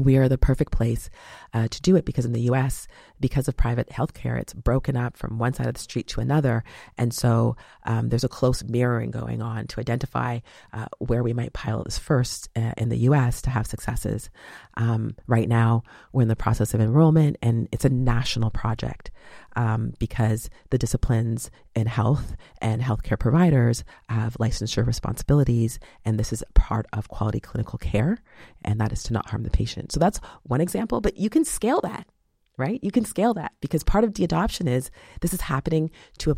we 0.05 0.17
are 0.17 0.29
the 0.29 0.37
perfect 0.37 0.71
place 0.71 1.09
uh, 1.53 1.67
to 1.67 1.81
do 1.81 1.95
it 1.95 2.05
because 2.05 2.25
in 2.25 2.33
the 2.33 2.41
US, 2.41 2.87
because 3.19 3.47
of 3.47 3.57
private 3.57 3.89
healthcare, 3.89 4.39
it's 4.39 4.53
broken 4.53 4.95
up 4.95 5.17
from 5.17 5.37
one 5.37 5.53
side 5.53 5.67
of 5.67 5.73
the 5.73 5.79
street 5.79 6.07
to 6.07 6.21
another. 6.21 6.63
And 6.97 7.13
so 7.13 7.55
um, 7.85 8.09
there's 8.09 8.23
a 8.23 8.29
close 8.29 8.63
mirroring 8.63 9.11
going 9.11 9.41
on 9.41 9.67
to 9.67 9.79
identify 9.79 10.39
uh, 10.73 10.87
where 10.99 11.23
we 11.23 11.33
might 11.33 11.53
pilot 11.53 11.85
this 11.85 11.97
first 11.97 12.49
uh, 12.55 12.73
in 12.77 12.89
the 12.89 12.97
US 12.97 13.41
to 13.43 13.49
have 13.49 13.67
successes. 13.67 14.29
Um, 14.75 15.15
right 15.27 15.49
now, 15.49 15.83
we're 16.13 16.21
in 16.21 16.27
the 16.27 16.35
process 16.35 16.73
of 16.73 16.81
enrollment, 16.81 17.37
and 17.41 17.67
it's 17.71 17.85
a 17.85 17.89
national 17.89 18.49
project 18.49 19.11
um, 19.55 19.93
because 19.99 20.49
the 20.69 20.77
disciplines 20.77 21.51
in 21.75 21.87
health 21.87 22.35
and 22.61 22.81
healthcare 22.81 23.19
providers 23.19 23.83
have 24.07 24.37
licensure 24.39 24.85
responsibilities, 24.85 25.79
and 26.05 26.19
this 26.19 26.31
is 26.31 26.43
part 26.53 26.85
of 26.93 27.09
quality 27.09 27.39
clinical 27.39 27.77
care, 27.77 28.17
and 28.63 28.79
that 28.79 28.91
is 28.91 29.03
to 29.03 29.13
not 29.13 29.29
harm 29.29 29.43
the 29.43 29.49
patient. 29.49 29.88
So 29.89 29.99
that's 29.99 30.19
one 30.43 30.61
example, 30.61 31.01
but 31.01 31.17
you 31.17 31.29
can 31.29 31.45
scale 31.45 31.81
that, 31.81 32.07
right? 32.57 32.79
You 32.83 32.91
can 32.91 33.05
scale 33.05 33.33
that 33.35 33.53
because 33.61 33.83
part 33.83 34.03
of 34.03 34.13
de-adoption 34.13 34.67
is 34.67 34.91
this 35.21 35.33
is 35.33 35.41
happening 35.41 35.91
to 36.19 36.31
a 36.31 36.35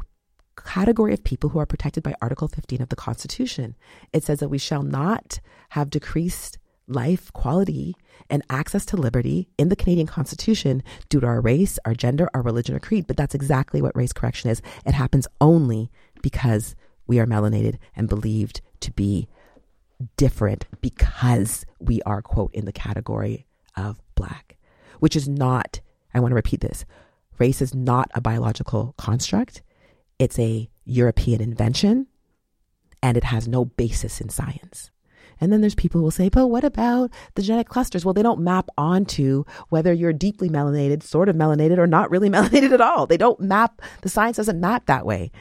category 0.61 1.13
of 1.13 1.23
people 1.23 1.49
who 1.49 1.59
are 1.59 1.65
protected 1.65 2.03
by 2.03 2.13
Article 2.21 2.47
15 2.47 2.81
of 2.81 2.89
the 2.89 2.95
Constitution. 2.95 3.75
It 4.13 4.23
says 4.23 4.39
that 4.39 4.49
we 4.49 4.57
shall 4.57 4.83
not 4.83 5.39
have 5.69 5.89
decreased 5.89 6.57
life, 6.87 7.31
quality, 7.33 7.95
and 8.29 8.43
access 8.49 8.85
to 8.85 8.97
liberty 8.97 9.47
in 9.57 9.69
the 9.69 9.75
Canadian 9.75 10.07
Constitution 10.07 10.83
due 11.09 11.19
to 11.21 11.27
our 11.27 11.41
race, 11.41 11.79
our 11.85 11.93
gender, 11.93 12.29
our 12.33 12.41
religion, 12.41 12.75
or 12.75 12.79
creed. 12.79 13.07
But 13.07 13.17
that's 13.17 13.35
exactly 13.35 13.81
what 13.81 13.95
race 13.95 14.13
correction 14.13 14.49
is. 14.49 14.61
It 14.85 14.93
happens 14.93 15.27
only 15.39 15.89
because 16.21 16.75
we 17.07 17.19
are 17.19 17.25
melanated 17.25 17.77
and 17.95 18.09
believed 18.09 18.61
to 18.81 18.91
be 18.91 19.27
different 20.17 20.65
because 20.81 21.65
we 21.79 22.01
are, 22.03 22.21
quote, 22.21 22.53
in 22.53 22.65
the 22.65 22.71
category 22.71 23.45
of 23.75 24.01
black, 24.15 24.57
which 24.99 25.15
is 25.15 25.27
not, 25.27 25.79
I 26.13 26.19
want 26.19 26.31
to 26.31 26.35
repeat 26.35 26.61
this 26.61 26.85
race 27.39 27.61
is 27.61 27.73
not 27.73 28.11
a 28.13 28.21
biological 28.21 28.93
construct, 28.97 29.63
it's 30.19 30.37
a 30.37 30.69
European 30.85 31.41
invention, 31.41 32.05
and 33.01 33.17
it 33.17 33.23
has 33.23 33.47
no 33.47 33.65
basis 33.65 34.21
in 34.21 34.29
science. 34.29 34.91
And 35.39 35.51
then 35.51 35.61
there's 35.61 35.73
people 35.73 35.99
who 35.99 36.03
will 36.03 36.11
say, 36.11 36.29
but 36.29 36.47
what 36.47 36.63
about 36.63 37.09
the 37.33 37.41
genetic 37.41 37.67
clusters? 37.67 38.05
Well, 38.05 38.13
they 38.13 38.21
don't 38.21 38.41
map 38.41 38.69
onto 38.77 39.43
whether 39.69 39.91
you're 39.91 40.13
deeply 40.13 40.49
melanated, 40.49 41.01
sort 41.01 41.29
of 41.29 41.35
melanated, 41.35 41.79
or 41.79 41.87
not 41.87 42.11
really 42.11 42.29
melanated 42.35 42.71
at 42.71 42.81
all. 42.81 43.07
They 43.07 43.17
don't 43.17 43.39
map, 43.39 43.81
the 44.01 44.09
science 44.09 44.37
doesn't 44.37 44.59
map 44.59 44.85
that 44.85 45.05
way. 45.05 45.31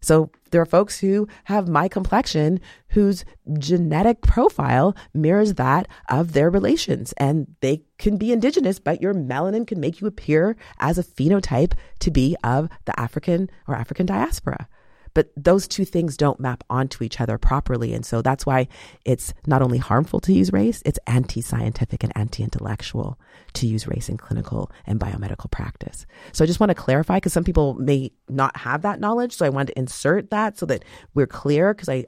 So 0.00 0.30
there 0.50 0.60
are 0.60 0.66
folks 0.66 0.98
who 1.00 1.28
have 1.44 1.68
my 1.68 1.88
complexion 1.88 2.60
whose 2.88 3.24
genetic 3.58 4.22
profile 4.22 4.96
mirrors 5.14 5.54
that 5.54 5.88
of 6.08 6.32
their 6.32 6.50
relations. 6.50 7.12
And 7.18 7.54
they 7.60 7.82
can 7.98 8.16
be 8.16 8.32
indigenous, 8.32 8.78
but 8.78 9.02
your 9.02 9.14
melanin 9.14 9.66
can 9.66 9.80
make 9.80 10.00
you 10.00 10.06
appear 10.06 10.56
as 10.78 10.98
a 10.98 11.04
phenotype 11.04 11.74
to 12.00 12.10
be 12.10 12.36
of 12.42 12.68
the 12.86 12.98
African 12.98 13.50
or 13.68 13.74
African 13.76 14.06
diaspora. 14.06 14.68
But 15.14 15.30
those 15.36 15.66
two 15.66 15.84
things 15.84 16.16
don't 16.16 16.40
map 16.40 16.64
onto 16.70 17.04
each 17.04 17.20
other 17.20 17.38
properly. 17.38 17.94
And 17.94 18.04
so 18.04 18.22
that's 18.22 18.46
why 18.46 18.68
it's 19.04 19.34
not 19.46 19.62
only 19.62 19.78
harmful 19.78 20.20
to 20.20 20.32
use 20.32 20.52
race, 20.52 20.82
it's 20.84 20.98
anti 21.06 21.40
scientific 21.40 22.02
and 22.04 22.12
anti 22.16 22.42
intellectual 22.42 23.18
to 23.54 23.66
use 23.66 23.86
race 23.86 24.08
in 24.08 24.16
clinical 24.16 24.70
and 24.86 25.00
biomedical 25.00 25.50
practice. 25.50 26.06
So 26.32 26.44
I 26.44 26.46
just 26.46 26.60
want 26.60 26.70
to 26.70 26.74
clarify 26.74 27.16
because 27.16 27.32
some 27.32 27.44
people 27.44 27.74
may 27.74 28.12
not 28.28 28.56
have 28.56 28.82
that 28.82 29.00
knowledge. 29.00 29.34
So 29.34 29.46
I 29.46 29.48
wanted 29.48 29.72
to 29.72 29.78
insert 29.78 30.30
that 30.30 30.58
so 30.58 30.66
that 30.66 30.84
we're 31.14 31.26
clear 31.26 31.74
because 31.74 31.88
I, 31.88 32.04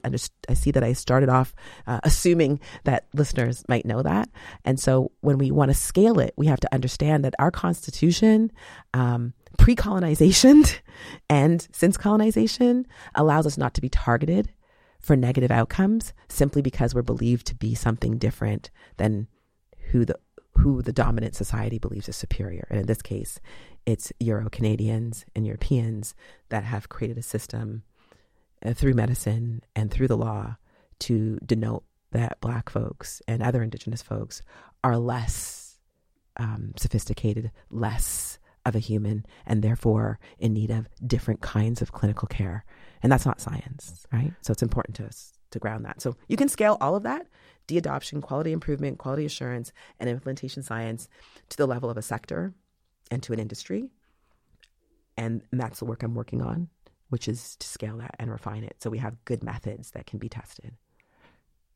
I 0.49 0.53
see 0.53 0.71
that 0.71 0.83
I 0.83 0.93
started 0.93 1.29
off 1.29 1.53
uh, 1.87 1.99
assuming 2.03 2.59
that 2.85 3.07
listeners 3.13 3.63
might 3.67 3.85
know 3.85 4.01
that. 4.01 4.29
And 4.65 4.79
so 4.79 5.11
when 5.21 5.37
we 5.37 5.51
want 5.51 5.69
to 5.69 5.75
scale 5.75 6.19
it, 6.19 6.33
we 6.37 6.47
have 6.47 6.59
to 6.61 6.73
understand 6.73 7.25
that 7.25 7.35
our 7.39 7.51
Constitution, 7.51 8.51
um, 8.93 9.33
pre 9.57 9.75
colonization 9.75 10.63
and 11.29 11.67
since 11.71 11.97
colonization 11.97 12.85
allows 13.15 13.45
us 13.45 13.57
not 13.57 13.73
to 13.73 13.81
be 13.81 13.89
targeted 13.89 14.51
for 14.99 15.15
negative 15.15 15.51
outcomes 15.51 16.13
simply 16.29 16.61
because 16.61 16.95
we're 16.95 17.01
believed 17.01 17.45
to 17.47 17.55
be 17.55 17.75
something 17.75 18.17
different 18.17 18.71
than 18.97 19.27
who 19.91 20.05
the 20.05 20.17
who 20.57 20.81
the 20.81 20.93
dominant 20.93 21.35
society 21.35 21.79
believes 21.79 22.07
is 22.07 22.15
superior. 22.15 22.67
And 22.69 22.79
in 22.79 22.85
this 22.85 23.01
case, 23.01 23.39
it's 23.85 24.13
Euro 24.19 24.49
Canadians 24.49 25.25
and 25.35 25.45
Europeans 25.45 26.13
that 26.49 26.63
have 26.63 26.89
created 26.89 27.17
a 27.17 27.23
system 27.23 27.83
uh, 28.63 28.73
through 28.73 28.93
medicine 28.93 29.63
and 29.75 29.89
through 29.91 30.07
the 30.07 30.17
law 30.17 30.57
to 30.99 31.37
denote 31.45 31.83
that 32.11 32.39
Black 32.39 32.69
folks 32.69 33.21
and 33.27 33.41
other 33.41 33.63
Indigenous 33.63 34.01
folks 34.01 34.41
are 34.83 34.97
less 34.97 35.79
um, 36.37 36.73
sophisticated, 36.77 37.51
less 37.69 38.37
of 38.65 38.75
a 38.75 38.79
human 38.79 39.25
and 39.45 39.61
therefore 39.61 40.19
in 40.39 40.53
need 40.53 40.71
of 40.71 40.87
different 41.05 41.41
kinds 41.41 41.81
of 41.81 41.91
clinical 41.91 42.27
care. 42.27 42.65
And 43.01 43.11
that's 43.11 43.25
not 43.25 43.41
science, 43.41 44.05
right? 44.11 44.33
So 44.41 44.51
it's 44.51 44.63
important 44.63 44.95
to 44.97 45.05
us 45.05 45.33
to 45.51 45.59
ground 45.59 45.85
that. 45.85 46.01
So 46.01 46.15
you 46.27 46.37
can 46.37 46.49
scale 46.49 46.77
all 46.79 46.95
of 46.95 47.03
that 47.03 47.27
de 47.67 47.77
adoption, 47.77 48.21
quality 48.21 48.51
improvement, 48.51 48.97
quality 48.97 49.25
assurance, 49.25 49.71
and 49.99 50.09
implementation 50.09 50.63
science 50.63 51.07
to 51.49 51.57
the 51.57 51.65
level 51.65 51.89
of 51.89 51.97
a 51.97 52.01
sector 52.01 52.53
and 53.09 53.23
to 53.23 53.33
an 53.33 53.39
industry. 53.39 53.89
And 55.17 55.41
that's 55.51 55.79
the 55.79 55.85
work 55.85 56.03
I'm 56.03 56.15
working 56.15 56.41
on, 56.41 56.69
which 57.09 57.27
is 57.27 57.55
to 57.57 57.67
scale 57.67 57.97
that 57.97 58.15
and 58.19 58.31
refine 58.31 58.63
it 58.63 58.77
so 58.79 58.89
we 58.89 58.97
have 58.97 59.23
good 59.25 59.43
methods 59.43 59.91
that 59.91 60.07
can 60.07 60.19
be 60.19 60.29
tested. 60.29 60.73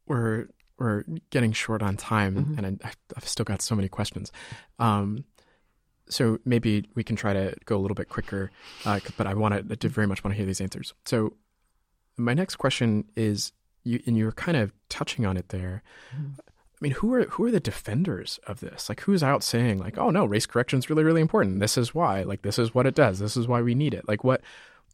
We're 0.08 0.47
we're 0.80 1.04
getting 1.32 1.54
short 1.54 1.82
on 1.82 1.97
time, 1.97 2.36
mm-hmm. 2.36 2.63
and 2.63 2.82
I, 2.84 2.91
have 3.15 3.28
still 3.28 3.43
got 3.43 3.63
so 3.63 3.76
many 3.76 3.89
questions. 3.89 4.32
Um, 4.78 5.26
so 6.09 6.39
maybe 6.45 6.85
we 6.95 7.03
can 7.03 7.15
try 7.15 7.33
to 7.33 7.55
go 7.65 7.77
a 7.77 7.79
little 7.79 7.95
bit 7.95 8.09
quicker, 8.09 8.51
uh, 8.85 8.99
but 9.17 9.27
I 9.27 9.33
want 9.33 9.79
to 9.79 9.89
very 9.89 10.07
much 10.07 10.23
want 10.23 10.33
to 10.33 10.37
hear 10.37 10.45
these 10.45 10.61
answers. 10.61 10.93
So 11.05 11.33
my 12.17 12.33
next 12.33 12.55
question 12.55 13.05
is, 13.15 13.51
you, 13.83 14.01
and 14.05 14.17
you 14.17 14.25
were 14.25 14.31
kind 14.31 14.57
of 14.57 14.73
touching 14.89 15.25
on 15.25 15.37
it 15.37 15.49
there. 15.49 15.83
Mm-hmm. 16.15 16.39
I 16.39 16.79
mean, 16.81 16.91
who 16.91 17.13
are 17.13 17.23
who 17.23 17.45
are 17.45 17.51
the 17.51 17.59
defenders 17.59 18.39
of 18.45 18.59
this? 18.59 18.87
Like, 18.87 19.01
who's 19.01 19.23
out 19.23 19.43
saying 19.43 19.79
like, 19.79 19.97
"Oh 19.97 20.11
no, 20.11 20.25
race 20.25 20.45
correction 20.45 20.77
is 20.77 20.89
really 20.89 21.03
really 21.03 21.21
important. 21.21 21.59
This 21.59 21.77
is 21.77 21.95
why. 21.95 22.21
Like, 22.23 22.43
this 22.43 22.59
is 22.59 22.75
what 22.75 22.85
it 22.85 22.93
does. 22.93 23.17
This 23.17 23.35
is 23.35 23.47
why 23.47 23.61
we 23.61 23.73
need 23.73 23.95
it." 23.95 24.07
Like, 24.07 24.23
what 24.23 24.41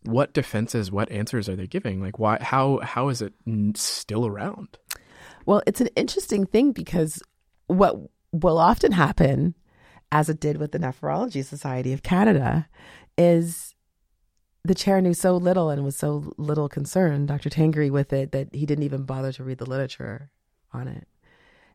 what 0.04 0.34
defenses, 0.34 0.92
what 0.92 1.12
answers 1.12 1.50
are 1.50 1.56
they 1.56 1.68
giving? 1.68 2.02
Like, 2.02 2.20
why? 2.20 2.38
How 2.42 2.80
how 2.80 3.10
is 3.10 3.22
it 3.22 3.34
still 3.76 4.26
around? 4.26 4.78
Well, 5.46 5.62
it's 5.68 5.82
an 5.82 5.90
interesting 5.96 6.46
thing 6.46 6.72
because 6.72 7.22
what 7.68 7.98
will 8.32 8.58
often 8.58 8.94
happen 8.94 9.54
as 10.14 10.30
it 10.30 10.40
did 10.40 10.58
with 10.58 10.72
the 10.72 10.78
Nephrology 10.78 11.44
Society 11.44 11.92
of 11.92 12.04
Canada, 12.04 12.70
is 13.18 13.74
the 14.64 14.76
chair 14.76 15.02
knew 15.02 15.16
so 15.16 15.36
little 15.36 15.72
and 15.72 15.84
was 15.84 15.98
so 15.98 16.32
little 16.38 16.70
concerned, 16.70 17.28
Dr. 17.28 17.50
Tangri, 17.50 17.90
with 17.90 18.14
it 18.14 18.32
that 18.32 18.54
he 18.54 18.68
didn't 18.68 18.84
even 18.84 19.06
bother 19.06 19.32
to 19.32 19.44
read 19.44 19.58
the 19.58 19.66
literature 19.66 20.30
on 20.72 20.88
it. 20.88 21.08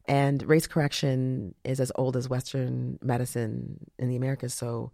And 0.07 0.45
race 0.45 0.69
correction 0.69 1.57
is 1.65 1.81
as 1.81 1.91
old 1.97 2.17
as 2.17 2.29
Western 2.29 3.01
medicine 3.03 3.91
in 3.99 4.09
the 4.09 4.17
Americas. 4.17 4.55
So 4.55 4.93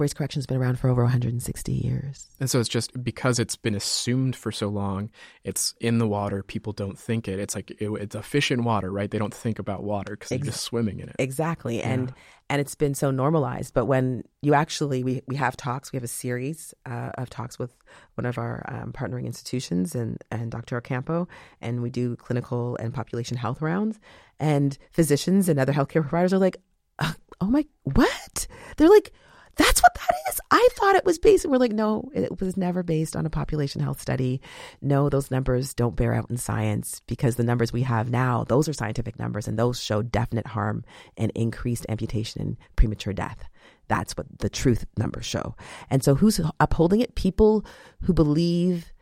race 0.00 0.14
correction 0.14 0.40
has 0.40 0.46
been 0.46 0.56
around 0.56 0.78
for 0.78 0.88
over 0.88 1.02
160 1.02 1.72
years. 1.72 2.28
And 2.40 2.50
so 2.50 2.60
it's 2.60 2.68
just 2.68 3.02
because 3.02 3.38
it's 3.38 3.56
been 3.56 3.74
assumed 3.74 4.34
for 4.36 4.50
so 4.50 4.68
long, 4.68 5.10
it's 5.44 5.74
in 5.80 5.98
the 5.98 6.08
water. 6.08 6.42
People 6.42 6.72
don't 6.72 6.98
think 6.98 7.28
it. 7.28 7.38
It's 7.38 7.54
like 7.54 7.70
it, 7.70 7.90
it's 7.90 8.14
a 8.14 8.22
fish 8.22 8.50
in 8.50 8.64
water, 8.64 8.90
right? 8.90 9.10
They 9.10 9.18
don't 9.18 9.34
think 9.34 9.58
about 9.58 9.82
water 9.82 10.12
because 10.14 10.30
they're 10.30 10.38
just 10.38 10.62
swimming 10.62 11.00
in 11.00 11.08
it. 11.08 11.16
Exactly, 11.18 11.78
yeah. 11.78 11.90
and 11.90 12.14
and 12.50 12.60
it's 12.60 12.74
been 12.74 12.94
so 12.94 13.10
normalized. 13.10 13.74
But 13.74 13.86
when 13.86 14.24
you 14.42 14.54
actually 14.54 15.04
we 15.04 15.22
we 15.26 15.36
have 15.36 15.56
talks, 15.56 15.92
we 15.92 15.96
have 15.96 16.04
a 16.04 16.08
series 16.08 16.74
uh, 16.86 17.10
of 17.18 17.30
talks 17.30 17.58
with 17.58 17.74
one 18.14 18.24
of 18.24 18.38
our 18.38 18.64
um, 18.68 18.92
partnering 18.92 19.26
institutions 19.26 19.94
and 19.94 20.22
and 20.30 20.50
Dr. 20.50 20.76
O'Campo, 20.76 21.28
and 21.60 21.82
we 21.82 21.90
do 21.90 22.16
clinical 22.16 22.76
and 22.76 22.94
population 22.94 23.36
health 23.36 23.60
rounds, 23.60 23.98
and 24.38 24.78
physicians 24.90 25.48
and 25.48 25.58
other 25.58 25.72
healthcare 25.72 26.02
providers 26.02 26.32
are 26.32 26.38
like, 26.38 26.56
uh, 26.98 27.12
oh 27.40 27.46
my, 27.46 27.66
what? 27.82 28.46
They're 28.76 28.88
like 28.88 29.12
that's 29.58 29.82
what 29.82 29.94
that 29.94 30.14
is. 30.30 30.40
I 30.50 30.68
thought 30.72 30.94
it 30.94 31.04
was 31.04 31.18
based. 31.18 31.44
And 31.44 31.52
we're 31.52 31.58
like, 31.58 31.72
no, 31.72 32.10
it 32.14 32.40
was 32.40 32.56
never 32.56 32.82
based 32.82 33.16
on 33.16 33.26
a 33.26 33.30
population 33.30 33.82
health 33.82 34.00
study. 34.00 34.40
No, 34.80 35.08
those 35.08 35.30
numbers 35.30 35.74
don't 35.74 35.96
bear 35.96 36.14
out 36.14 36.30
in 36.30 36.38
science 36.38 37.02
because 37.06 37.36
the 37.36 37.44
numbers 37.44 37.72
we 37.72 37.82
have 37.82 38.08
now, 38.10 38.44
those 38.44 38.68
are 38.68 38.72
scientific 38.72 39.18
numbers 39.18 39.46
and 39.46 39.58
those 39.58 39.82
show 39.82 40.00
definite 40.00 40.46
harm 40.46 40.84
and 41.16 41.30
increased 41.34 41.86
amputation 41.88 42.40
and 42.40 42.56
premature 42.76 43.12
death. 43.12 43.48
That's 43.88 44.16
what 44.16 44.26
the 44.38 44.48
truth 44.48 44.86
numbers 44.96 45.26
show. 45.26 45.56
And 45.90 46.02
so 46.02 46.14
who's 46.14 46.40
upholding 46.60 47.00
it? 47.00 47.14
People 47.14 47.64
who 48.02 48.12
believe 48.12 48.92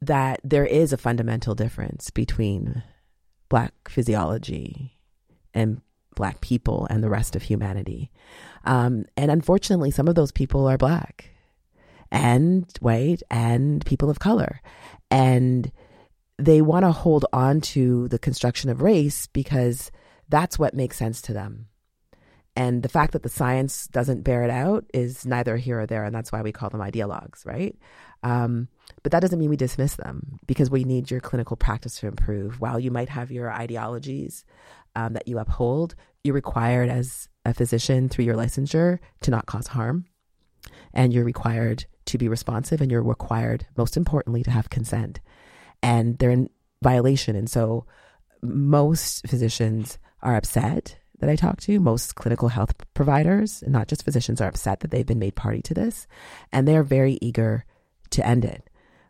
that 0.00 0.40
there 0.42 0.66
is 0.66 0.92
a 0.92 0.98
fundamental 0.98 1.54
difference 1.54 2.10
between 2.10 2.82
black 3.48 3.72
physiology 3.88 4.98
and 5.54 5.80
black 6.14 6.40
people 6.40 6.86
and 6.90 7.02
the 7.02 7.10
rest 7.10 7.36
of 7.36 7.42
humanity. 7.42 8.10
Um, 8.64 9.06
and 9.16 9.30
unfortunately, 9.30 9.90
some 9.90 10.08
of 10.08 10.14
those 10.14 10.32
people 10.32 10.66
are 10.66 10.78
black 10.78 11.30
and 12.10 12.66
white 12.80 13.22
and 13.30 13.84
people 13.84 14.10
of 14.10 14.20
color. 14.20 14.60
And 15.10 15.72
they 16.38 16.62
want 16.62 16.84
to 16.84 16.92
hold 16.92 17.26
on 17.32 17.60
to 17.60 18.08
the 18.08 18.18
construction 18.18 18.70
of 18.70 18.82
race 18.82 19.26
because 19.26 19.90
that's 20.28 20.58
what 20.58 20.74
makes 20.74 20.96
sense 20.96 21.22
to 21.22 21.32
them. 21.32 21.68
And 22.54 22.82
the 22.82 22.88
fact 22.88 23.12
that 23.14 23.22
the 23.22 23.30
science 23.30 23.86
doesn't 23.86 24.22
bear 24.22 24.44
it 24.44 24.50
out 24.50 24.84
is 24.92 25.24
neither 25.24 25.56
here 25.56 25.80
or 25.80 25.86
there. 25.86 26.04
And 26.04 26.14
that's 26.14 26.30
why 26.30 26.42
we 26.42 26.52
call 26.52 26.68
them 26.68 26.80
ideologues, 26.80 27.46
right? 27.46 27.76
Um, 28.22 28.68
but 29.02 29.12
that 29.12 29.20
doesn't 29.20 29.38
mean 29.38 29.48
we 29.48 29.56
dismiss 29.56 29.96
them 29.96 30.38
because 30.46 30.70
we 30.70 30.84
need 30.84 31.10
your 31.10 31.20
clinical 31.20 31.56
practice 31.56 31.98
to 32.00 32.06
improve. 32.06 32.60
While 32.60 32.78
you 32.78 32.90
might 32.90 33.08
have 33.08 33.32
your 33.32 33.50
ideologies 33.50 34.44
um, 34.96 35.14
that 35.14 35.28
you 35.28 35.38
uphold, 35.38 35.94
you're 36.24 36.34
required 36.34 36.88
as 36.88 37.28
a 37.44 37.54
physician 37.54 38.08
through 38.08 38.24
your 38.24 38.36
licensure 38.36 38.98
to 39.22 39.30
not 39.30 39.46
cause 39.46 39.68
harm. 39.68 40.04
And 40.94 41.12
you're 41.12 41.24
required 41.24 41.86
to 42.06 42.18
be 42.18 42.28
responsive 42.28 42.80
and 42.80 42.90
you're 42.90 43.02
required, 43.02 43.66
most 43.76 43.96
importantly, 43.96 44.42
to 44.44 44.50
have 44.50 44.70
consent. 44.70 45.20
And 45.82 46.18
they're 46.18 46.30
in 46.30 46.50
violation. 46.82 47.34
And 47.36 47.50
so 47.50 47.86
most 48.42 49.26
physicians 49.26 49.98
are 50.22 50.36
upset 50.36 50.98
that 51.18 51.30
I 51.30 51.36
talk 51.36 51.60
to, 51.62 51.78
most 51.78 52.16
clinical 52.16 52.48
health 52.48 52.74
providers, 52.94 53.62
not 53.66 53.86
just 53.88 54.04
physicians, 54.04 54.40
are 54.40 54.48
upset 54.48 54.80
that 54.80 54.90
they've 54.90 55.06
been 55.06 55.20
made 55.20 55.36
party 55.36 55.62
to 55.62 55.74
this. 55.74 56.06
And 56.52 56.66
they're 56.66 56.82
very 56.82 57.18
eager 57.22 57.64
to 58.10 58.26
end 58.26 58.44
it. 58.44 58.68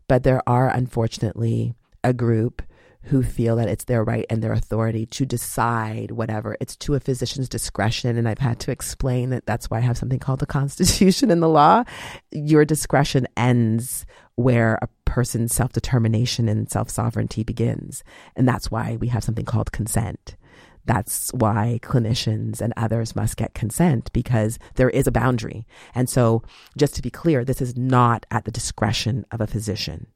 But 0.08 0.22
there 0.22 0.42
are, 0.46 0.68
unfortunately, 0.68 1.74
a 2.04 2.12
group 2.12 2.62
who 3.04 3.22
feel 3.22 3.56
that 3.56 3.68
it's 3.68 3.84
their 3.84 4.04
right 4.04 4.26
and 4.30 4.42
their 4.42 4.52
authority 4.52 5.06
to 5.06 5.26
decide 5.26 6.12
whatever. 6.12 6.56
It's 6.60 6.76
to 6.76 6.94
a 6.94 7.00
physician's 7.00 7.48
discretion. 7.48 8.16
And 8.16 8.28
I've 8.28 8.38
had 8.38 8.60
to 8.60 8.70
explain 8.70 9.30
that 9.30 9.46
that's 9.46 9.70
why 9.70 9.78
I 9.78 9.80
have 9.80 9.98
something 9.98 10.18
called 10.18 10.40
the 10.40 10.46
Constitution 10.46 11.30
and 11.30 11.42
the 11.42 11.48
law. 11.48 11.84
Your 12.30 12.64
discretion 12.64 13.26
ends 13.36 14.06
where 14.36 14.78
a 14.80 14.88
person's 15.04 15.54
self 15.54 15.72
determination 15.72 16.48
and 16.48 16.70
self 16.70 16.90
sovereignty 16.90 17.42
begins. 17.42 18.04
And 18.36 18.48
that's 18.48 18.70
why 18.70 18.96
we 18.96 19.08
have 19.08 19.24
something 19.24 19.44
called 19.44 19.72
consent. 19.72 20.36
That's 20.84 21.32
why 21.32 21.78
clinicians 21.82 22.60
and 22.60 22.72
others 22.76 23.14
must 23.14 23.36
get 23.36 23.54
consent 23.54 24.12
because 24.12 24.58
there 24.74 24.90
is 24.90 25.06
a 25.06 25.12
boundary. 25.12 25.64
And 25.94 26.08
so, 26.08 26.42
just 26.76 26.96
to 26.96 27.02
be 27.02 27.10
clear, 27.10 27.44
this 27.44 27.62
is 27.62 27.76
not 27.76 28.26
at 28.30 28.44
the 28.44 28.50
discretion 28.50 29.24
of 29.30 29.40
a 29.40 29.46
physician 29.46 30.08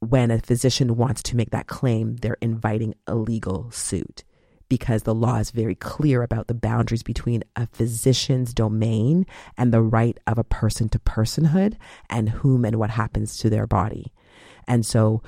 when 0.00 0.30
a 0.30 0.38
physician 0.38 0.96
wants 0.96 1.22
to 1.24 1.36
make 1.36 1.50
that 1.50 1.66
claim, 1.66 2.16
they're 2.16 2.38
inviting 2.40 2.94
a 3.06 3.14
legal 3.14 3.70
suit 3.70 4.24
because 4.68 5.02
the 5.02 5.14
law 5.14 5.36
is 5.36 5.50
very 5.50 5.74
clear 5.74 6.22
about 6.22 6.46
the 6.46 6.54
boundaries 6.54 7.02
between 7.02 7.42
a 7.56 7.66
physician's 7.68 8.52
domain 8.52 9.26
and 9.56 9.72
the 9.72 9.82
right 9.82 10.18
of 10.26 10.38
a 10.38 10.44
person 10.44 10.88
to 10.90 10.98
personhood 10.98 11.76
and 12.10 12.28
whom 12.28 12.64
and 12.64 12.76
what 12.76 12.90
happens 12.90 13.38
to 13.38 13.50
their 13.50 13.66
body. 13.66 14.12
And 14.66 14.84
so, 14.84 15.22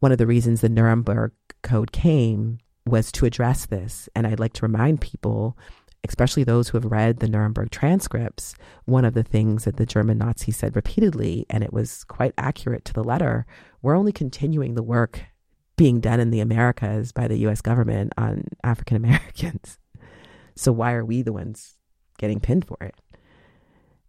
one 0.00 0.12
of 0.12 0.18
the 0.18 0.26
reasons 0.26 0.60
the 0.60 0.68
Nuremberg 0.68 1.32
Code 1.62 1.92
came 1.92 2.58
was 2.86 3.10
to 3.12 3.26
address 3.26 3.66
this. 3.66 4.08
And 4.14 4.26
I'd 4.26 4.40
like 4.40 4.52
to 4.54 4.66
remind 4.66 5.00
people 5.00 5.56
especially 6.06 6.44
those 6.44 6.68
who 6.68 6.78
have 6.78 6.90
read 6.90 7.18
the 7.18 7.28
Nuremberg 7.28 7.70
transcripts, 7.70 8.54
one 8.84 9.04
of 9.04 9.14
the 9.14 9.22
things 9.22 9.64
that 9.64 9.76
the 9.76 9.86
German 9.86 10.18
Nazis 10.18 10.56
said 10.56 10.76
repeatedly, 10.76 11.46
and 11.50 11.64
it 11.64 11.72
was 11.72 12.04
quite 12.04 12.34
accurate 12.38 12.84
to 12.86 12.92
the 12.92 13.04
letter, 13.04 13.46
we're 13.82 13.96
only 13.96 14.12
continuing 14.12 14.74
the 14.74 14.82
work 14.82 15.20
being 15.76 16.00
done 16.00 16.20
in 16.20 16.30
the 16.30 16.40
Americas 16.40 17.12
by 17.12 17.28
the 17.28 17.38
US 17.46 17.60
government 17.60 18.12
on 18.18 18.44
African 18.64 18.96
Americans. 18.96 19.78
So 20.56 20.72
why 20.72 20.92
are 20.92 21.04
we 21.04 21.22
the 21.22 21.32
ones 21.32 21.76
getting 22.18 22.40
pinned 22.40 22.66
for 22.66 22.76
it? 22.80 22.94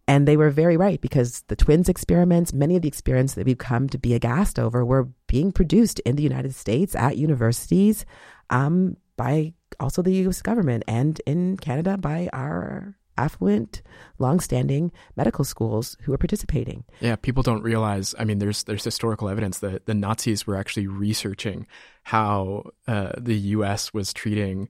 And 0.08 0.28
they 0.28 0.38
were 0.38 0.50
very 0.50 0.76
right 0.76 1.00
because 1.00 1.44
the 1.50 1.56
twins 1.56 1.88
experiments, 1.88 2.52
many 2.52 2.76
of 2.76 2.82
the 2.82 2.88
experiments 2.88 3.36
that 3.36 3.46
we've 3.46 3.60
come 3.60 3.88
to 3.90 4.00
be 4.00 4.16
aghast 4.16 4.58
over, 4.58 4.84
were 4.84 5.10
being 5.28 5.52
produced 5.52 6.00
in 6.00 6.16
the 6.16 6.24
United 6.24 6.56
States 6.56 6.96
at 6.96 7.18
universities 7.18 8.06
um, 8.50 8.98
by 9.16 9.54
also 9.80 10.02
the 10.02 10.14
US 10.28 10.42
government 10.42 10.84
and 10.88 11.22
in 11.26 11.58
Canada 11.58 11.98
by 11.98 12.30
our 12.34 12.96
affluent, 13.20 13.82
long-standing 14.18 14.92
medical 15.18 15.44
schools 15.44 15.98
who 16.02 16.14
are 16.14 16.18
participating. 16.18 16.86
Yeah, 17.02 17.18
people 17.18 17.44
don't 17.44 17.62
realize. 17.62 18.16
I 18.18 18.24
mean, 18.24 18.40
there's 18.40 18.64
there's 18.64 18.84
historical 18.84 19.30
evidence 19.30 19.60
that 19.60 19.86
the 19.86 19.94
Nazis 19.94 20.48
were 20.48 20.56
actually 20.56 20.88
researching 20.88 21.68
how 22.04 22.72
uh, 22.88 23.12
the 23.18 23.38
U.S. 23.58 23.94
was 23.94 24.14
treating 24.14 24.70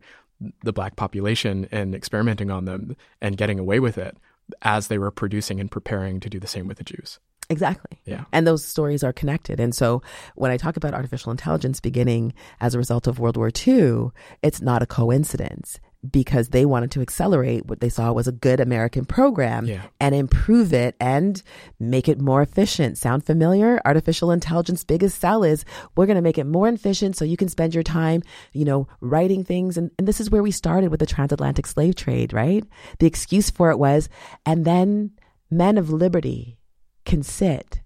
the 0.63 0.73
black 0.73 0.95
population 0.95 1.67
and 1.71 1.93
experimenting 1.93 2.49
on 2.49 2.65
them 2.65 2.95
and 3.21 3.37
getting 3.37 3.59
away 3.59 3.79
with 3.79 3.97
it 3.97 4.17
as 4.61 4.87
they 4.87 4.97
were 4.97 5.11
producing 5.11 5.59
and 5.59 5.69
preparing 5.69 6.19
to 6.19 6.29
do 6.29 6.39
the 6.39 6.47
same 6.47 6.67
with 6.67 6.77
the 6.77 6.83
Jews. 6.83 7.19
Exactly. 7.49 7.97
Yeah. 8.05 8.25
And 8.31 8.45
those 8.45 8.63
stories 8.63 9.03
are 9.03 9.11
connected. 9.11 9.59
And 9.59 9.73
so 9.73 10.03
when 10.35 10.51
I 10.51 10.57
talk 10.57 10.77
about 10.77 10.93
artificial 10.93 11.31
intelligence 11.31 11.79
beginning 11.79 12.33
as 12.61 12.75
a 12.75 12.77
result 12.77 13.07
of 13.07 13.17
World 13.17 13.37
War 13.37 13.49
II, 13.49 14.11
it's 14.43 14.61
not 14.61 14.83
a 14.83 14.85
coincidence 14.85 15.79
because 16.09 16.49
they 16.49 16.63
wanted 16.63 16.91
to 16.91 17.01
accelerate 17.01 17.65
what 17.65 17.81
they 17.81 17.89
saw 17.89 18.11
was 18.13 18.27
a 18.27 18.31
good 18.31 18.59
American 18.59 19.03
program 19.03 19.65
yeah. 19.65 19.81
and 19.99 20.15
improve 20.15 20.73
it 20.73 20.95
and 20.99 21.41
make 21.79 22.07
it 22.07 22.21
more 22.21 22.41
efficient. 22.41 22.97
Sound 22.97 23.25
familiar? 23.25 23.81
Artificial 23.83 24.31
intelligence 24.31 24.83
biggest 24.83 25.19
sell 25.19 25.43
is 25.43 25.65
we're 25.95 26.05
going 26.05 26.15
to 26.15 26.21
make 26.21 26.37
it 26.37 26.45
more 26.45 26.69
efficient 26.69 27.17
so 27.17 27.25
you 27.25 27.35
can 27.35 27.49
spend 27.49 27.73
your 27.73 27.83
time, 27.83 28.21
you 28.53 28.63
know, 28.63 28.87
writing 29.01 29.43
things. 29.43 29.75
And, 29.75 29.91
and 29.97 30.07
this 30.07 30.21
is 30.21 30.29
where 30.29 30.43
we 30.43 30.51
started 30.51 30.89
with 30.91 31.01
the 31.01 31.05
transatlantic 31.05 31.67
slave 31.67 31.95
trade, 31.95 32.31
right? 32.31 32.63
The 32.99 33.07
excuse 33.07 33.49
for 33.49 33.71
it 33.71 33.77
was, 33.77 34.07
and 34.45 34.63
then 34.63 35.11
men 35.51 35.77
of 35.77 35.89
liberty 35.89 36.58
can 37.05 37.23
sit 37.23 37.81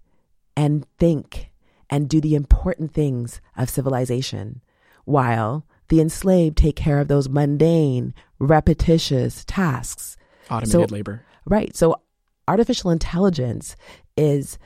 and 0.56 0.86
think 0.98 1.52
and 1.90 2.10
do 2.10 2.20
the 2.20 2.36
important 2.36 2.94
things 2.94 3.42
of 3.58 3.70
civilization 3.70 4.62
while 5.06 5.66
the 5.90 6.00
enslaved 6.02 6.58
take 6.58 6.76
care 6.76 7.00
of 7.00 7.08
those 7.08 7.30
mundane, 7.30 8.14
repetitious 8.40 9.44
tasks. 9.46 10.18
Automated 10.50 10.90
so, 10.90 10.96
labor. 10.96 11.26
Right. 11.46 11.76
So 11.76 12.02
artificial 12.48 12.92
intelligence 12.92 13.76
is, 14.18 14.58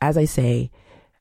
as 0.00 0.16
I 0.16 0.24
say, 0.24 0.70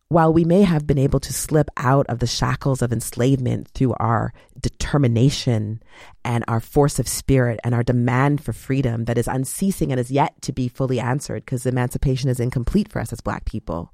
while 0.08 0.32
we 0.32 0.46
may 0.46 0.62
have 0.62 0.86
been 0.86 1.00
able 1.00 1.20
to 1.20 1.34
slip 1.34 1.70
out 1.78 2.06
of 2.08 2.20
the 2.20 2.28
shackles 2.28 2.82
of 2.82 2.94
enslavement 2.94 3.68
through 3.70 3.94
our 4.00 4.32
determination 4.60 5.82
and 6.24 6.44
our 6.48 6.60
force 6.60 7.00
of 7.00 7.08
spirit 7.08 7.60
and 7.64 7.74
our 7.74 7.84
demand 7.84 8.44
for 8.44 8.54
freedom 8.54 9.06
that 9.06 9.18
is 9.18 9.28
unceasing 9.28 9.92
and 9.92 10.00
is 10.00 10.12
yet 10.12 10.40
to 10.44 10.52
be 10.52 10.68
fully 10.68 11.00
answered 11.00 11.44
because 11.44 11.66
emancipation 11.66 12.30
is 12.30 12.40
incomplete 12.40 12.92
for 12.92 13.00
us 13.00 13.12
as 13.12 13.20
Black 13.22 13.46
people, 13.46 13.92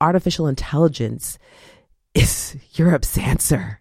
artificial 0.00 0.46
intelligence 0.46 1.38
is 2.14 2.56
Europe's 2.72 3.18
answer 3.18 3.80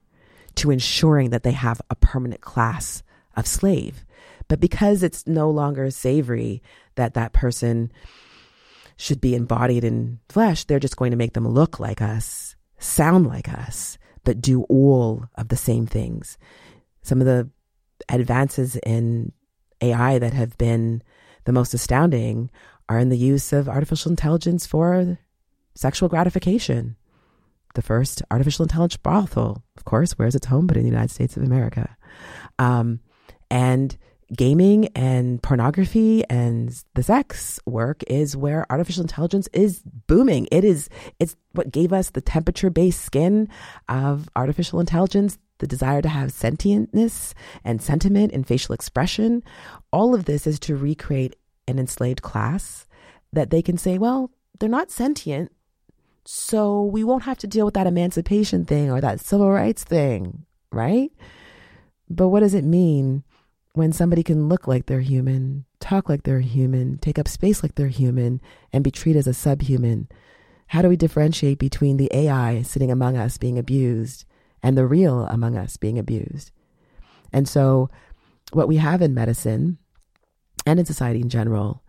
to 0.56 0.72
ensuring 0.72 1.30
that 1.30 1.44
they 1.44 1.54
have 1.54 1.82
a 1.90 1.96
permanent 1.96 2.42
class 2.42 3.02
of 3.38 3.48
slave. 3.48 4.06
But 4.50 4.60
because 4.60 5.04
it's 5.04 5.26
no 5.26 5.50
longer 5.50 5.90
savory 5.92 6.62
that 6.96 7.14
that 7.14 7.32
person 7.32 7.92
should 8.98 9.22
be 9.22 9.36
embodied 9.36 9.84
in 9.84 10.20
flesh, 10.30 10.66
they're 10.66 10.80
just 10.80 10.98
going 10.98 11.12
to 11.12 11.18
make 11.18 11.34
them 11.34 11.48
look 11.48 11.80
like 11.80 12.02
us, 12.02 12.56
sound 12.78 13.28
like 13.28 13.50
us, 13.50 13.98
but 14.24 14.42
do 14.42 14.64
all 14.64 15.26
of 15.36 15.50
the 15.50 15.58
same 15.58 15.86
things. 15.86 16.38
Some 17.02 17.20
of 17.20 17.26
the 17.28 17.50
advances 18.10 18.76
in 18.78 19.32
AI 19.82 20.20
that 20.20 20.34
have 20.34 20.58
been 20.58 21.02
the 21.46 21.52
most 21.52 21.74
astounding 21.74 22.52
are 22.89 23.00
in 23.00 23.10
the 23.10 23.18
use 23.18 23.54
of 23.54 23.70
artificial 23.70 24.12
intelligence 24.12 24.66
for 24.66 25.18
sexual 25.76 26.10
gratification 26.10 26.96
the 27.74 27.82
first 27.82 28.22
artificial 28.32 28.64
intelligence 28.64 28.98
brothel, 28.98 29.64
of 29.78 29.86
course, 29.86 30.14
where's 30.14 30.36
its 30.36 30.48
home 30.48 30.68
but 30.68 30.78
in 30.78 30.84
the 30.84 30.89
United 30.89 31.12
States 31.12 31.38
of 31.38 31.44
America. 31.44 31.96
Um, 32.60 33.00
and 33.50 33.98
gaming 34.36 34.88
and 34.96 35.42
pornography 35.44 36.24
and 36.30 36.84
the 36.94 37.04
sex 37.04 37.60
work 37.66 38.04
is 38.08 38.38
where 38.38 38.66
artificial 38.70 39.02
intelligence 39.02 39.50
is 39.54 39.82
booming. 40.08 40.48
It 40.52 40.64
is 40.64 40.90
it's 41.20 41.36
what 41.52 41.72
gave 41.72 41.92
us 41.92 42.12
the 42.12 42.22
temperature 42.22 42.70
based 42.70 43.02
skin 43.02 43.50
of 43.90 44.30
artificial 44.36 44.80
intelligence, 44.80 45.38
the 45.60 45.68
desire 45.68 46.02
to 46.02 46.10
have 46.10 46.30
sentientness 46.30 47.34
and 47.64 47.82
sentiment 47.82 48.32
and 48.32 48.48
facial 48.48 48.74
expression. 48.74 49.44
All 49.92 50.16
of 50.16 50.26
this 50.26 50.48
is 50.48 50.60
to 50.62 50.76
recreate 50.76 51.36
an 51.68 51.78
enslaved 51.78 52.22
class 52.22 52.88
that 53.34 53.50
they 53.50 53.62
can 53.62 53.78
say, 53.78 53.98
well, 53.98 54.32
they're 54.60 54.70
not 54.70 54.92
sentient, 54.92 55.52
so 56.26 56.84
we 56.84 57.04
won't 57.04 57.24
have 57.24 57.38
to 57.40 57.48
deal 57.48 57.66
with 57.66 57.74
that 57.74 57.88
emancipation 57.88 58.66
thing 58.66 58.92
or 58.92 59.02
that 59.02 59.20
civil 59.20 59.52
rights 59.52 59.84
thing, 59.84 60.46
right? 60.72 61.12
But 62.10 62.28
what 62.28 62.42
does 62.42 62.54
it 62.54 62.64
mean 62.64 63.24
when 63.74 63.92
somebody 63.92 64.24
can 64.24 64.50
look 64.50 64.68
like 64.68 64.86
they're 64.86 65.00
human, 65.02 65.66
talk 65.80 66.10
like 66.10 66.24
they're 66.24 66.42
human, 66.42 66.98
take 66.98 67.18
up 67.18 67.28
space 67.28 67.64
like 67.64 67.76
they're 67.76 67.88
human, 67.88 68.42
and 68.74 68.84
be 68.84 68.92
treated 68.92 69.20
as 69.20 69.28
a 69.28 69.34
subhuman? 69.34 70.10
How 70.68 70.82
do 70.82 70.90
we 70.90 70.98
differentiate 70.98 71.60
between 71.60 71.98
the 71.98 72.10
AI 72.14 72.62
sitting 72.62 72.92
among 72.92 73.18
us 73.18 73.38
being 73.38 73.58
abused 73.58 74.26
and 74.64 74.78
the 74.78 74.86
real 74.86 75.26
among 75.26 75.58
us 75.58 75.78
being 75.78 75.98
abused? 75.98 76.52
And 77.34 77.48
so, 77.48 77.90
what 78.52 78.68
we 78.68 78.78
have 78.78 79.02
in 79.02 79.14
medicine 79.14 79.78
and 80.66 80.80
in 80.80 80.86
society 80.86 81.22
in 81.22 81.30
general 81.30 81.84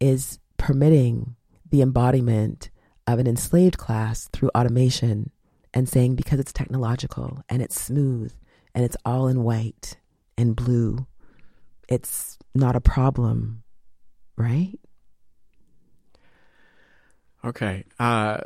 is 0.00 0.38
permitting 0.58 1.36
the 1.70 1.82
embodiment 1.82 2.70
of 3.06 3.18
an 3.18 3.26
enslaved 3.26 3.78
class 3.78 4.28
through 4.32 4.50
automation 4.54 5.30
and 5.74 5.88
saying 5.88 6.14
because 6.14 6.38
it's 6.38 6.52
technological 6.52 7.42
and 7.48 7.62
it's 7.62 7.80
smooth 7.80 8.32
and 8.74 8.84
it's 8.84 8.96
all 9.04 9.26
in 9.28 9.42
white 9.42 9.96
and 10.36 10.54
blue, 10.56 11.06
it's 11.92 12.38
not 12.54 12.76
a 12.76 12.80
problem, 12.80 13.62
right? 14.36 14.78
Okay. 17.44 17.84
Uh, 17.98 18.38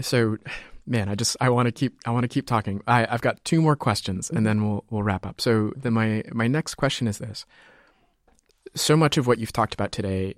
so, 0.00 0.38
man, 0.86 1.08
I 1.08 1.14
just 1.14 1.36
I 1.40 1.50
want 1.50 1.66
to 1.66 1.72
keep 1.72 1.98
I 2.06 2.10
want 2.10 2.24
to 2.24 2.28
keep 2.28 2.46
talking. 2.46 2.82
I, 2.86 3.06
I've 3.08 3.20
got 3.20 3.44
two 3.44 3.60
more 3.60 3.76
questions, 3.76 4.30
and 4.30 4.46
then 4.46 4.68
we'll 4.68 4.84
we'll 4.90 5.02
wrap 5.02 5.26
up. 5.26 5.40
So, 5.40 5.72
then 5.76 5.92
my 5.92 6.22
my 6.32 6.48
next 6.48 6.74
question 6.74 7.06
is 7.06 7.18
this: 7.18 7.46
so 8.74 8.96
much 8.96 9.16
of 9.16 9.26
what 9.26 9.38
you've 9.38 9.52
talked 9.52 9.74
about 9.74 9.92
today 9.92 10.34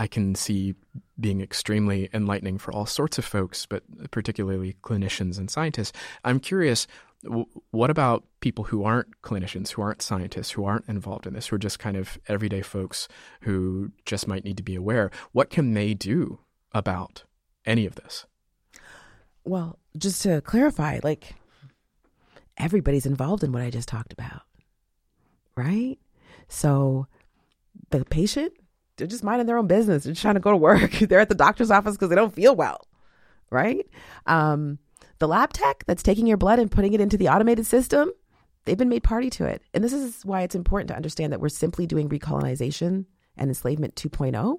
I 0.00 0.06
can 0.06 0.34
see 0.34 0.74
being 1.18 1.42
extremely 1.42 2.08
enlightening 2.14 2.56
for 2.56 2.72
all 2.72 2.86
sorts 2.86 3.18
of 3.18 3.24
folks, 3.24 3.66
but 3.66 3.82
particularly 4.10 4.76
clinicians 4.82 5.36
and 5.36 5.50
scientists. 5.50 5.92
I'm 6.24 6.40
curious, 6.40 6.86
what 7.22 7.90
about 7.90 8.24
people 8.40 8.64
who 8.64 8.84
aren't 8.84 9.20
clinicians, 9.22 9.70
who 9.70 9.82
aren't 9.82 10.02
scientists, 10.02 10.52
who 10.52 10.64
aren't 10.64 10.88
involved 10.88 11.26
in 11.26 11.34
this, 11.34 11.48
who 11.48 11.56
are 11.56 11.60
just 11.60 11.78
kind 11.78 11.96
of 11.96 12.18
everyday 12.28 12.62
folks 12.62 13.08
who 13.42 13.92
just 14.06 14.26
might 14.26 14.44
need 14.44 14.56
to 14.56 14.62
be 14.62 14.74
aware? 14.74 15.10
What 15.32 15.50
can 15.50 15.74
they 15.74 15.94
do 15.94 16.40
about 16.72 17.24
any 17.66 17.84
of 17.84 17.96
this? 17.96 18.26
Well, 19.44 19.78
just 19.96 20.22
to 20.22 20.40
clarify, 20.40 21.00
like 21.02 21.34
everybody's 22.56 23.06
involved 23.06 23.44
in 23.44 23.52
what 23.52 23.62
I 23.62 23.70
just 23.70 23.88
talked 23.88 24.12
about, 24.12 24.42
right? 25.56 25.98
So 26.48 27.06
the 27.90 28.04
patient 28.04 28.52
they're 29.00 29.06
just 29.06 29.24
minding 29.24 29.46
their 29.46 29.56
own 29.56 29.66
business. 29.66 30.04
They're 30.04 30.14
trying 30.14 30.34
to 30.34 30.40
go 30.40 30.50
to 30.50 30.56
work. 30.58 30.90
they're 31.00 31.20
at 31.20 31.30
the 31.30 31.34
doctor's 31.34 31.70
office 31.70 31.94
because 31.94 32.10
they 32.10 32.16
don't 32.16 32.34
feel 32.34 32.54
well, 32.54 32.86
right? 33.50 33.86
Um, 34.26 34.78
the 35.20 35.28
lab 35.28 35.52
tech 35.52 35.84
that's 35.86 36.02
taking 36.02 36.26
your 36.26 36.36
blood 36.36 36.58
and 36.58 36.70
putting 36.70 36.92
it 36.92 37.00
into 37.00 37.16
the 37.16 37.28
automated 37.28 37.66
system, 37.66 38.10
they've 38.64 38.76
been 38.76 38.88
made 38.88 39.04
party 39.04 39.30
to 39.30 39.44
it. 39.44 39.62
And 39.72 39.84
this 39.84 39.92
is 39.92 40.24
why 40.24 40.42
it's 40.42 40.54
important 40.54 40.88
to 40.88 40.96
understand 40.96 41.32
that 41.32 41.40
we're 41.40 41.48
simply 41.50 41.86
doing 41.86 42.08
recolonization 42.08 43.04
and 43.36 43.48
enslavement 43.48 43.94
2.0, 43.94 44.58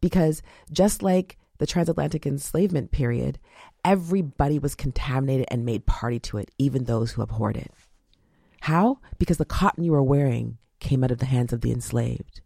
because 0.00 0.42
just 0.72 1.02
like 1.02 1.38
the 1.58 1.66
transatlantic 1.66 2.26
enslavement 2.26 2.90
period, 2.90 3.38
everybody 3.84 4.58
was 4.58 4.74
contaminated 4.74 5.46
and 5.50 5.64
made 5.64 5.86
party 5.86 6.18
to 6.18 6.38
it, 6.38 6.50
even 6.58 6.84
those 6.84 7.12
who 7.12 7.22
abhorred 7.22 7.56
it. 7.56 7.70
How? 8.62 8.98
Because 9.18 9.36
the 9.36 9.44
cotton 9.44 9.84
you 9.84 9.92
were 9.92 10.02
wearing 10.02 10.58
came 10.80 11.04
out 11.04 11.10
of 11.10 11.18
the 11.18 11.26
hands 11.26 11.52
of 11.52 11.60
the 11.60 11.70
enslaved. 11.70 12.40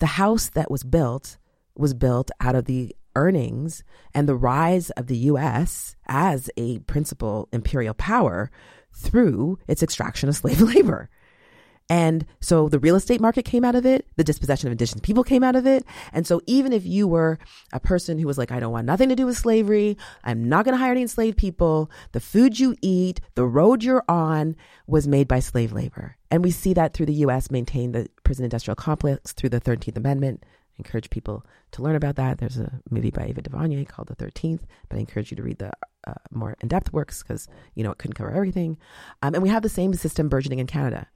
The 0.00 0.06
house 0.06 0.48
that 0.50 0.70
was 0.70 0.82
built 0.82 1.38
was 1.76 1.94
built 1.94 2.30
out 2.40 2.56
of 2.56 2.64
the 2.64 2.94
earnings 3.16 3.82
and 4.14 4.28
the 4.28 4.34
rise 4.34 4.90
of 4.90 5.06
the 5.06 5.16
US 5.16 5.96
as 6.06 6.50
a 6.56 6.78
principal 6.80 7.48
imperial 7.52 7.94
power 7.94 8.50
through 8.92 9.58
its 9.68 9.82
extraction 9.82 10.28
of 10.28 10.36
slave 10.36 10.60
labor. 10.74 11.08
And 11.90 12.24
so 12.40 12.68
the 12.68 12.78
real 12.78 12.94
estate 12.94 13.20
market 13.20 13.44
came 13.44 13.64
out 13.64 13.74
of 13.74 13.84
it. 13.84 14.06
The 14.14 14.22
dispossession 14.22 14.68
of 14.68 14.72
indigenous 14.72 15.00
people 15.00 15.24
came 15.24 15.42
out 15.42 15.56
of 15.56 15.66
it. 15.66 15.84
And 16.12 16.24
so 16.24 16.40
even 16.46 16.72
if 16.72 16.86
you 16.86 17.08
were 17.08 17.40
a 17.72 17.80
person 17.80 18.16
who 18.16 18.28
was 18.28 18.38
like, 18.38 18.52
I 18.52 18.60
don't 18.60 18.70
want 18.70 18.86
nothing 18.86 19.08
to 19.08 19.16
do 19.16 19.26
with 19.26 19.36
slavery. 19.36 19.98
I'm 20.22 20.48
not 20.48 20.64
going 20.64 20.74
to 20.74 20.78
hire 20.78 20.92
any 20.92 21.02
enslaved 21.02 21.36
people. 21.36 21.90
The 22.12 22.20
food 22.20 22.60
you 22.60 22.76
eat, 22.80 23.20
the 23.34 23.44
road 23.44 23.82
you're 23.82 24.04
on 24.08 24.54
was 24.86 25.08
made 25.08 25.26
by 25.26 25.40
slave 25.40 25.72
labor. 25.72 26.16
And 26.30 26.44
we 26.44 26.52
see 26.52 26.74
that 26.74 26.94
through 26.94 27.06
the 27.06 27.12
U.S. 27.14 27.50
maintain 27.50 27.90
the 27.90 28.08
prison 28.22 28.44
industrial 28.44 28.76
complex 28.76 29.32
through 29.32 29.50
the 29.50 29.60
13th 29.60 29.96
Amendment. 29.96 30.44
Encourage 30.80 31.10
people 31.10 31.44
to 31.72 31.82
learn 31.82 31.94
about 31.94 32.16
that. 32.16 32.38
There's 32.38 32.56
a 32.56 32.80
movie 32.88 33.10
by 33.10 33.26
Ava 33.26 33.42
DuVernay 33.42 33.84
called 33.84 34.08
The 34.08 34.16
13th, 34.16 34.62
but 34.88 34.96
I 34.96 35.00
encourage 35.00 35.30
you 35.30 35.36
to 35.36 35.42
read 35.42 35.58
the 35.58 35.72
uh, 36.06 36.14
more 36.30 36.56
in-depth 36.62 36.90
works 36.90 37.22
because, 37.22 37.48
you 37.74 37.84
know, 37.84 37.90
it 37.90 37.98
couldn't 37.98 38.14
cover 38.14 38.30
everything. 38.30 38.78
Um, 39.20 39.34
and 39.34 39.42
we 39.42 39.50
have 39.50 39.62
the 39.62 39.68
same 39.68 39.92
system 39.92 40.30
burgeoning 40.30 40.58
in 40.58 40.66
Canada. 40.66 41.06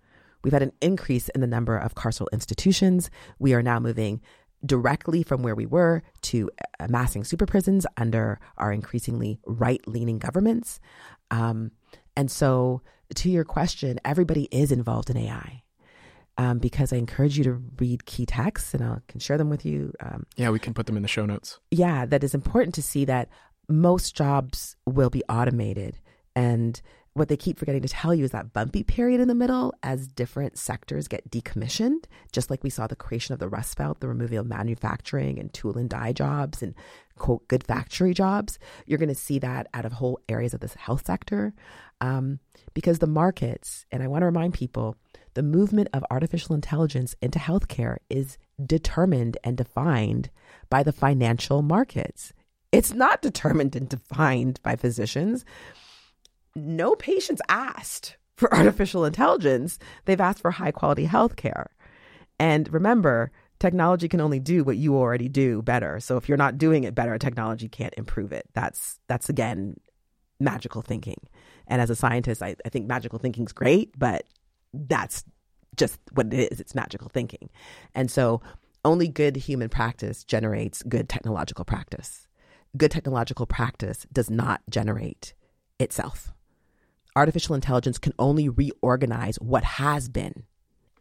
We've 0.42 0.52
had 0.52 0.62
an 0.62 0.72
increase 0.82 1.30
in 1.30 1.40
the 1.40 1.46
number 1.46 1.78
of 1.78 1.94
carceral 1.94 2.26
institutions. 2.30 3.08
We 3.38 3.54
are 3.54 3.62
now 3.62 3.80
moving 3.80 4.20
directly 4.66 5.22
from 5.22 5.42
where 5.42 5.54
we 5.54 5.64
were 5.64 6.02
to 6.24 6.50
amassing 6.78 7.24
super 7.24 7.46
prisons 7.46 7.86
under 7.96 8.38
our 8.58 8.70
increasingly 8.70 9.40
right 9.46 9.80
leaning 9.88 10.18
governments. 10.18 10.78
Um, 11.30 11.70
and 12.14 12.30
so, 12.30 12.82
to 13.14 13.30
your 13.30 13.44
question, 13.44 13.98
everybody 14.04 14.46
is 14.50 14.70
involved 14.70 15.08
in 15.08 15.16
AI. 15.16 15.62
Um, 16.36 16.58
because 16.58 16.92
I 16.92 16.96
encourage 16.96 17.38
you 17.38 17.44
to 17.44 17.62
read 17.78 18.06
key 18.06 18.26
texts 18.26 18.74
and 18.74 18.82
I 18.82 18.98
can 19.06 19.20
share 19.20 19.38
them 19.38 19.50
with 19.50 19.64
you. 19.64 19.92
Um, 20.00 20.26
yeah, 20.36 20.50
we 20.50 20.58
can 20.58 20.74
put 20.74 20.86
them 20.86 20.96
in 20.96 21.02
the 21.02 21.08
show 21.08 21.24
notes. 21.24 21.60
Yeah, 21.70 22.06
that 22.06 22.24
is 22.24 22.34
important 22.34 22.74
to 22.74 22.82
see 22.82 23.04
that 23.04 23.28
most 23.68 24.16
jobs 24.16 24.74
will 24.84 25.10
be 25.10 25.22
automated. 25.28 25.98
And 26.34 26.80
what 27.14 27.28
they 27.28 27.36
keep 27.36 27.58
forgetting 27.58 27.82
to 27.82 27.88
tell 27.88 28.12
you 28.12 28.24
is 28.24 28.32
that 28.32 28.52
bumpy 28.52 28.82
period 28.82 29.20
in 29.20 29.28
the 29.28 29.34
middle 29.36 29.72
as 29.84 30.08
different 30.08 30.58
sectors 30.58 31.06
get 31.06 31.30
decommissioned, 31.30 32.04
just 32.32 32.50
like 32.50 32.64
we 32.64 32.70
saw 32.70 32.88
the 32.88 32.96
creation 32.96 33.32
of 33.32 33.38
the 33.38 33.48
Rust 33.48 33.78
Belt, 33.78 34.00
the 34.00 34.08
removal 34.08 34.38
of 34.38 34.46
manufacturing 34.46 35.38
and 35.38 35.52
tool 35.54 35.78
and 35.78 35.88
die 35.88 36.12
jobs 36.12 36.60
and 36.60 36.74
quote 37.16 37.46
good 37.46 37.64
factory 37.64 38.12
jobs. 38.14 38.58
You're 38.86 38.98
going 38.98 39.08
to 39.08 39.14
see 39.14 39.38
that 39.38 39.68
out 39.72 39.84
of 39.84 39.92
whole 39.92 40.18
areas 40.28 40.54
of 40.54 40.60
this 40.60 40.74
health 40.74 41.06
sector 41.06 41.54
um, 42.00 42.40
because 42.74 42.98
the 42.98 43.06
markets, 43.06 43.86
and 43.92 44.02
I 44.02 44.08
want 44.08 44.22
to 44.22 44.26
remind 44.26 44.54
people, 44.54 44.96
the 45.34 45.42
movement 45.42 45.88
of 45.92 46.04
artificial 46.10 46.54
intelligence 46.54 47.14
into 47.20 47.38
healthcare 47.38 47.96
is 48.08 48.38
determined 48.64 49.36
and 49.44 49.56
defined 49.56 50.30
by 50.70 50.82
the 50.82 50.92
financial 50.92 51.62
markets. 51.62 52.32
It's 52.72 52.92
not 52.92 53.22
determined 53.28 53.76
and 53.76 53.88
defined 53.88 54.60
by 54.62 54.76
physicians 54.76 55.44
no 56.54 56.94
patients 56.94 57.42
asked 57.48 58.16
for 58.36 58.52
artificial 58.54 59.04
intelligence. 59.04 59.78
They've 60.04 60.20
asked 60.20 60.40
for 60.40 60.50
high 60.50 60.72
quality 60.72 61.04
health 61.04 61.36
care. 61.36 61.70
And 62.38 62.72
remember, 62.72 63.30
technology 63.60 64.08
can 64.08 64.20
only 64.20 64.40
do 64.40 64.64
what 64.64 64.76
you 64.76 64.96
already 64.96 65.28
do 65.28 65.62
better. 65.62 66.00
So 66.00 66.16
if 66.16 66.28
you're 66.28 66.38
not 66.38 66.58
doing 66.58 66.84
it 66.84 66.94
better, 66.94 67.16
technology 67.18 67.68
can't 67.68 67.94
improve 67.96 68.32
it. 68.32 68.48
That's 68.54 68.98
that's 69.08 69.28
again 69.28 69.76
magical 70.40 70.82
thinking. 70.82 71.20
And 71.66 71.80
as 71.80 71.90
a 71.90 71.96
scientist, 71.96 72.42
I, 72.42 72.56
I 72.64 72.68
think 72.68 72.86
magical 72.86 73.18
thinking 73.18 73.46
is 73.46 73.52
great, 73.52 73.96
but 73.98 74.24
that's 74.88 75.24
just 75.76 75.98
what 76.12 76.32
it 76.32 76.52
is. 76.52 76.60
It's 76.60 76.74
magical 76.74 77.08
thinking. 77.08 77.50
And 77.94 78.10
so 78.10 78.42
only 78.84 79.08
good 79.08 79.36
human 79.36 79.68
practice 79.68 80.24
generates 80.24 80.82
good 80.82 81.08
technological 81.08 81.64
practice. 81.64 82.26
Good 82.76 82.90
technological 82.90 83.46
practice 83.46 84.06
does 84.12 84.30
not 84.30 84.60
generate 84.68 85.34
itself 85.78 86.34
artificial 87.16 87.54
intelligence 87.54 87.98
can 87.98 88.12
only 88.18 88.48
reorganize 88.48 89.36
what 89.36 89.64
has 89.64 90.08
been 90.08 90.44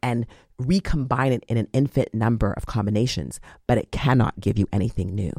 and 0.01 0.25
recombine 0.59 1.31
it 1.31 1.43
in 1.47 1.57
an 1.57 1.67
infinite 1.73 2.13
number 2.13 2.51
of 2.53 2.65
combinations, 2.65 3.39
but 3.67 3.77
it 3.77 3.91
cannot 3.91 4.39
give 4.39 4.57
you 4.59 4.67
anything 4.71 5.15
new. 5.15 5.31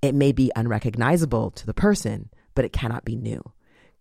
It 0.00 0.14
may 0.14 0.32
be 0.32 0.52
unrecognizable 0.54 1.50
to 1.52 1.66
the 1.66 1.74
person, 1.74 2.30
but 2.54 2.64
it 2.64 2.72
cannot 2.72 3.04
be 3.04 3.16
new 3.16 3.42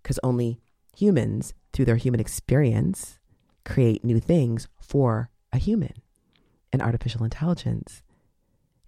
because 0.01 0.19
only 0.23 0.59
humans, 0.95 1.53
through 1.73 1.85
their 1.85 1.95
human 1.95 2.19
experience, 2.19 3.19
create 3.67 4.03
new 4.03 4.19
things 4.19 4.67
for 4.79 5.29
a 5.51 5.57
human. 5.57 5.93
And 6.73 6.81
artificial 6.81 7.23
intelligence 7.23 8.01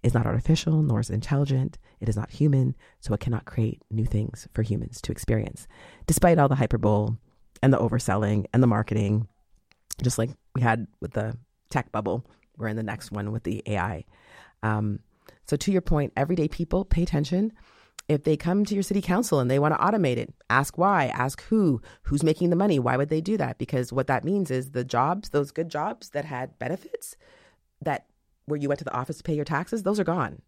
is 0.02 0.14
not 0.14 0.26
artificial, 0.26 0.82
nor 0.82 1.00
is 1.00 1.10
it 1.10 1.14
intelligent. 1.14 1.78
It 2.00 2.08
is 2.08 2.16
not 2.16 2.30
human, 2.30 2.74
so 3.00 3.12
it 3.12 3.20
cannot 3.20 3.44
create 3.44 3.82
new 3.90 4.06
things 4.06 4.48
for 4.54 4.62
humans 4.62 5.00
to 5.02 5.12
experience, 5.12 5.68
despite 6.06 6.38
all 6.38 6.48
the 6.48 6.54
hyperbole 6.54 7.16
and 7.62 7.72
the 7.72 7.78
overselling 7.78 8.46
and 8.52 8.62
the 8.62 8.66
marketing, 8.66 9.28
just 10.02 10.18
like 10.18 10.30
we 10.54 10.62
had 10.62 10.86
with 11.00 11.12
the 11.12 11.36
tech 11.68 11.92
bubble. 11.92 12.24
We're 12.56 12.68
in 12.68 12.76
the 12.76 12.82
next 12.82 13.12
one 13.12 13.32
with 13.32 13.44
the 13.44 13.62
AI. 13.66 14.04
Um, 14.62 15.00
so, 15.46 15.56
to 15.56 15.72
your 15.72 15.82
point, 15.82 16.12
everyday 16.16 16.48
people 16.48 16.84
pay 16.84 17.02
attention. 17.02 17.52
If 18.10 18.24
they 18.24 18.36
come 18.36 18.64
to 18.64 18.74
your 18.74 18.82
city 18.82 19.00
council 19.00 19.38
and 19.38 19.48
they 19.48 19.60
want 19.60 19.72
to 19.72 19.80
automate 19.80 20.16
it, 20.16 20.34
ask 20.50 20.76
why, 20.76 21.06
ask 21.14 21.44
who, 21.44 21.80
who's 22.02 22.24
making 22.24 22.50
the 22.50 22.56
money, 22.56 22.80
why 22.80 22.96
would 22.96 23.08
they 23.08 23.20
do 23.20 23.36
that? 23.36 23.56
Because 23.56 23.92
what 23.92 24.08
that 24.08 24.24
means 24.24 24.50
is 24.50 24.72
the 24.72 24.82
jobs, 24.82 25.28
those 25.28 25.52
good 25.52 25.68
jobs 25.68 26.10
that 26.10 26.24
had 26.24 26.58
benefits, 26.58 27.16
that 27.80 28.06
where 28.46 28.58
you 28.58 28.66
went 28.66 28.80
to 28.80 28.84
the 28.84 28.92
office 28.92 29.18
to 29.18 29.22
pay 29.22 29.34
your 29.34 29.44
taxes, 29.44 29.84
those 29.84 30.00
are 30.00 30.04
gone. 30.04 30.42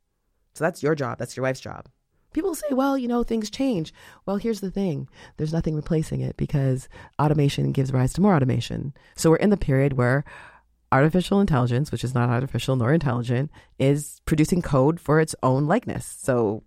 So 0.54 0.64
that's 0.64 0.82
your 0.82 0.96
job. 0.96 1.18
That's 1.20 1.36
your 1.36 1.44
wife's 1.44 1.60
job. 1.60 1.86
People 2.32 2.56
say, 2.56 2.66
well, 2.72 2.98
you 2.98 3.06
know, 3.06 3.22
things 3.22 3.48
change. 3.48 3.94
Well, 4.26 4.38
here's 4.38 4.60
the 4.60 4.72
thing 4.72 5.08
there's 5.36 5.52
nothing 5.52 5.76
replacing 5.76 6.20
it 6.20 6.36
because 6.36 6.88
automation 7.20 7.70
gives 7.70 7.92
rise 7.92 8.12
to 8.14 8.20
more 8.20 8.34
automation. 8.34 8.92
So 9.14 9.30
we're 9.30 9.36
in 9.36 9.50
the 9.50 9.56
period 9.56 9.92
where 9.92 10.24
artificial 10.90 11.40
intelligence, 11.40 11.92
which 11.92 12.02
is 12.02 12.12
not 12.12 12.28
artificial 12.28 12.74
nor 12.74 12.92
intelligent, 12.92 13.52
is 13.78 14.20
producing 14.24 14.62
code 14.62 14.98
for 14.98 15.20
its 15.20 15.36
own 15.44 15.68
likeness. 15.68 16.16
So 16.18 16.64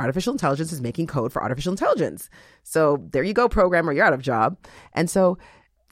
artificial 0.00 0.32
intelligence 0.32 0.72
is 0.72 0.80
making 0.80 1.06
code 1.06 1.32
for 1.32 1.42
artificial 1.42 1.72
intelligence. 1.72 2.30
So 2.62 3.06
there 3.10 3.22
you 3.22 3.32
go, 3.32 3.48
programmer, 3.48 3.92
you're 3.92 4.04
out 4.04 4.12
of 4.12 4.22
job. 4.22 4.56
And 4.92 5.08
so 5.08 5.38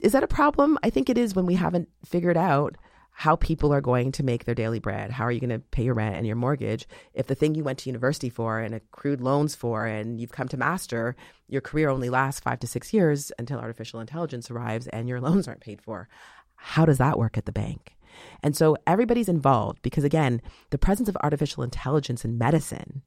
is 0.01 0.13
that 0.13 0.23
a 0.23 0.27
problem? 0.27 0.77
I 0.83 0.89
think 0.89 1.09
it 1.09 1.17
is 1.17 1.35
when 1.35 1.45
we 1.45 1.55
haven't 1.55 1.89
figured 2.03 2.37
out 2.37 2.75
how 3.11 3.35
people 3.35 3.73
are 3.73 3.81
going 3.81 4.11
to 4.13 4.23
make 4.23 4.45
their 4.45 4.55
daily 4.55 4.79
bread. 4.79 5.11
How 5.11 5.25
are 5.25 5.31
you 5.31 5.39
going 5.39 5.51
to 5.51 5.59
pay 5.59 5.83
your 5.83 5.93
rent 5.93 6.15
and 6.15 6.25
your 6.25 6.35
mortgage 6.35 6.87
if 7.13 7.27
the 7.27 7.35
thing 7.35 7.55
you 7.55 7.63
went 7.63 7.79
to 7.79 7.89
university 7.89 8.29
for 8.29 8.59
and 8.59 8.73
accrued 8.73 9.21
loans 9.21 9.53
for 9.53 9.85
and 9.85 10.19
you've 10.19 10.31
come 10.31 10.47
to 10.47 10.57
master, 10.57 11.15
your 11.47 11.61
career 11.61 11.89
only 11.89 12.09
lasts 12.09 12.39
five 12.39 12.59
to 12.61 12.67
six 12.67 12.93
years 12.93 13.31
until 13.37 13.59
artificial 13.59 13.99
intelligence 13.99 14.49
arrives 14.49 14.87
and 14.87 15.07
your 15.07 15.21
loans 15.21 15.47
aren't 15.47 15.61
paid 15.61 15.81
for? 15.81 16.07
How 16.55 16.85
does 16.85 16.97
that 16.99 17.19
work 17.19 17.37
at 17.37 17.45
the 17.45 17.51
bank? 17.51 17.95
And 18.43 18.55
so 18.55 18.77
everybody's 18.87 19.29
involved 19.29 19.81
because, 19.81 20.03
again, 20.03 20.41
the 20.69 20.77
presence 20.77 21.09
of 21.09 21.17
artificial 21.21 21.63
intelligence 21.63 22.25
in 22.25 22.37
medicine 22.37 23.03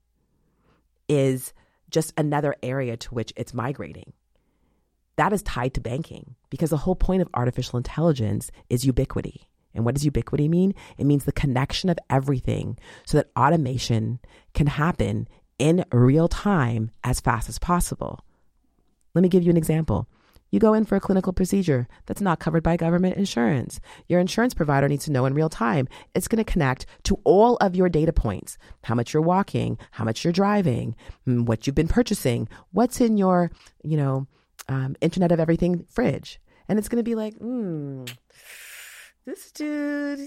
is 1.09 1.53
just 1.91 2.13
another 2.17 2.55
area 2.63 2.97
to 2.97 3.15
which 3.15 3.33
it's 3.37 3.55
migrating. 3.55 4.13
That 5.17 5.33
is 5.33 5.43
tied 5.43 5.75
to 5.75 5.81
banking 5.81 6.35
because 6.51 6.71
the 6.71 6.79
whole 6.79 6.97
point 6.97 7.23
of 7.23 7.29
artificial 7.35 7.77
intelligence 7.77 8.51
is 8.69 8.85
ubiquity. 8.85 9.49
And 9.75 9.85
what 9.85 9.95
does 9.95 10.05
ubiquity 10.05 10.49
mean? 10.49 10.75
It 10.99 11.05
means 11.05 11.25
the 11.25 11.33
connection 11.33 11.91
of 11.91 11.99
everything 12.09 12.79
so 13.05 13.19
that 13.19 13.31
automation 13.37 14.21
can 14.55 14.67
happen 14.67 15.29
in 15.59 15.85
real 15.93 16.29
time 16.29 16.91
as 17.03 17.21
fast 17.21 17.49
as 17.49 17.59
possible. 17.59 18.25
Let 19.15 19.23
me 19.23 19.29
give 19.29 19.45
you 19.45 19.51
an 19.51 19.57
example. 19.57 20.09
You 20.55 20.61
go 20.61 20.73
in 20.73 20.85
for 20.85 20.95
a 20.95 21.01
clinical 21.01 21.33
procedure 21.33 21.89
that's 22.07 22.21
not 22.21 22.39
covered 22.39 22.63
by 22.63 22.77
government 22.77 23.17
insurance. 23.17 23.81
Your 24.07 24.21
insurance 24.21 24.55
provider 24.55 24.89
needs 24.89 25.05
to 25.07 25.11
know 25.11 25.27
in 25.27 25.35
real 25.35 25.49
time. 25.49 25.89
It's 26.15 26.29
going 26.29 26.43
to 26.45 26.49
connect 26.49 26.87
to 27.03 27.19
all 27.25 27.57
of 27.57 27.75
your 27.75 27.89
data 27.89 28.13
points 28.13 28.57
how 28.85 28.95
much 28.95 29.13
you're 29.13 29.21
walking, 29.21 29.79
how 29.91 30.05
much 30.05 30.23
you're 30.23 30.33
driving, 30.33 30.95
mm, 31.27 31.45
what 31.45 31.67
you've 31.67 31.75
been 31.75 31.89
purchasing, 31.89 32.49
what's 32.71 33.01
in 33.01 33.17
your, 33.17 33.51
you 33.83 33.97
know, 33.97 34.29
um, 34.69 34.95
Internet 35.01 35.33
of 35.33 35.41
Everything 35.41 35.87
fridge. 35.91 36.39
And 36.69 36.79
it's 36.79 36.89
going 36.89 37.03
to 37.03 37.03
be 37.03 37.17
like, 37.17 37.35
hmm, 37.35 38.05
this 39.27 39.51
dude 39.51 40.21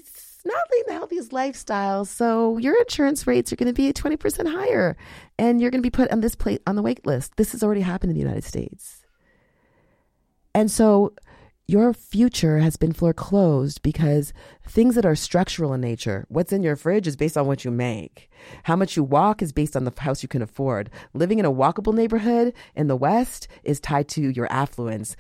not 0.43 0.63
leading 0.73 0.88
the 0.88 0.93
healthiest 0.93 1.32
lifestyle. 1.32 2.03
So 2.03 2.57
your 2.57 2.78
insurance 2.82 3.28
rates 3.28 3.53
are 3.53 3.55
going 3.55 3.73
to 3.73 3.82
be 3.82 3.93
20% 3.93 4.51
higher 4.51 4.97
and 5.39 5.61
you're 5.61 5.71
going 5.71 5.82
to 5.82 5.88
be 5.88 5.89
put 5.89 6.11
on 6.11 6.19
this 6.19 6.36
plate 6.36 6.61
on 6.67 6.75
the 6.75 6.82
wait 6.82 7.05
list. 7.05 7.38
This 7.38 7.53
has 7.53 7.63
already 7.63 7.80
happened 7.80 8.09
in 8.09 8.15
the 8.15 8.21
United 8.21 8.43
States. 8.43 9.07
And 10.53 10.71
so 10.71 11.13
your 11.67 11.93
future 11.93 12.59
has 12.59 12.77
been 12.77 12.93
foreclosed 12.93 13.81
because 13.81 14.31
things 14.65 14.95
that 14.95 15.05
are 15.05 15.15
structural 15.15 15.73
in 15.73 15.81
nature, 15.81 16.25
what's 16.29 16.53
in 16.53 16.63
your 16.63 16.75
fridge 16.77 17.07
is 17.07 17.17
based 17.17 17.37
on 17.37 17.45
what 17.45 17.65
you 17.65 17.71
make. 17.71 18.29
How 18.63 18.75
much 18.75 18.95
you 18.95 19.03
walk 19.03 19.41
is 19.41 19.51
based 19.51 19.75
on 19.75 19.83
the 19.83 19.93
house 19.97 20.23
you 20.23 20.29
can 20.29 20.41
afford. 20.41 20.89
Living 21.13 21.39
in 21.39 21.45
a 21.45 21.51
walkable 21.51 21.93
neighborhood 21.93 22.53
in 22.75 22.88
the 22.88 22.95
West 22.95 23.47
is 23.63 23.79
tied 23.79 24.07
to 24.09 24.29
your 24.29 24.51
affluence. 24.51 25.15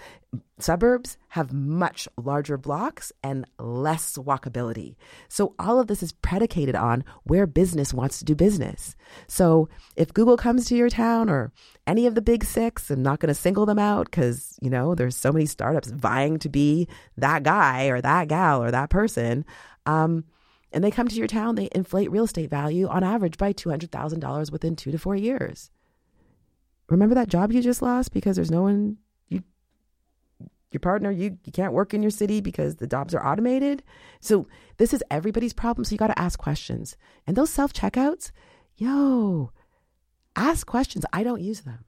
suburbs 0.59 1.17
have 1.29 1.53
much 1.53 2.07
larger 2.17 2.57
blocks 2.57 3.11
and 3.23 3.45
less 3.59 4.17
walkability. 4.17 4.95
So 5.29 5.53
all 5.59 5.79
of 5.79 5.87
this 5.87 6.01
is 6.01 6.11
predicated 6.13 6.75
on 6.75 7.03
where 7.23 7.45
business 7.45 7.93
wants 7.93 8.19
to 8.19 8.25
do 8.25 8.35
business. 8.35 8.95
So 9.27 9.69
if 9.95 10.13
Google 10.13 10.37
comes 10.37 10.65
to 10.65 10.75
your 10.75 10.89
town 10.89 11.29
or 11.29 11.51
any 11.85 12.07
of 12.07 12.15
the 12.15 12.21
big 12.21 12.43
six, 12.43 12.89
I'm 12.89 13.03
not 13.03 13.19
going 13.19 13.27
to 13.27 13.35
single 13.35 13.65
them 13.65 13.79
out 13.79 14.05
because, 14.05 14.57
you 14.61 14.69
know, 14.69 14.95
there's 14.95 15.15
so 15.15 15.31
many 15.31 15.45
startups 15.45 15.91
vying 15.91 16.39
to 16.39 16.49
be 16.49 16.87
that 17.17 17.43
guy 17.43 17.85
or 17.85 18.01
that 18.01 18.27
gal 18.27 18.63
or 18.63 18.71
that 18.71 18.89
person. 18.89 19.45
Um, 19.85 20.25
and 20.71 20.83
they 20.83 20.91
come 20.91 21.07
to 21.07 21.15
your 21.15 21.27
town, 21.27 21.55
they 21.55 21.69
inflate 21.73 22.11
real 22.11 22.25
estate 22.25 22.49
value 22.49 22.87
on 22.87 23.03
average 23.03 23.37
by 23.37 23.53
$200,000 23.53 24.51
within 24.51 24.75
two 24.75 24.91
to 24.91 24.97
four 24.97 25.15
years. 25.15 25.71
Remember 26.89 27.15
that 27.15 27.29
job 27.29 27.51
you 27.51 27.61
just 27.61 27.81
lost 27.81 28.13
because 28.13 28.35
there's 28.35 28.51
no 28.51 28.61
one 28.61 28.97
you, 29.27 29.43
your 30.71 30.79
partner, 30.79 31.11
you, 31.11 31.37
you 31.43 31.51
can't 31.51 31.73
work 31.73 31.93
in 31.93 32.01
your 32.01 32.11
city 32.11 32.41
because 32.41 32.75
the 32.75 32.87
jobs 32.87 33.13
are 33.13 33.25
automated. 33.25 33.83
So 34.19 34.47
this 34.77 34.93
is 34.93 35.03
everybody's 35.09 35.53
problem. 35.53 35.85
So 35.85 35.93
you 35.93 35.97
got 35.97 36.07
to 36.07 36.19
ask 36.19 36.39
questions. 36.39 36.97
And 37.25 37.35
those 37.35 37.49
self 37.49 37.73
checkouts, 37.73 38.31
yo, 38.75 39.51
ask 40.35 40.65
questions. 40.65 41.05
I 41.11 41.23
don't 41.23 41.41
use 41.41 41.61
them. 41.61 41.85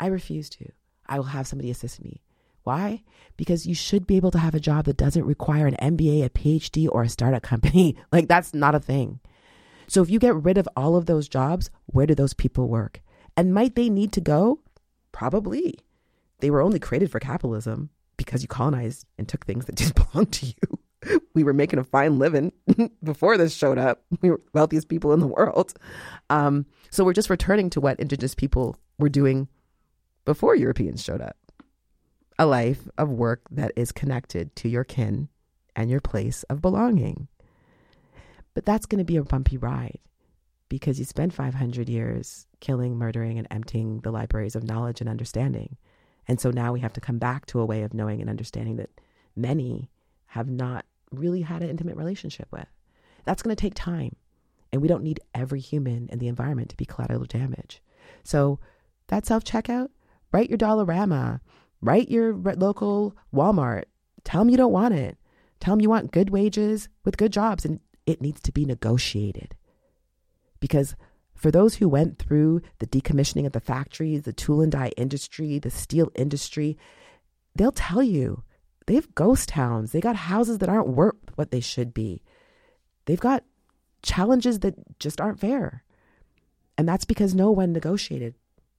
I 0.00 0.06
refuse 0.06 0.48
to. 0.50 0.70
I 1.06 1.18
will 1.18 1.26
have 1.26 1.46
somebody 1.46 1.70
assist 1.70 2.02
me. 2.02 2.22
Why? 2.68 3.02
Because 3.38 3.66
you 3.66 3.74
should 3.74 4.06
be 4.06 4.16
able 4.16 4.30
to 4.30 4.38
have 4.38 4.54
a 4.54 4.60
job 4.60 4.84
that 4.84 4.98
doesn't 4.98 5.24
require 5.24 5.66
an 5.66 5.96
MBA, 5.96 6.22
a 6.22 6.28
PhD, 6.28 6.86
or 6.86 7.02
a 7.02 7.08
startup 7.08 7.42
company. 7.42 7.96
like 8.12 8.28
that's 8.28 8.52
not 8.52 8.74
a 8.74 8.78
thing. 8.78 9.20
So 9.86 10.02
if 10.02 10.10
you 10.10 10.18
get 10.18 10.34
rid 10.34 10.58
of 10.58 10.68
all 10.76 10.94
of 10.94 11.06
those 11.06 11.30
jobs, 11.30 11.70
where 11.86 12.04
do 12.04 12.14
those 12.14 12.34
people 12.34 12.68
work? 12.68 13.00
And 13.38 13.54
might 13.54 13.74
they 13.74 13.88
need 13.88 14.12
to 14.12 14.20
go? 14.20 14.60
Probably. 15.12 15.78
They 16.40 16.50
were 16.50 16.60
only 16.60 16.78
created 16.78 17.10
for 17.10 17.18
capitalism 17.18 17.88
because 18.18 18.42
you 18.42 18.48
colonized 18.48 19.06
and 19.16 19.26
took 19.26 19.46
things 19.46 19.64
that 19.64 19.74
didn't 19.76 20.12
belong 20.12 20.26
to 20.26 20.46
you. 20.46 21.20
we 21.34 21.44
were 21.44 21.54
making 21.54 21.78
a 21.78 21.84
fine 21.84 22.18
living 22.18 22.52
before 23.02 23.38
this 23.38 23.54
showed 23.54 23.78
up. 23.78 24.02
We 24.20 24.28
were 24.28 24.42
wealthiest 24.52 24.90
people 24.90 25.14
in 25.14 25.20
the 25.20 25.26
world. 25.26 25.72
Um, 26.28 26.66
so 26.90 27.02
we're 27.02 27.14
just 27.14 27.30
returning 27.30 27.70
to 27.70 27.80
what 27.80 27.98
indigenous 27.98 28.34
people 28.34 28.76
were 28.98 29.08
doing 29.08 29.48
before 30.26 30.54
Europeans 30.54 31.02
showed 31.02 31.22
up. 31.22 31.38
A 32.38 32.46
life 32.46 32.88
of 32.96 33.08
work 33.08 33.42
that 33.50 33.72
is 33.76 33.92
connected 33.92 34.54
to 34.56 34.68
your 34.68 34.84
kin 34.84 35.28
and 35.74 35.90
your 35.90 36.00
place 36.00 36.44
of 36.44 36.60
belonging. 36.60 37.28
But 38.54 38.64
that's 38.64 38.86
going 38.86 38.98
to 38.98 39.04
be 39.04 39.16
a 39.16 39.24
bumpy 39.24 39.56
ride 39.56 39.98
because 40.68 40.98
you 40.98 41.04
spend 41.04 41.34
500 41.34 41.88
years 41.88 42.46
killing, 42.60 42.96
murdering, 42.96 43.38
and 43.38 43.48
emptying 43.50 44.00
the 44.00 44.10
libraries 44.10 44.56
of 44.56 44.64
knowledge 44.64 45.00
and 45.00 45.08
understanding. 45.08 45.76
And 46.26 46.40
so 46.40 46.50
now 46.50 46.72
we 46.72 46.80
have 46.80 46.92
to 46.94 47.00
come 47.00 47.18
back 47.18 47.46
to 47.46 47.60
a 47.60 47.66
way 47.66 47.82
of 47.82 47.94
knowing 47.94 48.20
and 48.20 48.28
understanding 48.28 48.76
that 48.76 48.90
many 49.34 49.90
have 50.26 50.48
not 50.48 50.84
really 51.10 51.42
had 51.42 51.62
an 51.62 51.70
intimate 51.70 51.96
relationship 51.96 52.48
with. 52.52 52.66
That's 53.24 53.42
going 53.42 53.54
to 53.54 53.60
take 53.60 53.74
time. 53.74 54.16
And 54.72 54.82
we 54.82 54.88
don't 54.88 55.02
need 55.02 55.20
every 55.34 55.60
human 55.60 56.08
in 56.10 56.18
the 56.18 56.28
environment 56.28 56.68
to 56.70 56.76
be 56.76 56.84
collateral 56.84 57.24
damage. 57.24 57.80
So 58.24 58.58
that 59.06 59.24
self 59.24 59.44
checkout, 59.44 59.88
write 60.32 60.50
your 60.50 60.58
Dollarama, 60.58 61.40
write 61.80 62.10
your 62.10 62.34
local 62.34 63.16
Walmart. 63.32 63.84
Tell 64.24 64.40
them 64.40 64.50
you 64.50 64.56
don't 64.56 64.72
want 64.72 64.94
it. 64.94 65.16
Tell 65.60 65.72
them 65.72 65.80
you 65.80 65.90
want 65.90 66.12
good 66.12 66.30
wages 66.30 66.88
with 67.04 67.16
good 67.16 67.32
jobs. 67.32 67.64
And 67.64 67.80
it 68.06 68.20
needs 68.22 68.40
to 68.42 68.52
be 68.52 68.64
negotiated. 68.64 69.54
Because 70.60 70.96
for 71.34 71.50
those 71.50 71.76
who 71.76 71.88
went 71.88 72.18
through 72.18 72.62
the 72.78 72.86
decommissioning 72.86 73.46
of 73.46 73.52
the 73.52 73.60
factories, 73.60 74.22
the 74.22 74.32
tool 74.32 74.60
and 74.60 74.72
die 74.72 74.92
industry, 74.96 75.58
the 75.58 75.70
steel 75.70 76.10
industry, 76.14 76.76
they'll 77.54 77.72
tell 77.72 78.02
you 78.02 78.42
they 78.86 78.94
have 78.94 79.14
ghost 79.14 79.50
towns. 79.50 79.92
They 79.92 80.00
got 80.00 80.16
houses 80.16 80.58
that 80.58 80.68
aren't 80.68 80.88
worth 80.88 81.16
what 81.36 81.50
they 81.50 81.60
should 81.60 81.94
be. 81.94 82.22
They've 83.04 83.20
got 83.20 83.44
challenges 84.02 84.60
that 84.60 84.74
just 84.98 85.20
aren't 85.20 85.40
fair. 85.40 85.84
And 86.76 86.88
that's 86.88 87.04
because 87.04 87.34
no 87.34 87.50
one 87.50 87.72
negotiated. 87.72 88.34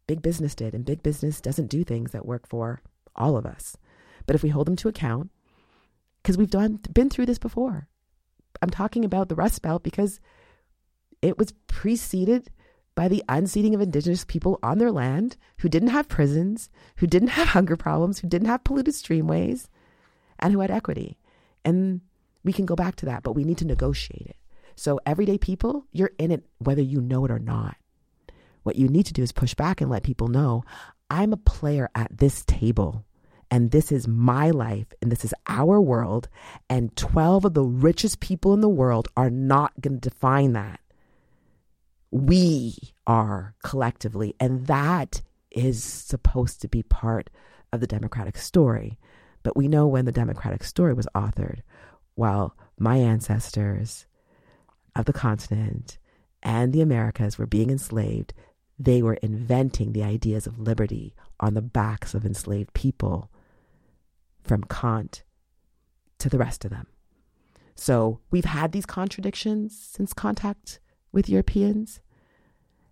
Big 0.07 0.21
business 0.21 0.55
did, 0.55 0.73
and 0.73 0.85
big 0.85 1.03
business 1.03 1.39
doesn't 1.39 1.67
do 1.67 1.83
things 1.83 2.11
that 2.11 2.25
work 2.25 2.47
for 2.47 2.81
all 3.15 3.37
of 3.37 3.45
us. 3.45 3.77
But 4.25 4.35
if 4.35 4.43
we 4.43 4.49
hold 4.49 4.67
them 4.67 4.75
to 4.77 4.87
account, 4.87 5.31
because 6.21 6.37
we've 6.37 6.49
done 6.49 6.79
been 6.93 7.09
through 7.09 7.25
this 7.25 7.39
before. 7.39 7.87
I'm 8.61 8.69
talking 8.69 9.05
about 9.05 9.29
the 9.29 9.35
Rust 9.35 9.61
Belt 9.61 9.83
because 9.83 10.19
it 11.21 11.37
was 11.37 11.53
preceded 11.67 12.49
by 12.95 13.07
the 13.07 13.23
unseating 13.29 13.73
of 13.73 13.81
indigenous 13.81 14.25
people 14.25 14.59
on 14.61 14.77
their 14.77 14.91
land 14.91 15.37
who 15.59 15.69
didn't 15.69 15.89
have 15.89 16.09
prisons, 16.09 16.69
who 16.97 17.07
didn't 17.07 17.29
have 17.29 17.49
hunger 17.49 17.77
problems, 17.77 18.19
who 18.19 18.27
didn't 18.27 18.47
have 18.47 18.63
polluted 18.63 18.93
streamways, 18.93 19.67
and 20.39 20.53
who 20.53 20.59
had 20.59 20.71
equity. 20.71 21.17
And 21.63 22.01
we 22.43 22.53
can 22.53 22.65
go 22.65 22.75
back 22.75 22.95
to 22.97 23.05
that, 23.05 23.23
but 23.23 23.33
we 23.33 23.43
need 23.43 23.57
to 23.59 23.65
negotiate 23.65 24.27
it. 24.27 24.35
So, 24.75 24.99
everyday 25.05 25.37
people, 25.37 25.85
you're 25.91 26.11
in 26.17 26.31
it 26.31 26.45
whether 26.57 26.81
you 26.81 27.01
know 27.01 27.25
it 27.25 27.31
or 27.31 27.39
not. 27.39 27.75
What 28.63 28.77
you 28.77 28.87
need 28.87 29.05
to 29.07 29.13
do 29.13 29.23
is 29.23 29.31
push 29.31 29.53
back 29.53 29.81
and 29.81 29.89
let 29.89 30.03
people 30.03 30.27
know 30.27 30.63
I'm 31.09 31.33
a 31.33 31.37
player 31.37 31.89
at 31.95 32.17
this 32.17 32.43
table, 32.45 33.05
and 33.49 33.71
this 33.71 33.91
is 33.91 34.07
my 34.07 34.51
life, 34.51 34.87
and 35.01 35.11
this 35.11 35.25
is 35.25 35.33
our 35.47 35.81
world, 35.81 36.29
and 36.69 36.95
12 36.95 37.45
of 37.45 37.53
the 37.53 37.63
richest 37.63 38.19
people 38.19 38.53
in 38.53 38.61
the 38.61 38.69
world 38.69 39.07
are 39.17 39.29
not 39.29 39.79
going 39.81 39.99
to 39.99 40.09
define 40.09 40.53
that 40.53 40.79
we 42.11 42.75
are 43.05 43.55
collectively. 43.63 44.35
And 44.39 44.67
that 44.67 45.21
is 45.51 45.83
supposed 45.83 46.61
to 46.61 46.67
be 46.67 46.83
part 46.83 47.29
of 47.71 47.79
the 47.79 47.87
democratic 47.87 48.37
story. 48.37 48.97
But 49.43 49.55
we 49.55 49.67
know 49.67 49.87
when 49.87 50.05
the 50.05 50.11
democratic 50.11 50.63
story 50.63 50.93
was 50.93 51.07
authored, 51.15 51.61
while 52.15 52.55
my 52.77 52.97
ancestors 52.97 54.05
of 54.95 55.05
the 55.05 55.13
continent 55.13 55.97
and 56.43 56.73
the 56.73 56.81
Americas 56.81 57.37
were 57.37 57.45
being 57.45 57.69
enslaved, 57.69 58.33
they 58.79 59.01
were 59.01 59.15
inventing 59.15 59.91
the 59.91 60.03
ideas 60.03 60.47
of 60.47 60.57
liberty 60.57 61.13
on 61.39 61.53
the 61.53 61.61
backs 61.61 62.13
of 62.13 62.25
enslaved 62.25 62.73
people 62.73 63.29
from 64.41 64.63
Kant 64.63 65.23
to 66.17 66.29
the 66.29 66.37
rest 66.37 66.63
of 66.63 66.71
them. 66.71 66.87
So 67.75 68.19
we've 68.31 68.45
had 68.45 68.71
these 68.71 68.85
contradictions 68.85 69.77
since 69.77 70.13
contact 70.13 70.79
with 71.11 71.29
Europeans. 71.29 72.01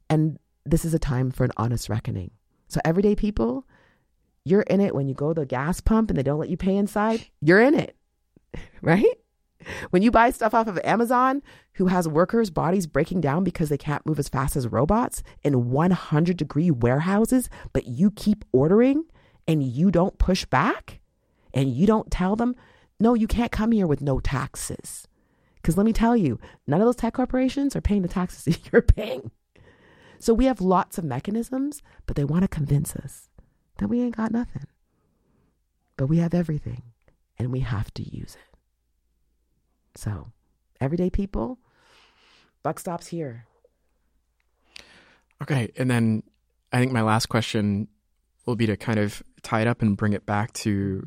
And 0.09 0.39
this 0.65 0.85
is 0.85 0.93
a 0.93 0.99
time 0.99 1.31
for 1.31 1.43
an 1.43 1.51
honest 1.57 1.89
reckoning. 1.89 2.31
So, 2.67 2.81
everyday 2.83 3.15
people, 3.15 3.65
you're 4.43 4.61
in 4.61 4.81
it 4.81 4.93
when 4.93 5.07
you 5.07 5.13
go 5.13 5.33
to 5.33 5.41
the 5.41 5.45
gas 5.45 5.79
pump 5.79 6.09
and 6.09 6.17
they 6.17 6.23
don't 6.23 6.39
let 6.39 6.49
you 6.49 6.57
pay 6.57 6.75
inside, 6.75 7.25
you're 7.41 7.61
in 7.61 7.73
it, 7.73 7.95
right? 8.81 9.05
When 9.89 10.01
you 10.01 10.11
buy 10.11 10.29
stuff 10.31 10.53
off 10.53 10.67
of 10.67 10.79
Amazon, 10.83 11.41
who 11.73 11.87
has 11.87 12.07
workers' 12.07 12.49
bodies 12.49 12.87
breaking 12.87 13.21
down 13.21 13.43
because 13.43 13.69
they 13.69 13.77
can't 13.77 14.05
move 14.05 14.19
as 14.19 14.29
fast 14.29 14.55
as 14.55 14.67
robots 14.67 15.23
in 15.43 15.71
100 15.71 16.37
degree 16.37 16.71
warehouses, 16.71 17.49
but 17.73 17.85
you 17.85 18.11
keep 18.11 18.45
ordering 18.51 19.05
and 19.47 19.63
you 19.63 19.91
don't 19.91 20.17
push 20.19 20.45
back 20.45 20.99
and 21.53 21.71
you 21.71 21.87
don't 21.87 22.11
tell 22.11 22.35
them, 22.35 22.55
no, 22.99 23.13
you 23.13 23.27
can't 23.27 23.51
come 23.51 23.71
here 23.71 23.87
with 23.87 24.01
no 24.01 24.19
taxes. 24.19 25.07
Because 25.55 25.77
let 25.77 25.85
me 25.85 25.93
tell 25.93 26.15
you, 26.15 26.39
none 26.65 26.81
of 26.81 26.85
those 26.85 26.95
tech 26.95 27.13
corporations 27.13 27.75
are 27.75 27.81
paying 27.81 28.01
the 28.01 28.07
taxes 28.07 28.57
you're 28.71 28.81
paying. 28.81 29.31
So 30.19 30.33
we 30.33 30.45
have 30.45 30.61
lots 30.61 30.97
of 30.97 31.03
mechanisms, 31.03 31.83
but 32.05 32.15
they 32.15 32.23
want 32.23 32.43
to 32.43 32.47
convince 32.47 32.95
us 32.95 33.29
that 33.77 33.87
we 33.87 34.01
ain't 34.01 34.17
got 34.17 34.31
nothing. 34.31 34.65
But 35.95 36.07
we 36.07 36.17
have 36.17 36.33
everything, 36.33 36.83
and 37.37 37.51
we 37.51 37.61
have 37.61 37.93
to 37.95 38.03
use 38.03 38.35
it. 38.35 38.56
So, 39.97 40.27
everyday 40.79 41.09
people, 41.09 41.57
buck 42.63 42.79
stops 42.79 43.07
here. 43.07 43.45
Okay. 45.41 45.71
And 45.77 45.89
then 45.89 46.23
I 46.71 46.79
think 46.79 46.91
my 46.91 47.01
last 47.01 47.27
question 47.27 47.87
will 48.45 48.55
be 48.55 48.65
to 48.67 48.77
kind 48.77 48.99
of 48.99 49.23
tie 49.41 49.61
it 49.61 49.67
up 49.67 49.81
and 49.81 49.97
bring 49.97 50.13
it 50.13 50.25
back 50.25 50.53
to 50.53 51.05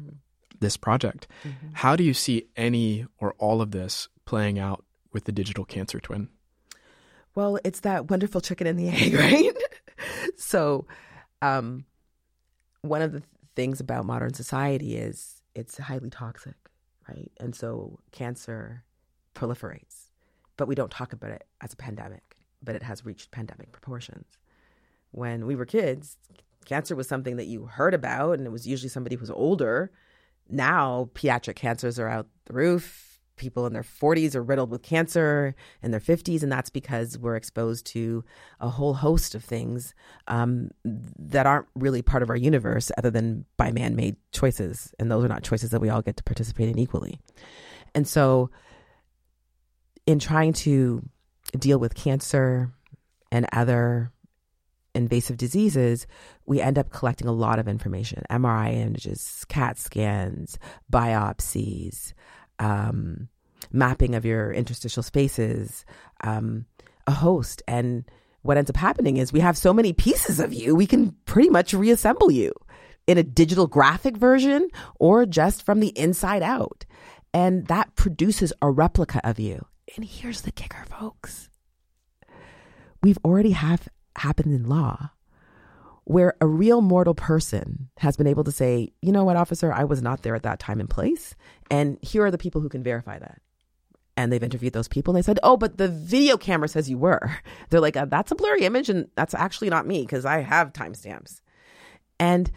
this 0.61 0.77
project. 0.77 1.27
Mm-hmm. 1.45 1.69
How 1.73 1.97
do 1.97 2.05
you 2.05 2.15
see 2.15 2.47
any 2.57 3.07
or 3.19 3.35
all 3.39 3.63
of 3.63 3.71
this 3.71 4.09
playing 4.25 4.59
out 4.59 4.85
with 5.13 5.25
the 5.25 5.33
digital 5.33 5.65
cancer 5.65 6.01
twin? 6.01 6.29
Well, 7.35 7.59
it's 7.65 7.81
that 7.81 8.11
wonderful 8.11 8.41
chicken 8.41 8.67
and 8.67 8.79
the 8.79 8.89
egg, 8.89 9.15
right? 9.15 9.53
so, 10.37 10.87
um, 11.43 11.85
one 12.83 13.03
of 13.03 13.13
the 13.13 13.23
things 13.57 13.81
about 13.81 14.05
modern 14.05 14.35
society 14.35 14.97
is 14.97 15.41
it's 15.55 15.79
highly 15.79 16.11
toxic, 16.11 16.57
right? 17.11 17.31
And 17.39 17.55
so 17.55 17.99
cancer 18.13 18.85
proliferates, 19.35 20.11
but 20.57 20.69
we 20.69 20.75
don't 20.75 20.91
talk 20.91 21.13
about 21.13 21.31
it 21.31 21.45
as 21.61 21.73
a 21.73 21.77
pandemic, 21.77 22.37
but 22.63 22.75
it 22.75 22.83
has 22.83 23.05
reached 23.05 23.31
pandemic 23.31 23.73
proportions. 23.73 24.27
When 25.13 25.47
we 25.47 25.57
were 25.57 25.67
kids, 25.67 26.19
cancer 26.65 26.95
was 26.95 27.09
something 27.09 27.37
that 27.37 27.47
you 27.47 27.67
heard 27.67 27.95
about, 27.95 28.39
and 28.39 28.47
it 28.47 28.51
was 28.51 28.67
usually 28.67 28.89
somebody 28.89 29.17
who 29.17 29.21
was 29.21 29.31
older. 29.31 29.91
Now, 30.49 31.11
pediatric 31.15 31.57
cancers 31.57 31.99
are 31.99 32.09
out 32.09 32.29
the 32.47 32.55
roof 32.55 33.10
people 33.41 33.67
in 33.67 33.73
their 33.73 33.83
40s 33.83 34.37
are 34.37 34.43
riddled 34.43 34.71
with 34.71 34.83
cancer 34.83 35.57
in 35.83 35.91
their 35.91 36.01
50s, 36.01 36.45
and 36.45 36.53
that's 36.53 36.71
because 36.71 37.19
we're 37.19 37.35
exposed 37.35 37.87
to 37.87 38.23
a 38.61 38.69
whole 38.69 38.95
host 38.95 39.35
of 39.35 39.43
things 39.43 39.95
um, 40.29 40.71
that 40.85 41.47
aren't 41.47 41.67
really 41.75 42.03
part 42.03 42.23
of 42.23 42.31
our 42.31 42.37
universe 42.37 42.93
other 42.99 43.11
than 43.11 43.47
by 43.57 43.73
man 43.73 43.97
made 43.97 44.17
choices. 44.31 44.95
And 45.01 45.11
those 45.11 45.25
are 45.25 45.29
not 45.29 45.43
choices 45.43 45.71
that 45.71 45.81
we 45.81 45.89
all 45.89 46.03
get 46.03 46.17
to 46.19 46.23
participate 46.23 46.69
in 46.69 46.79
equally. 46.79 47.19
And 47.95 48.07
so, 48.07 48.51
in 50.07 50.19
trying 50.19 50.53
to 50.53 51.03
deal 51.59 51.79
with 51.79 51.95
cancer 51.95 52.73
and 53.33 53.47
other 53.53 54.13
invasive 54.95 55.37
diseases, 55.37 56.07
we 56.47 56.61
end 56.61 56.79
up 56.79 56.91
collecting 56.91 57.29
a 57.29 57.33
lot 57.33 57.59
of 57.59 57.69
information 57.69 58.23
MRI 58.31 58.75
images, 58.75 59.45
CAT 59.49 59.79
scans, 59.79 60.59
biopsies, 60.93 62.13
um, 62.61 63.29
mapping 63.73 64.15
of 64.15 64.25
your 64.25 64.53
interstitial 64.53 65.03
spaces, 65.03 65.85
um, 66.23 66.67
a 67.07 67.13
host. 67.13 67.63
And 67.67 68.05
what 68.43 68.57
ends 68.57 68.71
up 68.71 68.77
happening 68.77 69.17
is 69.17 69.33
we 69.33 69.41
have 69.41 69.59
so 69.59 69.73
many 69.73 69.93
pieces 69.93 70.39
of 70.39 70.55
you, 70.55 70.77
we 70.77 70.87
can 70.87 71.17
pretty 71.25 71.51
much 71.51 71.75
reassemble 71.75 72.31
you 72.31 72.53
in 73.07 73.19
a 73.19 73.25
digital 73.25 73.67
graphic 73.67 74.17
version 74.17 74.69
or 75.01 75.27
just 75.27 75.65
from 75.65 75.81
the 75.81 75.99
inside 75.99 76.43
out. 76.43 76.85
And 77.35 77.67
that 77.67 77.97
produces 77.97 78.53
a 78.63 78.71
replica 78.71 79.21
of 79.25 79.39
you. 79.39 79.67
And 79.97 80.05
here's 80.05 80.43
the 80.43 80.53
kicker, 80.53 80.85
folks. 80.85 81.49
We've 83.03 83.19
already 83.25 83.53
have 83.53 83.89
happened 84.17 84.55
in 84.55 84.69
law 84.69 85.11
where 86.05 86.35
a 86.41 86.47
real 86.47 86.81
mortal 86.81 87.15
person 87.15 87.89
has 87.99 88.17
been 88.17 88.27
able 88.27 88.43
to 88.45 88.51
say, 88.51 88.93
you 89.01 89.13
know 89.13 89.25
what, 89.25 89.37
officer, 89.37 89.73
I 89.73 89.85
was 89.85 90.03
not 90.03 90.23
there 90.23 90.35
at 90.35 90.43
that 90.43 90.59
time 90.59 90.81
and 90.81 90.91
place. 90.91 91.35
And 91.71 91.99
here 92.03 92.25
are 92.25 92.31
the 92.31 92.39
people 92.39 92.61
who 92.61 92.69
can 92.69 92.83
verify 92.83 93.19
that. 93.19 93.41
And 94.17 94.31
they've 94.31 94.43
interviewed 94.43 94.73
those 94.73 94.89
people 94.89 95.15
and 95.15 95.23
they 95.23 95.27
said, 95.27 95.39
oh, 95.43 95.57
but 95.57 95.79
the 95.79 95.89
video 95.89 96.37
camera 96.37 96.69
says 96.69 96.91
you 96.91 96.99
were. 96.99 97.31
They're 97.71 97.81
like, 97.81 97.97
uh, 97.97 98.07
that's 98.07 98.33
a 98.33 98.35
blurry 98.35 98.65
image 98.65 98.91
and 98.91 99.09
that's 99.15 99.35
actually 99.35 99.71
not 99.71 99.87
me 99.87 100.03
because 100.03 100.27
I 100.27 100.41
have 100.41 100.73
timestamps. 100.73 101.41
And 102.19 102.51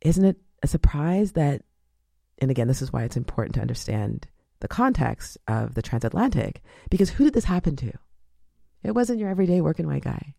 isn't 0.00 0.24
it 0.24 0.36
a 0.62 0.66
surprise 0.66 1.32
that, 1.32 1.62
and 2.38 2.50
again, 2.50 2.66
this 2.66 2.82
is 2.82 2.92
why 2.92 3.04
it's 3.04 3.16
important 3.16 3.54
to 3.54 3.60
understand 3.60 4.26
the 4.60 4.68
context 4.68 5.38
of 5.46 5.74
the 5.74 5.82
transatlantic, 5.82 6.62
because 6.90 7.10
who 7.10 7.24
did 7.24 7.34
this 7.34 7.44
happen 7.44 7.76
to? 7.76 7.92
It 8.82 8.92
wasn't 8.92 9.20
your 9.20 9.28
everyday 9.28 9.60
working 9.60 9.86
white 9.86 10.04
guy. 10.04 10.34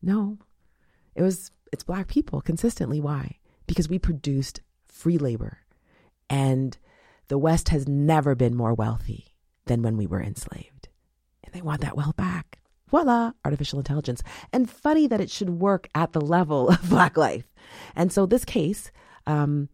No, 0.00 0.38
it 1.14 1.22
was, 1.22 1.50
it's 1.72 1.84
black 1.84 2.08
people 2.08 2.40
consistently. 2.40 3.00
Why? 3.00 3.38
Because 3.66 3.88
we 3.88 3.98
produced 3.98 4.60
free 4.86 5.18
labor. 5.18 5.58
And 6.30 6.78
the 7.28 7.38
West 7.38 7.70
has 7.70 7.88
never 7.88 8.34
been 8.34 8.54
more 8.54 8.74
wealthy 8.74 9.34
than 9.66 9.82
when 9.82 9.96
we 9.96 10.06
were 10.06 10.22
enslaved. 10.22 10.88
And 11.44 11.54
they 11.54 11.62
want 11.62 11.80
that 11.80 11.96
wealth 11.96 12.16
back. 12.16 12.58
Voila, 12.88 13.32
artificial 13.44 13.78
intelligence. 13.78 14.22
And 14.52 14.70
funny 14.70 15.06
that 15.08 15.20
it 15.20 15.30
should 15.30 15.50
work 15.50 15.88
at 15.94 16.12
the 16.12 16.20
level 16.20 16.68
of 16.68 16.82
Black 16.88 17.16
life. 17.16 17.44
And 17.96 18.12
so 18.12 18.26
this 18.26 18.44
case, 18.44 18.92
um, 19.26 19.68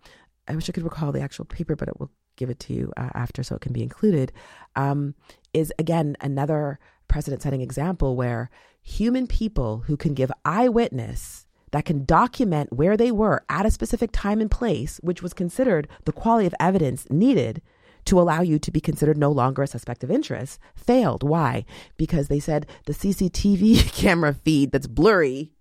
I 0.48 0.54
wish 0.54 0.68
I 0.68 0.72
could 0.72 0.84
recall 0.84 1.12
the 1.12 1.20
actual 1.20 1.44
paper, 1.44 1.76
but 1.76 1.88
it 1.88 2.00
will 2.00 2.10
give 2.36 2.48
it 2.48 2.58
to 2.60 2.72
you 2.72 2.92
uh, 2.96 3.10
after 3.14 3.42
so 3.42 3.54
it 3.54 3.60
can 3.60 3.72
be 3.72 3.82
included, 3.82 4.32
um, 4.76 5.14
is 5.52 5.72
again 5.78 6.16
another 6.20 6.78
precedent 7.08 7.42
setting 7.42 7.60
example 7.60 8.16
where 8.16 8.48
human 8.80 9.26
people 9.26 9.80
who 9.86 9.96
can 9.96 10.14
give 10.14 10.32
eyewitness 10.44 11.41
that 11.72 11.84
can 11.84 12.04
document 12.04 12.72
where 12.72 12.96
they 12.96 13.10
were 13.10 13.42
at 13.48 13.66
a 13.66 13.70
specific 13.70 14.10
time 14.12 14.40
and 14.40 14.50
place, 14.50 15.00
which 15.02 15.22
was 15.22 15.34
considered 15.34 15.88
the 16.04 16.12
quality 16.12 16.46
of 16.46 16.54
evidence 16.60 17.10
needed 17.10 17.60
to 18.04 18.20
allow 18.20 18.42
you 18.42 18.58
to 18.58 18.70
be 18.70 18.80
considered 18.80 19.16
no 19.16 19.30
longer 19.30 19.62
a 19.62 19.66
suspect 19.66 20.04
of 20.04 20.10
interest, 20.10 20.58
failed. 20.74 21.22
Why? 21.22 21.64
Because 21.96 22.28
they 22.28 22.40
said 22.40 22.66
the 22.86 22.92
CCTV 22.92 23.92
camera 23.94 24.34
feed 24.34 24.72
that's 24.72 24.86
blurry 24.86 25.52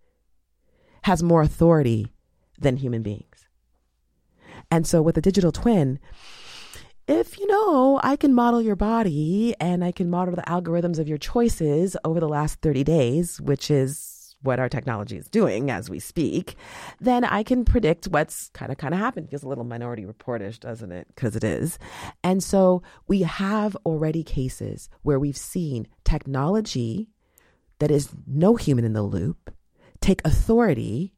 has 1.04 1.24
more 1.24 1.42
authority 1.42 2.12
than 2.60 2.78
human 2.78 3.02
beings. 3.02 3.48
And 4.70 4.86
so 4.88 5.02
with 5.02 5.18
a 5.18 5.22
digital 5.22 5.52
twin, 5.52 6.00
if 7.08 7.40
you 7.40 7.48
know 7.48 8.00
I 8.04 8.16
can 8.16 8.34
model 8.34 8.62
your 8.62 8.76
body 8.76 9.56
and 9.60 9.84
I 9.84 9.92
can 9.92 10.10
model 10.10 10.36
the 10.36 10.44
algorithms 10.44 11.00
of 11.00 11.08
your 11.08 11.18
choices 11.18 11.98
over 12.04 12.20
the 12.20 12.30
last 12.30 12.62
30 12.62 12.84
days, 12.84 13.42
which 13.42 13.70
is 13.70 14.11
what 14.44 14.60
our 14.60 14.70
technology 14.70 15.18
is 15.18 15.28
doing 15.28 15.70
as 15.70 15.90
we 15.90 16.00
speak, 16.00 16.56
then 17.00 17.24
I 17.24 17.44
can 17.44 17.66
predict 17.66 18.06
what's 18.06 18.50
kind 18.50 18.72
of 18.72 18.78
kind 18.78 18.94
of 18.94 19.00
happened. 19.00 19.30
Feels 19.30 19.44
a 19.44 19.48
little 19.48 19.64
minority 19.64 20.06
reportish, 20.06 20.60
doesn't 20.60 20.92
it? 20.92 21.08
Because 21.08 21.36
it 21.36 21.44
is. 21.44 21.78
And 22.24 22.44
so 22.44 22.82
we 23.08 23.22
have 23.22 23.76
already 23.86 24.24
cases 24.24 24.90
where 25.04 25.20
we've 25.20 25.38
seen 25.38 25.88
technology 26.04 27.10
that 27.80 27.92
is 27.92 28.10
no 28.28 28.56
human 28.56 28.86
in 28.86 28.94
the 28.94 29.04
loop 29.04 29.54
take 30.02 30.22
authority 30.26 31.14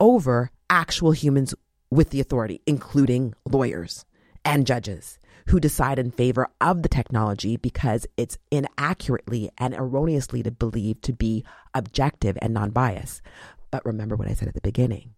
over 0.00 0.50
actual 0.70 1.12
humans 1.12 1.54
with 1.90 2.10
the 2.10 2.20
authority, 2.20 2.60
including 2.66 3.34
lawyers 3.44 4.04
and 4.44 4.66
judges 4.66 5.18
who 5.48 5.60
decide 5.60 5.98
in 5.98 6.10
favor 6.10 6.48
of 6.60 6.82
the 6.82 6.88
technology 6.88 7.56
because 7.56 8.06
it's 8.16 8.38
inaccurately 8.50 9.50
and 9.58 9.74
erroneously 9.74 10.42
to 10.42 10.50
believe 10.50 11.00
to 11.02 11.12
be 11.12 11.44
objective 11.74 12.38
and 12.40 12.54
non-biased. 12.54 13.22
But 13.70 13.84
remember 13.84 14.16
what 14.16 14.28
I 14.28 14.34
said 14.34 14.48
at 14.48 14.54
the 14.54 14.60
beginning. 14.60 15.14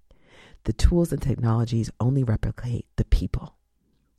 The 0.64 0.72
tools 0.72 1.12
and 1.12 1.22
technologies 1.22 1.90
only 2.00 2.24
replicate 2.24 2.86
the 2.96 3.04
people 3.04 3.54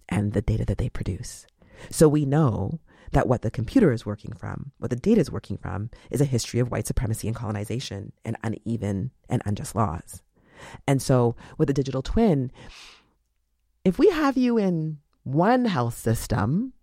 and 0.07 0.33
the 0.33 0.41
data 0.41 0.65
that 0.65 0.77
they 0.77 0.89
produce. 0.89 1.45
So 1.89 2.07
we 2.07 2.25
know 2.25 2.79
that 3.11 3.27
what 3.27 3.41
the 3.41 3.51
computer 3.51 3.91
is 3.91 4.05
working 4.05 4.33
from, 4.33 4.71
what 4.77 4.89
the 4.89 4.95
data 4.95 5.21
is 5.21 5.31
working 5.31 5.57
from, 5.57 5.89
is 6.11 6.21
a 6.21 6.25
history 6.25 6.59
of 6.59 6.71
white 6.71 6.87
supremacy 6.87 7.27
and 7.27 7.35
colonization 7.35 8.11
and 8.23 8.37
uneven 8.43 9.11
and 9.29 9.41
unjust 9.45 9.75
laws. 9.75 10.21
And 10.87 11.01
so 11.01 11.35
with 11.57 11.69
a 11.69 11.73
digital 11.73 12.01
twin, 12.01 12.51
if 13.85 13.99
we 13.99 14.09
have 14.09 14.37
you 14.37 14.57
in 14.57 14.99
one 15.23 15.65
health 15.65 15.97
system 15.97 16.73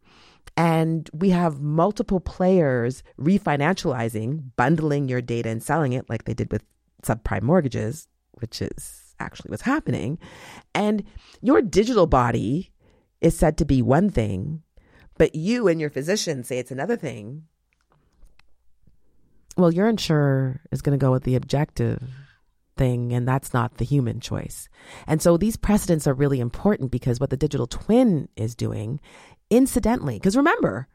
and 0.56 1.10
we 1.12 1.30
have 1.30 1.60
multiple 1.60 2.20
players 2.20 3.02
refinancializing, 3.18 4.50
bundling 4.56 5.08
your 5.08 5.20
data 5.20 5.48
and 5.48 5.62
selling 5.62 5.92
it 5.92 6.08
like 6.08 6.24
they 6.24 6.34
did 6.34 6.52
with 6.52 6.64
subprime 7.02 7.42
mortgages, 7.42 8.08
which 8.34 8.62
is 8.62 9.14
actually 9.20 9.50
what's 9.50 9.62
happening, 9.62 10.18
and 10.74 11.04
your 11.40 11.62
digital 11.62 12.06
body 12.06 12.72
is 13.20 13.36
said 13.36 13.56
to 13.58 13.64
be 13.64 13.82
one 13.82 14.10
thing, 14.10 14.62
but 15.16 15.34
you 15.34 15.68
and 15.68 15.80
your 15.80 15.90
physician 15.90 16.44
say 16.44 16.58
it's 16.58 16.70
another 16.70 16.96
thing. 16.96 17.44
Well, 19.56 19.72
your 19.72 19.88
insurer 19.88 20.60
is 20.72 20.82
going 20.82 20.98
to 20.98 21.02
go 21.02 21.12
with 21.12 21.22
the 21.22 21.36
objective 21.36 22.02
thing 22.76 23.12
and 23.12 23.26
that's 23.26 23.54
not 23.54 23.76
the 23.76 23.84
human 23.84 24.20
choice. 24.20 24.68
And 25.06 25.22
so 25.22 25.36
these 25.36 25.56
precedents 25.56 26.06
are 26.06 26.14
really 26.14 26.40
important 26.40 26.90
because 26.90 27.20
what 27.20 27.30
the 27.30 27.36
digital 27.36 27.66
twin 27.66 28.28
is 28.36 28.54
doing, 28.54 29.00
incidentally, 29.50 30.14
because 30.14 30.36
remember, 30.36 30.88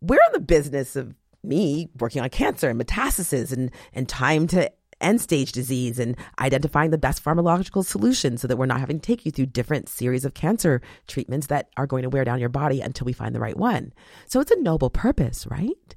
we're 0.00 0.18
in 0.26 0.32
the 0.32 0.40
business 0.40 0.96
of 0.96 1.14
me 1.42 1.88
working 1.98 2.22
on 2.22 2.28
cancer 2.30 2.68
and 2.70 2.80
metastasis 2.80 3.52
and, 3.52 3.70
and 3.92 4.08
time 4.08 4.46
to 4.48 4.70
end 5.00 5.20
stage 5.20 5.52
disease 5.52 5.98
and 5.98 6.16
identifying 6.40 6.90
the 6.90 6.98
best 6.98 7.22
pharmacological 7.22 7.84
solution 7.84 8.38
so 8.38 8.48
that 8.48 8.56
we're 8.56 8.66
not 8.66 8.80
having 8.80 8.98
to 8.98 9.06
take 9.06 9.26
you 9.26 9.32
through 9.32 9.46
different 9.46 9.88
series 9.88 10.24
of 10.24 10.34
cancer 10.34 10.80
treatments 11.06 11.48
that 11.48 11.68
are 11.76 11.86
going 11.86 12.02
to 12.02 12.08
wear 12.08 12.24
down 12.24 12.40
your 12.40 12.48
body 12.48 12.80
until 12.80 13.04
we 13.04 13.12
find 13.12 13.34
the 13.34 13.40
right 13.40 13.56
one. 13.56 13.92
So 14.26 14.40
it's 14.40 14.50
a 14.50 14.60
noble 14.60 14.90
purpose, 14.90 15.46
right? 15.46 15.96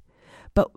But 0.54 0.70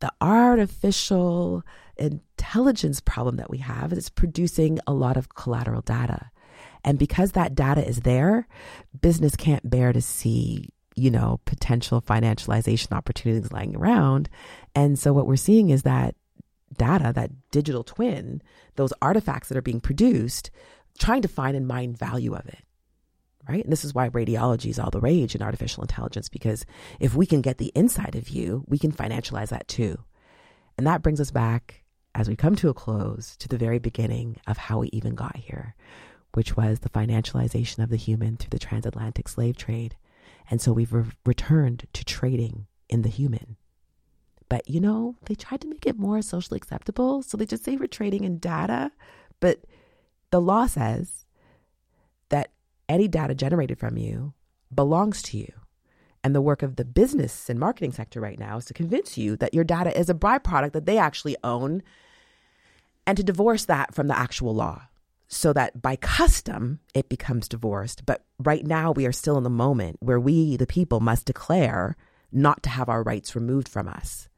the 0.00 0.12
artificial 0.20 1.62
intelligence 1.96 3.00
problem 3.00 3.36
that 3.36 3.50
we 3.50 3.58
have 3.58 3.92
is 3.92 4.08
producing 4.08 4.78
a 4.86 4.92
lot 4.92 5.16
of 5.16 5.34
collateral 5.34 5.82
data. 5.82 6.30
And 6.84 6.98
because 6.98 7.32
that 7.32 7.54
data 7.54 7.86
is 7.86 8.00
there, 8.00 8.46
business 9.00 9.36
can't 9.36 9.68
bear 9.68 9.92
to 9.92 10.00
see, 10.00 10.70
you 10.96 11.10
know, 11.10 11.40
potential 11.44 12.02
financialization 12.02 12.92
opportunities 12.92 13.52
lying 13.52 13.76
around. 13.76 14.28
And 14.74 14.98
so 14.98 15.12
what 15.12 15.26
we're 15.26 15.36
seeing 15.36 15.70
is 15.70 15.82
that 15.82 16.14
data, 16.76 17.12
that 17.14 17.30
digital 17.50 17.84
twin, 17.84 18.42
those 18.76 18.92
artifacts 19.00 19.48
that 19.48 19.56
are 19.56 19.62
being 19.62 19.80
produced, 19.80 20.50
trying 20.98 21.22
to 21.22 21.28
find 21.28 21.56
and 21.56 21.66
mine 21.66 21.94
value 21.94 22.34
of 22.34 22.46
it. 22.46 22.64
Right. 23.48 23.64
And 23.64 23.72
this 23.72 23.84
is 23.84 23.92
why 23.92 24.08
radiology 24.08 24.70
is 24.70 24.78
all 24.78 24.90
the 24.90 25.00
rage 25.00 25.34
in 25.34 25.42
artificial 25.42 25.82
intelligence, 25.82 26.28
because 26.28 26.64
if 27.00 27.16
we 27.16 27.26
can 27.26 27.40
get 27.40 27.58
the 27.58 27.72
inside 27.74 28.14
of 28.14 28.28
you, 28.28 28.64
we 28.68 28.78
can 28.78 28.92
financialize 28.92 29.48
that 29.48 29.66
too. 29.66 29.98
And 30.78 30.86
that 30.86 31.02
brings 31.02 31.20
us 31.20 31.32
back 31.32 31.82
as 32.14 32.28
we 32.28 32.36
come 32.36 32.54
to 32.56 32.68
a 32.68 32.74
close 32.74 33.36
to 33.38 33.48
the 33.48 33.58
very 33.58 33.80
beginning 33.80 34.36
of 34.46 34.58
how 34.58 34.78
we 34.78 34.90
even 34.92 35.16
got 35.16 35.34
here, 35.36 35.74
which 36.34 36.56
was 36.56 36.80
the 36.80 36.88
financialization 36.88 37.82
of 37.82 37.90
the 37.90 37.96
human 37.96 38.36
through 38.36 38.50
the 38.50 38.58
transatlantic 38.58 39.28
slave 39.28 39.56
trade. 39.56 39.96
And 40.50 40.60
so 40.60 40.72
we've 40.72 40.92
re- 40.92 41.04
returned 41.24 41.86
to 41.92 42.04
trading 42.04 42.66
in 42.88 43.02
the 43.02 43.08
human. 43.08 43.56
But 44.48 44.68
you 44.68 44.80
know, 44.80 45.16
they 45.26 45.34
tried 45.34 45.60
to 45.62 45.68
make 45.68 45.86
it 45.86 45.98
more 45.98 46.20
socially 46.22 46.56
acceptable. 46.56 47.22
So 47.22 47.36
they 47.36 47.46
just 47.46 47.64
say 47.64 47.76
we're 47.76 47.86
trading 47.86 48.24
in 48.24 48.38
data. 48.38 48.92
But 49.40 49.64
the 50.30 50.40
law 50.40 50.66
says 50.66 51.26
that 52.28 52.52
any 52.88 53.08
data 53.08 53.34
generated 53.34 53.78
from 53.78 53.96
you 53.96 54.34
belongs 54.74 55.22
to 55.22 55.38
you. 55.38 55.52
And 56.24 56.34
the 56.34 56.40
work 56.40 56.62
of 56.62 56.76
the 56.76 56.84
business 56.84 57.50
and 57.50 57.58
marketing 57.58 57.92
sector 57.92 58.20
right 58.20 58.38
now 58.38 58.56
is 58.58 58.64
to 58.66 58.74
convince 58.74 59.18
you 59.18 59.36
that 59.36 59.54
your 59.54 59.64
data 59.64 59.98
is 59.98 60.08
a 60.08 60.14
byproduct 60.14 60.72
that 60.72 60.86
they 60.86 60.96
actually 60.96 61.36
own 61.42 61.82
and 63.06 63.16
to 63.16 63.24
divorce 63.24 63.64
that 63.64 63.94
from 63.94 64.06
the 64.06 64.16
actual 64.16 64.54
law 64.54 64.82
so 65.32 65.52
that 65.52 65.80
by 65.80 65.96
custom 65.96 66.80
it 66.94 67.08
becomes 67.08 67.48
divorced. 67.48 68.04
But 68.04 68.24
right 68.38 68.66
now 68.66 68.92
we 68.92 69.06
are 69.06 69.12
still 69.12 69.38
in 69.38 69.44
the 69.44 69.50
moment 69.50 69.96
where 70.00 70.20
we, 70.20 70.56
the 70.56 70.66
people, 70.66 71.00
must 71.00 71.26
declare 71.26 71.96
not 72.30 72.62
to 72.64 72.70
have 72.70 72.88
our 72.88 73.02
rights 73.02 73.34
removed 73.34 73.68
from 73.68 73.88
us 73.88 74.28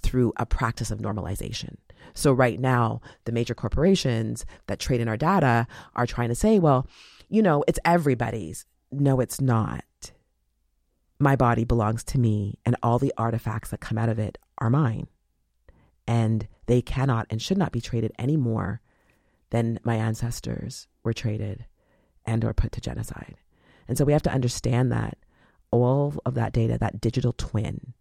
through 0.00 0.32
a 0.36 0.46
practice 0.46 0.90
of 0.90 1.00
normalization. 1.00 1.76
So 2.14 2.32
right 2.32 2.58
now, 2.58 3.00
the 3.24 3.32
major 3.32 3.54
corporations 3.54 4.46
that 4.66 4.78
trade 4.78 5.00
in 5.00 5.08
our 5.08 5.16
data 5.16 5.66
are 5.94 6.06
trying 6.06 6.28
to 6.28 6.34
say, 6.34 6.58
well, 6.58 6.86
you 7.28 7.42
know, 7.42 7.64
it's 7.68 7.78
everybody's. 7.84 8.64
No, 8.92 9.20
it's 9.20 9.40
not 9.40 9.84
my 11.20 11.36
body 11.36 11.64
belongs 11.64 12.02
to 12.02 12.18
me 12.18 12.58
and 12.64 12.74
all 12.82 12.98
the 12.98 13.12
artifacts 13.18 13.70
that 13.70 13.80
come 13.80 13.98
out 13.98 14.08
of 14.08 14.18
it 14.18 14.38
are 14.58 14.70
mine. 14.70 15.06
And 16.06 16.48
they 16.66 16.80
cannot 16.80 17.26
and 17.30 17.40
should 17.40 17.58
not 17.58 17.72
be 17.72 17.80
traded 17.80 18.12
any 18.18 18.36
than 19.50 19.78
my 19.84 19.96
ancestors 19.96 20.86
were 21.02 21.12
traded 21.12 21.66
and 22.24 22.44
or 22.44 22.54
put 22.54 22.72
to 22.72 22.80
genocide. 22.80 23.36
And 23.88 23.98
so 23.98 24.04
we 24.04 24.12
have 24.12 24.22
to 24.22 24.32
understand 24.32 24.92
that 24.92 25.18
all 25.70 26.14
of 26.24 26.34
that 26.34 26.52
data, 26.52 26.78
that 26.78 27.00
digital 27.00 27.32
twin, 27.32 27.94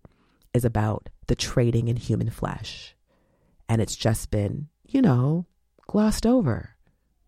is 0.53 0.65
about 0.65 1.09
the 1.27 1.35
trading 1.35 1.87
in 1.87 1.95
human 1.95 2.29
flesh. 2.29 2.95
And 3.67 3.81
it's 3.81 3.95
just 3.95 4.31
been, 4.31 4.67
you 4.87 5.01
know, 5.01 5.45
glossed 5.87 6.25
over. 6.25 6.75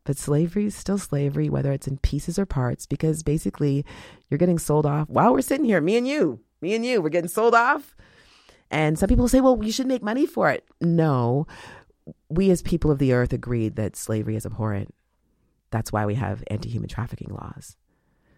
But 0.04 0.18
slavery 0.18 0.66
is 0.66 0.76
still 0.76 0.98
slavery, 0.98 1.50
whether 1.50 1.72
it's 1.72 1.88
in 1.88 1.98
pieces 2.00 2.40
or 2.40 2.46
parts, 2.46 2.88
because 2.88 3.22
basically 3.22 3.86
you're 4.30 4.40
getting 4.40 4.58
sold 4.58 4.86
off 4.86 5.08
while 5.10 5.34
we're 5.34 5.42
sitting 5.42 5.66
here, 5.66 5.80
me 5.80 5.98
and 5.98 6.08
you, 6.08 6.40
me 6.60 6.74
and 6.74 6.86
you, 6.86 7.02
we're 7.02 7.10
getting 7.10 7.30
sold 7.30 7.54
off. 7.54 7.96
And 8.72 8.98
some 8.98 9.10
people 9.10 9.28
say, 9.28 9.42
well, 9.42 9.60
you 9.62 9.72
should 9.72 9.86
make 9.86 10.02
money 10.02 10.26
for 10.26 10.50
it. 10.50 10.66
No, 10.80 11.46
we 12.30 12.52
as 12.52 12.62
people 12.62 12.92
of 12.92 13.00
the 13.00 13.14
earth 13.14 13.34
agreed 13.34 13.76
that 13.76 13.96
slavery 13.96 14.36
is 14.36 14.46
abhorrent. 14.46 14.94
That's 15.70 15.92
why 15.92 16.06
we 16.06 16.16
have 16.16 16.44
anti 16.48 16.70
human 16.70 16.90
trafficking 16.90 17.30
laws. 17.30 17.78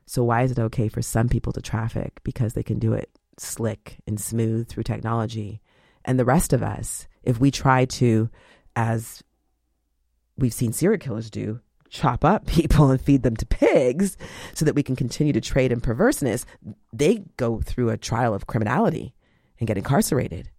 So, 0.06 0.24
why 0.24 0.44
is 0.44 0.52
it 0.52 0.60
okay 0.60 0.88
for 0.88 1.02
some 1.02 1.30
people 1.30 1.54
to 1.54 1.62
traffic? 1.62 2.20
Because 2.24 2.54
they 2.54 2.64
can 2.64 2.80
do 2.80 2.94
it 2.94 3.10
slick 3.38 3.98
and 4.06 4.20
smooth 4.20 4.68
through 4.68 4.84
technology. 4.84 5.62
And 6.06 6.20
the 6.20 6.26
rest 6.26 6.54
of 6.54 6.62
us, 6.62 7.08
if 7.24 7.40
we 7.40 7.52
try 7.52 7.86
to, 7.86 8.30
as 8.76 9.24
we've 10.38 10.54
seen 10.54 10.74
serial 10.74 11.00
killers 11.00 11.30
do 11.30 11.60
chop 11.90 12.26
up 12.26 12.46
people 12.48 12.90
and 12.90 13.00
feed 13.00 13.24
them 13.24 13.36
to 13.38 13.46
pigs 13.46 14.18
so 14.54 14.66
that 14.66 14.76
we 14.76 14.84
can 14.84 14.96
continue 14.96 15.34
to 15.34 15.42
trade 15.42 15.72
in 15.72 15.80
perverseness, 15.80 16.46
they 16.92 17.24
go 17.38 17.62
through 17.62 17.90
a 17.90 17.98
trial 17.98 18.34
of 18.34 18.48
criminality 18.48 19.14
and 19.60 19.68
get 19.68 19.78
incarcerated. 19.78 20.50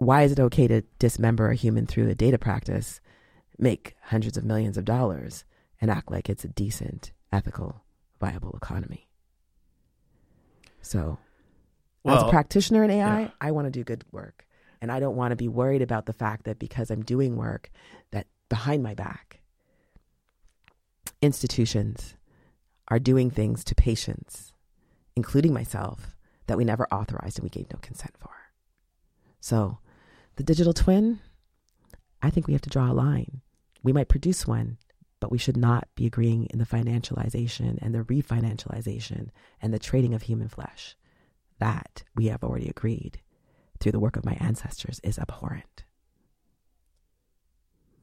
Why 0.00 0.22
is 0.22 0.32
it 0.32 0.40
okay 0.40 0.66
to 0.66 0.80
dismember 0.98 1.50
a 1.50 1.54
human 1.54 1.84
through 1.84 2.08
a 2.08 2.14
data 2.14 2.38
practice, 2.38 3.02
make 3.58 3.96
hundreds 4.04 4.38
of 4.38 4.44
millions 4.44 4.78
of 4.78 4.86
dollars, 4.86 5.44
and 5.78 5.90
act 5.90 6.10
like 6.10 6.30
it's 6.30 6.42
a 6.42 6.48
decent, 6.48 7.12
ethical, 7.30 7.84
viable 8.18 8.54
economy? 8.56 9.10
So, 10.80 11.18
well, 12.02 12.16
as 12.16 12.22
a 12.22 12.30
practitioner 12.30 12.82
in 12.82 12.90
AI, 12.90 13.20
yeah. 13.20 13.30
I 13.42 13.50
want 13.50 13.66
to 13.66 13.70
do 13.70 13.84
good 13.84 14.04
work. 14.10 14.46
And 14.80 14.90
I 14.90 15.00
don't 15.00 15.16
want 15.16 15.32
to 15.32 15.36
be 15.36 15.48
worried 15.48 15.82
about 15.82 16.06
the 16.06 16.14
fact 16.14 16.46
that 16.46 16.58
because 16.58 16.90
I'm 16.90 17.04
doing 17.04 17.36
work 17.36 17.70
that 18.10 18.26
behind 18.48 18.82
my 18.82 18.94
back. 18.94 19.40
Institutions 21.20 22.16
are 22.88 22.98
doing 22.98 23.30
things 23.30 23.62
to 23.64 23.74
patients, 23.74 24.54
including 25.14 25.52
myself, 25.52 26.16
that 26.46 26.56
we 26.56 26.64
never 26.64 26.88
authorized 26.90 27.36
and 27.36 27.44
we 27.44 27.50
gave 27.50 27.70
no 27.70 27.78
consent 27.82 28.14
for. 28.18 28.30
So, 29.40 29.78
the 30.40 30.44
digital 30.44 30.72
twin, 30.72 31.20
I 32.22 32.30
think 32.30 32.46
we 32.46 32.54
have 32.54 32.62
to 32.62 32.70
draw 32.70 32.90
a 32.90 32.94
line. 32.94 33.42
We 33.82 33.92
might 33.92 34.08
produce 34.08 34.46
one, 34.46 34.78
but 35.20 35.30
we 35.30 35.36
should 35.36 35.58
not 35.58 35.86
be 35.94 36.06
agreeing 36.06 36.46
in 36.46 36.58
the 36.58 36.64
financialization 36.64 37.76
and 37.82 37.94
the 37.94 37.98
refinancialization 37.98 39.28
and 39.60 39.74
the 39.74 39.78
trading 39.78 40.14
of 40.14 40.22
human 40.22 40.48
flesh. 40.48 40.96
That 41.58 42.04
we 42.14 42.28
have 42.28 42.42
already 42.42 42.70
agreed 42.70 43.20
through 43.80 43.92
the 43.92 44.00
work 44.00 44.16
of 44.16 44.24
my 44.24 44.38
ancestors 44.40 44.98
is 45.04 45.18
abhorrent. 45.18 45.84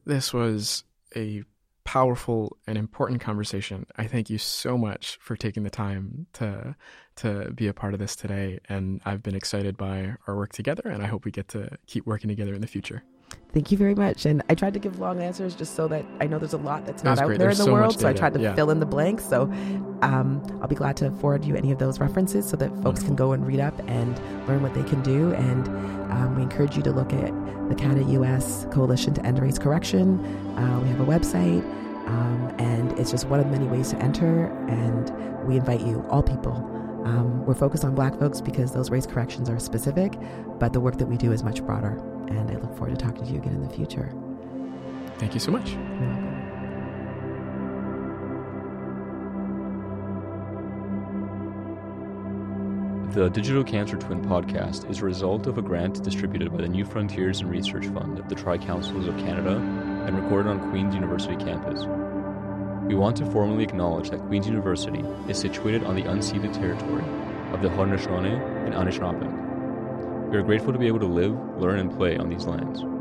This 0.04 0.32
was 0.32 0.84
a 1.16 1.42
powerful 1.88 2.58
and 2.66 2.76
important 2.76 3.18
conversation. 3.18 3.86
I 3.96 4.06
thank 4.06 4.28
you 4.28 4.36
so 4.36 4.76
much 4.76 5.18
for 5.22 5.36
taking 5.36 5.62
the 5.62 5.70
time 5.70 6.26
to 6.34 6.76
to 7.16 7.50
be 7.52 7.66
a 7.66 7.72
part 7.72 7.94
of 7.94 7.98
this 7.98 8.14
today 8.14 8.60
and 8.68 9.00
I've 9.06 9.22
been 9.22 9.34
excited 9.34 9.78
by 9.78 10.14
our 10.26 10.36
work 10.36 10.52
together 10.52 10.82
and 10.84 11.02
I 11.02 11.06
hope 11.06 11.24
we 11.24 11.30
get 11.30 11.48
to 11.48 11.78
keep 11.86 12.04
working 12.04 12.28
together 12.28 12.52
in 12.52 12.60
the 12.60 12.66
future. 12.66 13.02
Thank 13.52 13.72
you 13.72 13.78
very 13.78 13.94
much. 13.94 14.26
And 14.26 14.42
I 14.50 14.54
tried 14.54 14.74
to 14.74 14.78
give 14.78 15.00
long 15.00 15.22
answers 15.22 15.54
just 15.54 15.74
so 15.74 15.88
that 15.88 16.04
I 16.20 16.26
know 16.26 16.38
there's 16.38 16.52
a 16.52 16.58
lot 16.58 16.84
that's 16.84 17.02
not 17.02 17.16
that 17.16 17.22
out 17.22 17.26
great. 17.26 17.38
there 17.38 17.48
there's 17.48 17.58
in 17.58 17.64
the 17.64 17.70
so 17.70 17.72
world. 17.72 17.98
So 17.98 18.06
I 18.06 18.12
tried 18.12 18.34
to 18.34 18.40
yeah. 18.40 18.54
fill 18.54 18.70
in 18.70 18.78
the 18.78 18.86
blanks. 18.86 19.24
So 19.26 19.44
um, 20.02 20.42
I'll 20.60 20.68
be 20.68 20.74
glad 20.74 20.98
to 20.98 21.10
forward 21.12 21.44
you 21.44 21.56
any 21.56 21.72
of 21.72 21.78
those 21.78 21.98
references 21.98 22.46
so 22.46 22.56
that 22.58 22.68
folks 22.68 22.84
Wonderful. 22.84 23.06
can 23.06 23.16
go 23.16 23.32
and 23.32 23.46
read 23.46 23.60
up 23.60 23.74
and 23.88 24.18
learn 24.46 24.62
what 24.62 24.74
they 24.74 24.82
can 24.82 25.02
do. 25.02 25.32
And 25.32 25.66
um, 26.12 26.36
we 26.36 26.42
encourage 26.42 26.76
you 26.76 26.82
to 26.82 26.92
look 26.92 27.12
at 27.14 27.32
the 27.70 27.74
Canada 27.74 28.04
US 28.20 28.66
Coalition 28.70 29.14
to 29.14 29.24
End 29.24 29.38
Race 29.38 29.58
Correction. 29.58 30.20
Uh, 30.56 30.80
we 30.80 30.88
have 30.90 31.00
a 31.00 31.06
website. 31.06 31.64
Um, 32.06 32.54
and 32.58 32.98
it's 32.98 33.10
just 33.10 33.26
one 33.28 33.40
of 33.40 33.46
many 33.46 33.66
ways 33.66 33.90
to 33.90 33.96
enter. 34.02 34.46
And 34.68 35.10
we 35.46 35.56
invite 35.56 35.80
you, 35.80 36.04
all 36.10 36.22
people. 36.22 36.52
Um, 37.04 37.46
we're 37.46 37.54
focused 37.54 37.84
on 37.84 37.94
black 37.94 38.18
folks 38.18 38.42
because 38.42 38.72
those 38.72 38.90
race 38.90 39.06
corrections 39.06 39.48
are 39.48 39.58
specific, 39.58 40.18
but 40.58 40.74
the 40.74 40.80
work 40.80 40.98
that 40.98 41.06
we 41.06 41.16
do 41.16 41.32
is 41.32 41.42
much 41.42 41.64
broader 41.64 41.98
and 42.36 42.50
I 42.50 42.54
look 42.54 42.76
forward 42.76 42.98
to 42.98 43.04
talking 43.04 43.24
to 43.24 43.32
you 43.32 43.38
again 43.38 43.54
in 43.54 43.62
the 43.66 43.74
future. 43.74 44.12
Thank 45.18 45.34
you 45.34 45.40
so 45.40 45.50
much. 45.50 45.76
The 53.14 53.30
Digital 53.30 53.64
Cancer 53.64 53.96
Twin 53.96 54.22
podcast 54.22 54.88
is 54.88 55.00
a 55.00 55.04
result 55.04 55.46
of 55.46 55.58
a 55.58 55.62
grant 55.62 56.04
distributed 56.04 56.52
by 56.52 56.58
the 56.58 56.68
New 56.68 56.84
Frontiers 56.84 57.40
and 57.40 57.50
Research 57.50 57.86
Fund 57.86 58.18
of 58.18 58.28
the 58.28 58.34
Tri 58.34 58.58
Councils 58.58 59.08
of 59.08 59.16
Canada 59.16 59.56
and 60.06 60.22
recorded 60.22 60.50
on 60.50 60.70
Queen's 60.70 60.94
University 60.94 61.34
campus. 61.36 61.86
We 62.86 62.94
want 62.94 63.16
to 63.16 63.26
formally 63.26 63.64
acknowledge 63.64 64.10
that 64.10 64.20
Queen's 64.28 64.46
University 64.46 65.04
is 65.28 65.38
situated 65.38 65.84
on 65.84 65.96
the 65.96 66.02
unceded 66.02 66.52
territory 66.52 67.02
of 67.52 67.60
the 67.60 67.68
Haudenosaunee 67.68 68.66
and 68.66 68.74
Anishinaabeg, 68.74 69.37
we 70.30 70.36
are 70.36 70.42
grateful 70.42 70.72
to 70.74 70.78
be 70.78 70.86
able 70.86 71.00
to 71.00 71.06
live, 71.06 71.32
learn, 71.58 71.78
and 71.78 71.90
play 71.90 72.18
on 72.18 72.28
these 72.28 72.46
lands. 72.46 72.97